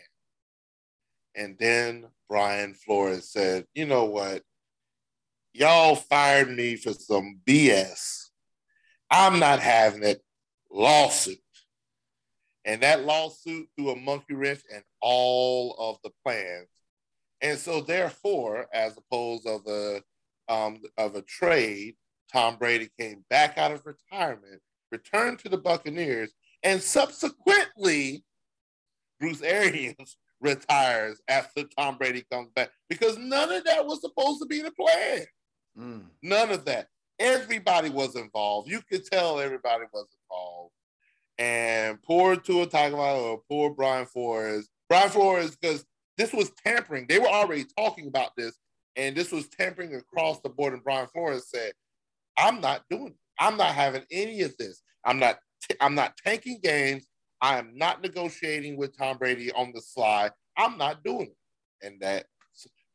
[1.36, 4.44] And then brian flores said you know what?
[5.54, 8.30] Y'all fired me for some bs
[9.12, 10.22] i'm not having it
[10.72, 11.38] lawsuit.
[12.64, 16.70] And that lawsuit threw a monkey wrench in all of the plans.
[17.42, 20.02] And so therefore as opposed of a
[20.48, 21.96] um, of a trade
[22.32, 24.62] tom brady came back out of retirement
[24.92, 26.34] returned to the Buccaneers,
[26.64, 28.24] and subsequently,
[29.20, 34.46] Bruce Arians retires after Tom Brady comes back because none of that was supposed to
[34.46, 35.26] be the plan.
[35.78, 36.04] Mm.
[36.24, 36.88] None of that.
[37.20, 38.70] Everybody was involved.
[38.70, 40.74] You could tell everybody was involved.
[41.38, 44.70] And poor Tua Tagovailoa, or poor Brian Flores.
[44.88, 45.86] Brian Flores, because
[46.18, 47.06] this was tampering.
[47.08, 48.58] They were already talking about this,
[48.96, 50.74] and this was tampering across the board.
[50.74, 51.72] And Brian Flores said,
[52.38, 53.18] "I'm not doing it.
[53.40, 54.82] I'm not having any of this.
[55.06, 57.08] I'm not t- I'm not tanking games.
[57.42, 60.30] I am not negotiating with Tom Brady on the sly.
[60.58, 61.86] I'm not doing it.
[61.86, 62.26] And that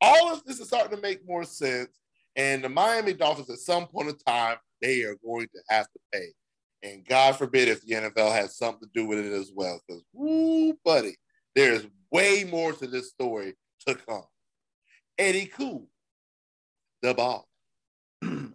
[0.01, 1.99] all of this is starting to make more sense.
[2.37, 6.01] And the Miami Dolphins, at some point in time, they are going to have to
[6.13, 6.27] pay.
[6.83, 9.81] And God forbid if the NFL has something to do with it as well.
[9.87, 11.17] Because, woo, buddy,
[11.55, 13.55] there's way more to this story
[13.87, 14.25] to come.
[15.17, 15.89] Eddie Cool,
[17.01, 17.49] the ball.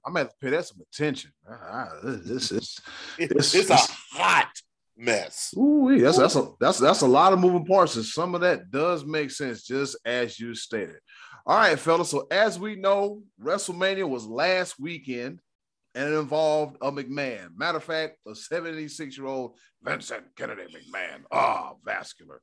[0.06, 1.32] I'm gonna have to pay that some attention.
[1.50, 2.80] Ah, this, is
[3.18, 3.78] it's, it's a
[4.12, 4.52] hot
[4.98, 5.54] mess.
[5.58, 8.72] Ooh, that's that's a that's that's a lot of moving parts, and some of that
[8.72, 11.00] does make sense, just as you stated.
[11.46, 12.10] All right, fellas.
[12.10, 15.40] So as we know, WrestleMania was last weekend,
[15.96, 17.58] and it involved a McMahon.
[17.58, 22.42] Matter of fact, a 76 year old Vincent Kennedy McMahon, ah, oh, vascular,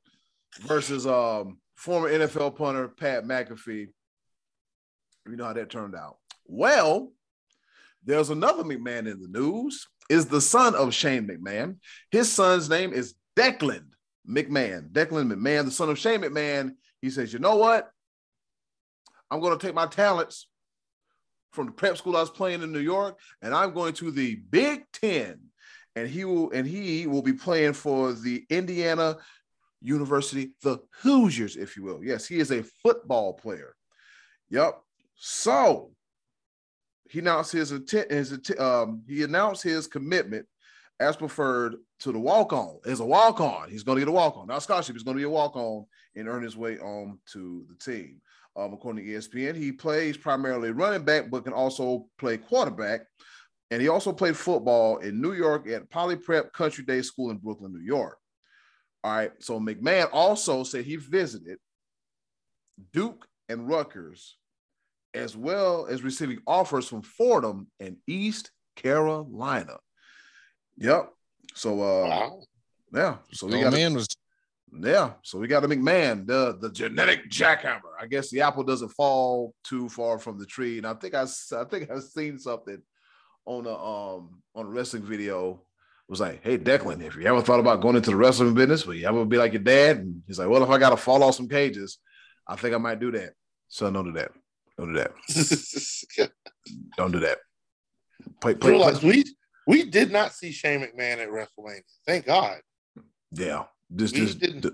[0.61, 3.87] versus um former NFL punter Pat McAfee.
[5.27, 6.17] You know how that turned out.
[6.45, 7.11] Well,
[8.07, 9.87] there's another McMahon in the news.
[10.09, 11.79] Is the son of Shane McMahon.
[12.11, 13.87] His son's name is Declan
[14.27, 14.89] McMahon.
[14.89, 16.71] Declan McMahon, the son of Shane McMahon.
[17.01, 17.91] He says, you know what?
[19.29, 20.47] I'm going to take my talents
[21.51, 24.35] from the prep school I was playing in New York, and I'm going to the
[24.35, 25.39] Big Ten,
[25.97, 29.17] and he will and he will be playing for the Indiana
[29.81, 32.01] University, the Hoosiers, if you will.
[32.01, 33.75] Yes, he is a football player.
[34.49, 34.79] Yep.
[35.15, 35.91] So
[37.09, 38.11] he announced his intent.
[38.11, 40.45] His um, he announced his commitment
[40.99, 42.79] as preferred to the walk on.
[42.85, 44.47] As a walk on, he's going to get a walk on.
[44.47, 45.85] Now scholarship, he's going to be a walk on
[46.15, 48.21] and earn his way on to the team.
[48.55, 53.01] Um, according to ESPN, he plays primarily running back, but can also play quarterback.
[53.69, 57.37] And he also played football in New York at Poly Prep Country Day School in
[57.37, 58.17] Brooklyn, New York.
[59.03, 59.31] All right.
[59.39, 61.59] So McMahon also said he visited
[62.93, 64.37] Duke and Rutgers
[65.17, 69.77] as well as receiving offers from Fordham and East Carolina.
[70.77, 71.09] Yep.
[71.55, 72.41] So uh wow.
[72.93, 73.17] yeah.
[73.31, 74.07] So we got man was
[74.71, 75.13] yeah.
[75.23, 77.93] So we got a McMahon, the the genetic jackhammer.
[77.99, 80.77] I guess the apple doesn't fall too far from the tree.
[80.77, 82.81] And I think I I think I've seen something
[83.45, 85.63] on a um on a wrestling video.
[86.07, 88.85] It was like, hey Declan, if you ever thought about going into the wrestling business,
[88.85, 89.97] will you ever be like your dad?
[89.97, 91.97] And he's like, well, if I gotta fall off some cages,
[92.47, 93.33] I think I might do that.
[93.67, 94.31] So no to that.
[94.77, 96.29] Don't do that.
[96.97, 97.39] Don't do that.
[98.41, 98.93] Play, play, play.
[99.03, 99.23] We
[99.65, 101.81] we did not see Shane McMahon at WrestleMania.
[102.05, 102.59] Thank God.
[103.31, 103.63] Yeah.
[103.95, 104.65] Just, just didn't.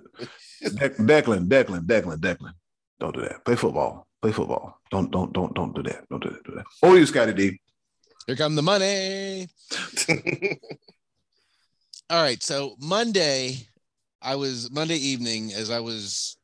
[0.61, 2.53] Declan, Declan, Declan, Declan.
[2.99, 3.45] Don't do that.
[3.45, 4.07] Play football.
[4.21, 4.79] Play football.
[4.91, 6.07] Don't, don't, don't, don't do that.
[6.09, 6.43] Don't do that.
[6.43, 6.65] Do that.
[6.81, 7.59] Oh, you, Scotty D.
[8.27, 9.47] Here come the money.
[12.09, 12.41] All right.
[12.41, 13.67] So Monday,
[14.21, 16.37] I was Monday evening as I was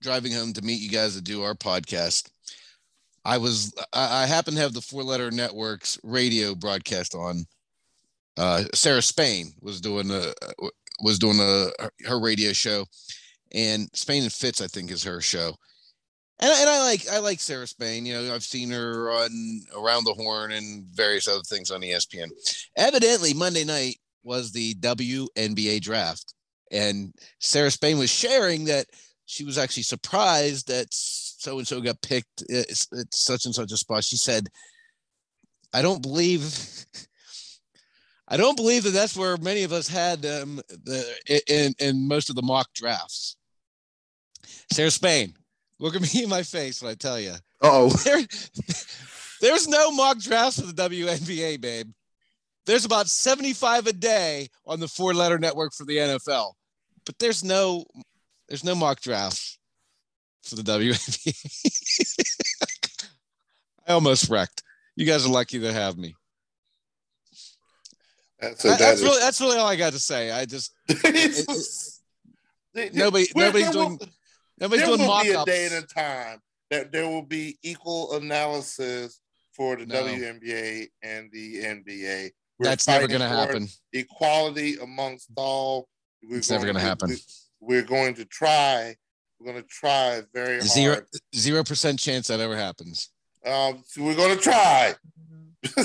[0.00, 2.30] driving home to meet you guys to do our podcast,
[3.24, 7.44] I was I, I to have the Four Letter Networks radio broadcast on.
[8.36, 10.32] Uh, Sarah Spain was doing a
[11.02, 11.70] was doing a
[12.06, 12.86] her radio show,
[13.52, 15.54] and Spain and Fitz I think is her show.
[16.38, 18.06] And, and I like I like Sarah Spain.
[18.06, 22.30] You know, I've seen her on Around the Horn and various other things on ESPN.
[22.76, 26.34] Evidently, Monday night was the WNBA draft,
[26.70, 28.86] and Sarah Spain was sharing that
[29.30, 32.66] she was actually surprised that so and so got picked at,
[33.14, 34.02] such and such a spot.
[34.02, 34.48] She said,
[35.72, 36.84] "I don't believe."
[38.32, 41.04] I don't believe that that's where many of us had um, the
[41.48, 43.36] in in most of the mock drafts.
[44.72, 45.34] Sarah Spain,
[45.80, 47.34] look at me in my face when I tell you.
[47.60, 48.20] Oh, there,
[49.40, 51.90] there's no mock drafts for the WNBA, babe.
[52.66, 56.52] There's about 75 a day on the four letter network for the NFL,
[57.04, 57.84] but there's no
[58.50, 59.58] there's no mock drafts
[60.42, 61.32] for the WNBA.
[63.86, 64.62] I almost wrecked.
[64.96, 66.14] You guys are lucky to have me.
[68.40, 70.30] That's, that that's is, really that's really all I got to say.
[70.30, 72.00] I just it,
[72.74, 74.08] it, nobody nobody's doing will,
[74.58, 75.28] nobody's doing mock ups.
[75.28, 76.38] There will be a day and a time
[76.70, 79.20] that there will be equal analysis
[79.52, 80.04] for the no.
[80.04, 82.30] WNBA and the NBA.
[82.58, 83.68] We're that's never going to happen.
[83.92, 85.88] Equality amongst all.
[86.22, 87.16] We're it's never going to happen.
[87.60, 88.94] We, we're going to try.
[89.38, 91.06] We're going to try very zero hard.
[91.34, 93.10] zero percent chance that ever happens.
[93.44, 94.94] Um, so we're going to try.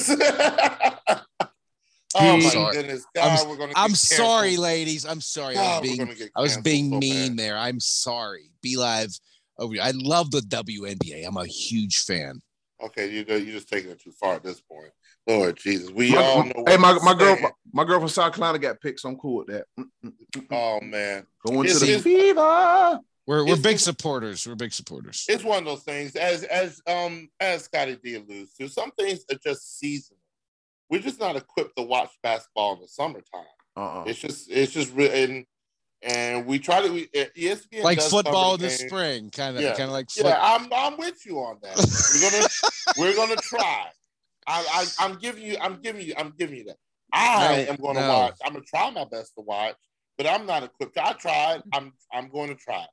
[2.15, 2.75] oh my sorry.
[2.75, 3.79] goodness, God, I'm, we're going to.
[3.79, 5.05] I'm sorry, ladies.
[5.05, 5.55] I'm sorry.
[5.55, 7.39] God, I was being I was being so mean bad.
[7.39, 7.57] there.
[7.57, 8.51] I'm sorry.
[8.61, 9.17] Be live.
[9.57, 9.75] Over.
[9.81, 11.25] I love the WNBA.
[11.25, 12.41] I'm a huge fan.
[12.83, 14.91] Okay, you you just taking it too far at this point.
[15.27, 16.63] Lord Jesus, we my, all know.
[16.67, 17.37] Hey, my, my girl,
[17.73, 19.65] my girl from South Carolina got picked, so I'm cool with that.
[20.51, 22.99] Oh man, going it's, to the fever.
[23.27, 24.47] We're we're big supporters.
[24.47, 25.25] We're big supporters.
[25.27, 28.67] It's one of those things, as as um as Scotty D alludes to.
[28.67, 30.19] Some things are just seasonal.
[30.89, 33.45] We're just not equipped to watch basketball in the summertime.
[33.75, 34.03] Uh-uh.
[34.05, 35.45] It's just it's just and
[36.03, 39.75] and we try to we, ESPN like football in the spring, kind of yeah.
[39.75, 40.39] kind of like yeah.
[40.39, 41.75] I'm I'm with you on that.
[42.95, 43.87] we're gonna we're gonna try.
[44.47, 46.77] I, I am giving you I'm giving you I'm giving you that.
[47.13, 48.09] I No, am going to no.
[48.19, 48.37] watch.
[48.43, 49.75] I'm going to try my best to watch,
[50.17, 50.97] but I'm not equipped.
[50.97, 51.61] I tried.
[51.73, 52.85] I'm I'm going to try.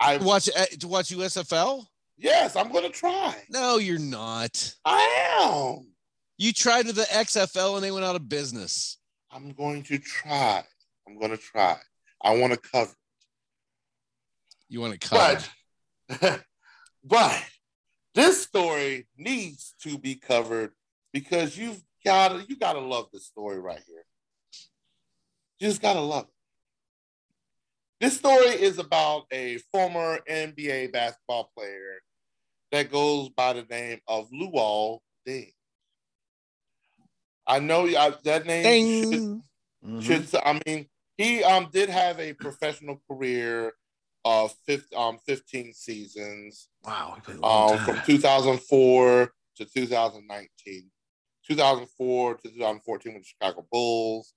[0.00, 1.84] I watch uh, to watch USFL?
[2.16, 3.34] yes, I'm going to try.
[3.50, 4.74] No, you're not.
[4.84, 5.86] I am.
[6.36, 8.98] You tried with the XFL and they went out of business.
[9.30, 10.62] I'm going to try.
[11.06, 11.76] I'm going to try.
[12.22, 12.92] I want to cover.
[14.68, 15.40] You want to cover.
[16.20, 16.44] But
[17.04, 17.44] but
[18.14, 20.72] this story needs to be covered
[21.20, 24.04] because you've got to you got to love this story right here.
[25.58, 26.30] You just got to love it.
[28.00, 32.00] This story is about a former NBA basketball player
[32.70, 35.52] that goes by the name of Luol Deng.
[37.46, 39.42] I know I, that name should, Ding.
[39.84, 40.02] Mhm.
[40.02, 40.86] should I mean
[41.16, 43.72] he um did have a professional career
[44.24, 47.12] of 15, um 15 seasons Wow.
[47.16, 50.90] he played a long um from 2004 to 2019
[51.48, 54.34] 2004 to 2014 with the Chicago Bulls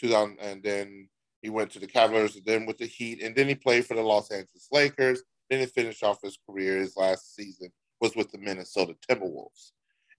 [0.00, 1.08] 2000 and then
[1.42, 3.94] he went to the Cavaliers and then with the Heat and then he played for
[3.94, 7.70] the Los Angeles Lakers then he finished off his career his last season
[8.00, 9.72] was with the Minnesota Timberwolves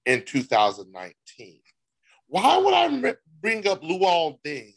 [0.06, 1.60] in 2019
[2.28, 4.74] why would I re- bring up Luol Deng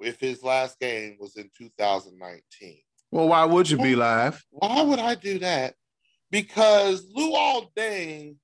[0.00, 2.78] if his last game was in 2019?
[3.10, 4.44] Well, why would you be live?
[4.50, 5.74] Why would I do that?
[6.30, 8.36] Because Luol Deng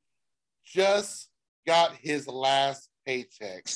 [0.64, 1.28] just
[1.66, 3.66] got his last paycheck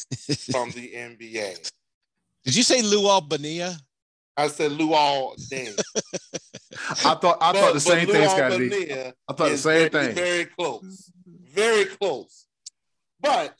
[0.51, 1.71] from the NBA.
[2.45, 3.77] Did you say Lou Albania?
[4.37, 5.79] I said Luol Deng.
[7.05, 8.95] I thought I thought the same thing, Scotty.
[8.95, 10.15] I thought the same very, thing.
[10.15, 11.13] Very close.
[11.27, 12.47] Very close.
[13.21, 13.55] But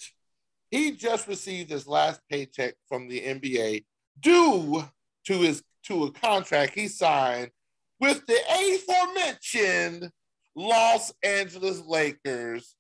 [0.71, 3.85] he just received his last paycheck from the NBA
[4.21, 4.85] due
[5.27, 7.51] to his to a contract he signed
[7.99, 10.11] with the aforementioned
[10.57, 12.75] Los Angeles Lakers.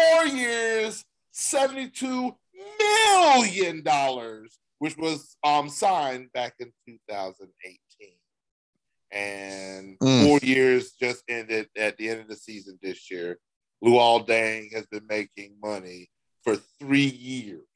[0.00, 1.04] Four years,
[1.34, 2.34] $72
[2.78, 3.82] million,
[4.78, 8.08] which was um signed back in 2018.
[9.12, 10.24] And Mm.
[10.26, 13.38] four years just ended at the end of the season this year.
[13.84, 16.08] Luol Deng has been making money
[16.44, 17.66] for three years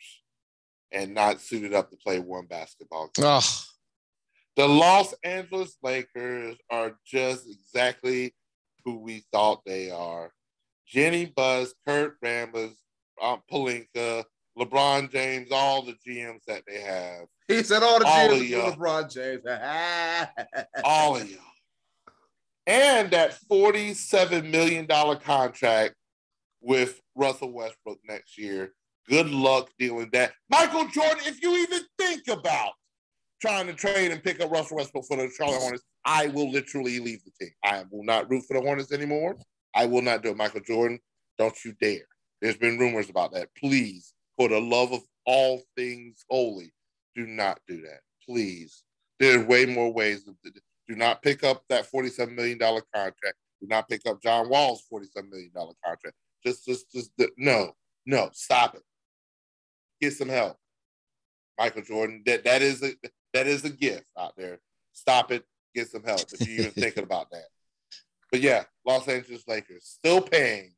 [0.92, 3.24] and not suited up to play one basketball game.
[3.26, 3.40] Oh,
[4.56, 8.34] The Los Angeles Lakers are just exactly
[8.84, 10.32] who we thought they are.
[10.86, 12.74] Jeanie Buss, Kurt Rambis,
[13.22, 14.24] um, Pelinka,
[14.58, 18.78] LeBron James, all the GMs that they have, He said all the All cheers of.
[18.78, 19.42] LeBron James.
[20.84, 21.40] all of y'all.
[22.66, 25.94] And that $47 million contract
[26.60, 28.72] with Russell Westbrook next year.
[29.08, 30.32] Good luck dealing that.
[30.48, 32.72] Michael Jordan, if you even think about
[33.42, 37.00] trying to trade and pick up Russell Westbrook for the Charlotte Hornets, I will literally
[37.00, 37.52] leave the team.
[37.62, 39.36] I will not root for the Hornets anymore.
[39.74, 40.36] I will not do it.
[40.36, 41.00] Michael Jordan,
[41.38, 42.06] don't you dare.
[42.40, 43.48] There's been rumors about that.
[43.56, 46.72] Please, for the love of all things holy,
[47.14, 48.00] do not do that.
[48.26, 48.84] Please.
[49.18, 50.24] There's way more ways.
[50.88, 53.36] Do not pick up that $47 million contract.
[53.60, 56.16] Do not pick up John Wall's $47 million contract.
[56.44, 57.72] Just, just, just, no,
[58.04, 58.82] no, stop it.
[60.00, 60.58] Get some help.
[61.58, 62.92] Michael Jordan, that, that is a
[63.32, 64.58] that is a gift out there.
[64.92, 65.44] Stop it,
[65.74, 67.44] get some help if you're even thinking about that.
[68.34, 70.72] But yeah, Los Angeles Lakers still paying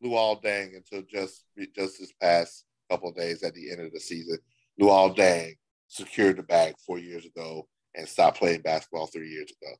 [0.00, 1.42] Luol Deng until just
[1.74, 4.38] just this past couple of days at the end of the season.
[4.80, 5.54] Luol Deng
[5.88, 7.66] secured the bag four years ago
[7.96, 9.72] and stopped playing basketball three years ago.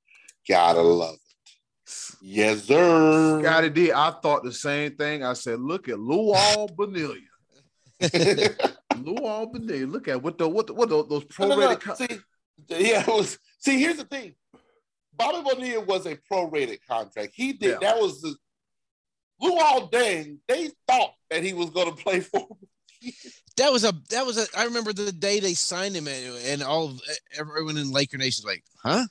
[0.49, 2.17] Gotta love it.
[2.21, 3.41] Yes, sir.
[3.41, 5.23] Scotty D, I thought the same thing.
[5.23, 7.15] I said, look at Luol Bonilla.
[8.03, 9.87] Luol Bonilla.
[9.87, 11.95] Look at what the what the, what the, those No, no, no.
[11.95, 12.09] See,
[12.71, 13.39] yeah, it was.
[13.61, 14.35] See, here's the thing.
[15.17, 17.33] Bobby Bonilla was a prorated contract.
[17.35, 17.79] He did Yeah.
[17.81, 18.35] that was the
[19.43, 20.39] Luol Deng.
[20.49, 22.47] They thought that he was going to play for.
[23.57, 24.47] that was a that was a.
[24.59, 27.01] I remember the day they signed him, and, and all of
[27.39, 29.07] everyone in Laker Nation was like, "Huh?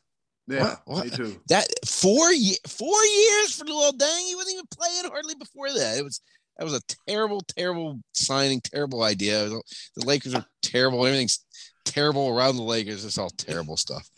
[0.48, 1.06] yeah, What- what?
[1.06, 1.42] me too.
[1.50, 4.26] That four ye- four years for Lil Dang?
[4.26, 5.98] He wasn't even playing hardly before that.
[5.98, 6.22] It was
[6.58, 9.48] that was a terrible, terrible signing, terrible idea.
[9.50, 9.62] The
[9.96, 11.06] the Lakers are terrible.
[11.06, 11.46] Everything's
[11.86, 13.06] terrible around the Lakers.
[13.06, 14.10] It's all terrible stuff.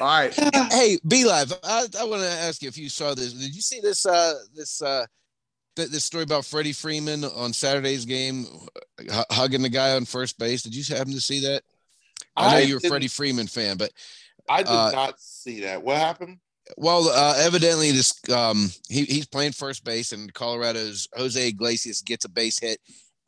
[0.00, 0.34] All right.
[0.72, 3.32] hey, Be Live, I, I want to ask you if you saw this.
[3.32, 4.04] Did you see this?
[4.06, 5.06] Uh, this uh,
[5.76, 8.44] th- this story about Freddie Freeman on Saturday's game,
[8.98, 10.62] hu- hugging the guy on first base.
[10.62, 11.62] Did you happen to see that?
[12.36, 13.90] I know you're a didn't- Freddie Freeman fan, but
[14.48, 15.82] I did Uh, not see that.
[15.82, 16.38] What happened?
[16.76, 22.24] well, uh, evidently this um, he, he's playing first base, and Colorado's Jose Iglesias gets
[22.24, 22.78] a base hit,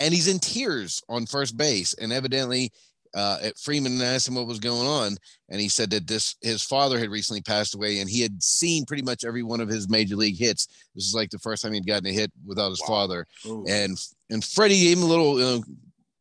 [0.01, 2.73] and he's in tears on first base, and evidently.
[3.19, 5.17] Uh, at Freeman and asked him what was going on,
[5.49, 8.85] and he said that this his father had recently passed away, and he had seen
[8.87, 10.69] pretty much every one of his major league hits.
[10.95, 12.87] This is like the first time he'd gotten a hit without his Wow.
[12.87, 13.65] father, Ooh.
[13.67, 13.99] and
[14.31, 15.65] and Freddie gave him a little you know,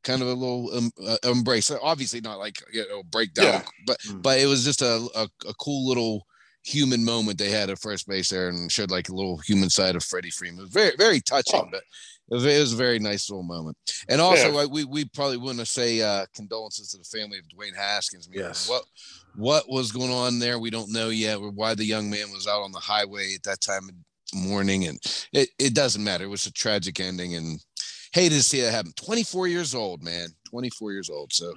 [0.04, 1.70] kind of a little um, uh, embrace.
[1.70, 3.64] Obviously, not like you know breakdown, yeah.
[3.86, 4.20] but mm.
[4.24, 6.26] but it was just a, a, a cool little
[6.64, 9.96] human moment they had at first base there and showed like a little human side
[9.96, 10.62] of Freddie Freeman.
[10.62, 11.70] It was very very touching, oh.
[11.72, 11.84] but
[12.30, 13.78] it was, it was, a very nice little moment.
[14.10, 14.56] And also, yeah.
[14.56, 18.30] like, we we probably wouldn't say uh, condolences to the family of Dwayne Haskins.
[18.32, 18.70] yes.
[18.70, 18.84] What
[19.36, 20.60] what was going on there?
[20.60, 21.40] We don't know yet.
[21.40, 23.96] Why the young man was out on the highway at that time of
[24.34, 25.00] morning, and
[25.32, 26.26] it it doesn't matter.
[26.26, 27.60] It was a tragic ending, and
[28.14, 28.94] hated to see that happen.
[28.96, 30.30] 24 years old, man.
[30.50, 31.32] 24 years old.
[31.34, 31.54] So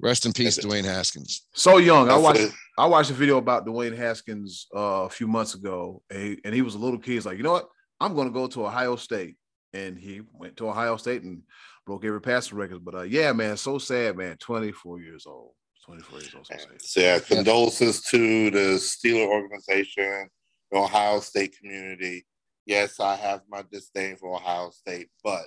[0.00, 1.46] rest in peace, Dwayne Haskins.
[1.54, 2.10] So young.
[2.10, 6.22] I watched I watched a video about Dwayne Haskins uh, a few months ago, and
[6.22, 7.12] he, and he was a little kid.
[7.12, 7.68] He's like, you know what?
[8.00, 9.36] I'm going to go to Ohio State,
[9.72, 11.42] and he went to Ohio State and
[11.86, 12.84] broke every passing record.
[12.84, 14.36] But uh, yeah, man, so sad, man.
[14.38, 15.52] 24 years old.
[15.84, 16.46] 24 years old.
[16.46, 17.02] So, sad.
[17.02, 20.28] yeah, condolences to the Steeler organization,
[20.70, 22.24] the Ohio State community
[22.66, 25.46] yes, I have my disdain for Ohio State, but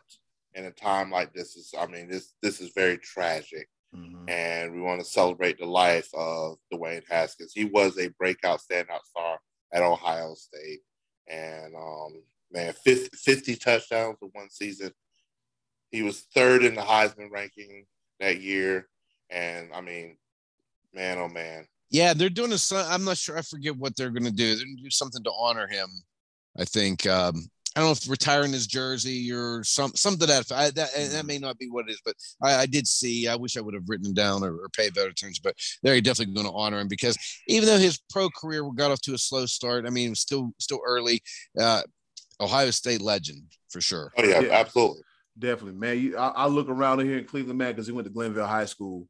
[0.53, 3.67] in a time like this is I mean this this is very tragic.
[3.95, 4.29] Mm-hmm.
[4.29, 7.53] And we want to celebrate the life of Dwayne Haskins.
[7.53, 9.39] He was a breakout standout star
[9.73, 10.81] at Ohio State.
[11.27, 12.21] And um,
[12.55, 14.91] man, 50, 50 touchdowns in one season.
[15.91, 17.85] He was third in the Heisman ranking
[18.19, 18.87] that year.
[19.29, 20.17] And I mean,
[20.93, 21.67] man, oh man.
[21.91, 22.57] Yeah, they're doing a.
[22.73, 23.37] I'm not sure.
[23.37, 24.55] I forget what they're going to do.
[24.55, 25.87] They're going to do something to honor him
[26.57, 30.51] I think um, I don't know if retiring his jersey or some something to that
[30.51, 31.27] I, that, that mm-hmm.
[31.27, 33.27] may not be what it is, but I, I did see.
[33.27, 36.33] I wish I would have written down or, or paid better attention, but they're definitely
[36.33, 37.17] going to honor him because
[37.47, 40.21] even though his pro career got off to a slow start, I mean, it was
[40.21, 41.21] still still early.
[41.59, 41.81] Uh,
[42.39, 44.11] Ohio State legend for sure.
[44.17, 44.51] Oh yeah, yeah.
[44.51, 45.03] absolutely,
[45.37, 45.99] definitely, man.
[45.99, 48.65] You, I, I, look around here in Cleveland, man, because he went to Glenville High
[48.65, 49.07] School,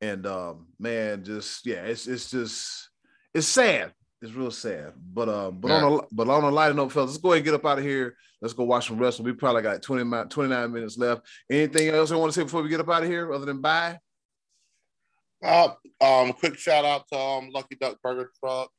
[0.00, 2.90] and um, man, just yeah, it's it's just
[3.32, 3.92] it's sad
[4.24, 4.94] it's real sad.
[4.96, 5.84] But uh, but yeah.
[5.84, 7.78] on a but on a lighter note, fellas, let's go ahead and get up out
[7.78, 8.16] of here.
[8.40, 9.26] Let's go watch some wrestling.
[9.26, 11.22] We probably got 20, 29 minutes left.
[11.50, 13.60] Anything else I want to say before we get up out of here, other than
[13.60, 13.98] bye?
[15.42, 18.70] Uh, um, quick shout out to um, Lucky Duck Burger Truck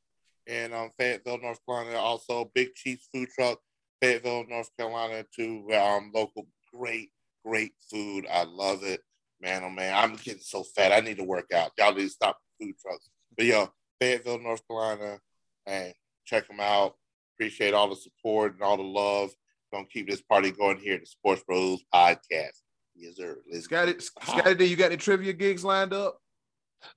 [0.48, 1.98] and um, Fayetteville, North Carolina.
[1.98, 3.58] Also, Big Cheese Food Truck,
[4.00, 5.24] Fayetteville, North Carolina.
[5.36, 7.10] To um, local great,
[7.44, 8.26] great food.
[8.30, 9.00] I love it,
[9.40, 9.62] man.
[9.64, 10.92] Oh man, I'm getting so fat.
[10.92, 11.72] I need to work out.
[11.78, 13.08] Y'all need to stop food trucks.
[13.36, 13.68] But yo,
[14.00, 15.18] Fayetteville, North Carolina
[15.66, 15.92] and
[16.24, 16.94] check them out.
[17.36, 19.30] Appreciate all the support and all the love.
[19.72, 22.60] Gonna keep this party going here at the Sports Bros Podcast.
[22.94, 23.38] Yes, sir.
[23.50, 26.18] Let's Scotty, Scotty, you got any trivia gigs lined up?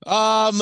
[0.06, 0.60] Um,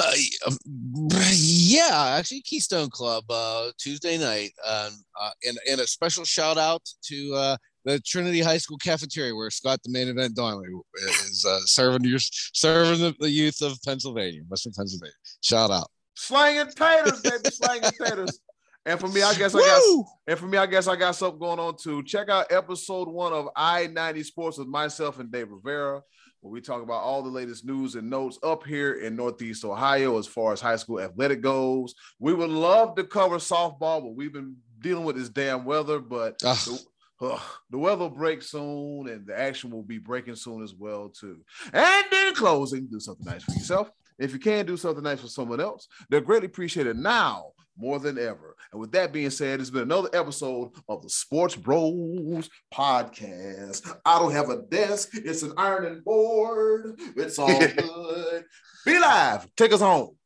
[1.32, 6.82] yeah, actually, Keystone Club uh, Tuesday night, um, uh, and and a special shout out
[7.04, 11.60] to uh, the Trinity High School cafeteria where Scott, the main event Donnelly, is uh,
[11.64, 15.14] serving your serving the, the youth of Pennsylvania, Western Pennsylvania.
[15.42, 15.88] Shout out
[16.18, 18.40] slanging taters, baby, slanging taters.
[18.84, 21.38] And for me, I guess I got and for me, I guess I got something
[21.38, 22.02] going on too.
[22.04, 26.02] Check out episode one of I 90 Sports with myself and Dave Rivera,
[26.40, 30.18] where we talk about all the latest news and notes up here in Northeast Ohio
[30.18, 31.94] as far as high school athletic goes.
[32.18, 35.98] We would love to cover softball, but we've been dealing with this damn weather.
[35.98, 36.80] But the,
[37.20, 37.40] uh,
[37.70, 41.40] the weather will break soon, and the action will be breaking soon as well too.
[41.72, 43.90] And in closing, do something nice for yourself.
[44.18, 48.18] If you can do something nice for someone else, they're greatly appreciated now more than
[48.18, 48.56] ever.
[48.72, 53.94] And with that being said, it's been another episode of the Sports Bros podcast.
[54.04, 56.98] I don't have a desk, it's an ironing board.
[57.16, 58.44] It's all good.
[58.84, 59.48] Be live.
[59.56, 60.16] Take us home.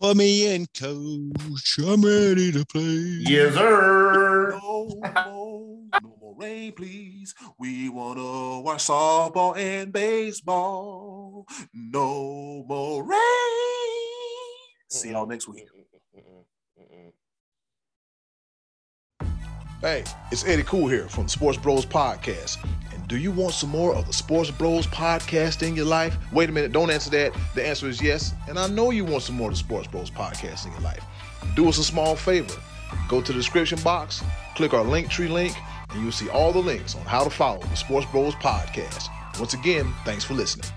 [0.00, 1.78] Put me in, coach.
[1.78, 2.82] I'm ready to play.
[2.82, 4.29] Yes, sir.
[4.50, 7.34] No, no more rain, please.
[7.58, 11.46] We want to watch softball and baseball.
[11.74, 13.18] No more rain.
[14.88, 15.68] See y'all next week.
[19.80, 22.62] Hey, it's Eddie Cool here from the Sports Bros Podcast.
[22.92, 26.18] And do you want some more of the Sports Bros Podcast in your life?
[26.34, 27.32] Wait a minute, don't answer that.
[27.54, 28.34] The answer is yes.
[28.46, 31.02] And I know you want some more of the Sports Bros Podcast in your life.
[31.56, 32.60] Do us a small favor.
[33.08, 34.22] Go to the description box,
[34.54, 35.56] click our Linktree link,
[35.90, 39.08] and you'll see all the links on how to follow the Sports Bros Podcast.
[39.38, 40.68] Once again, thanks for listening.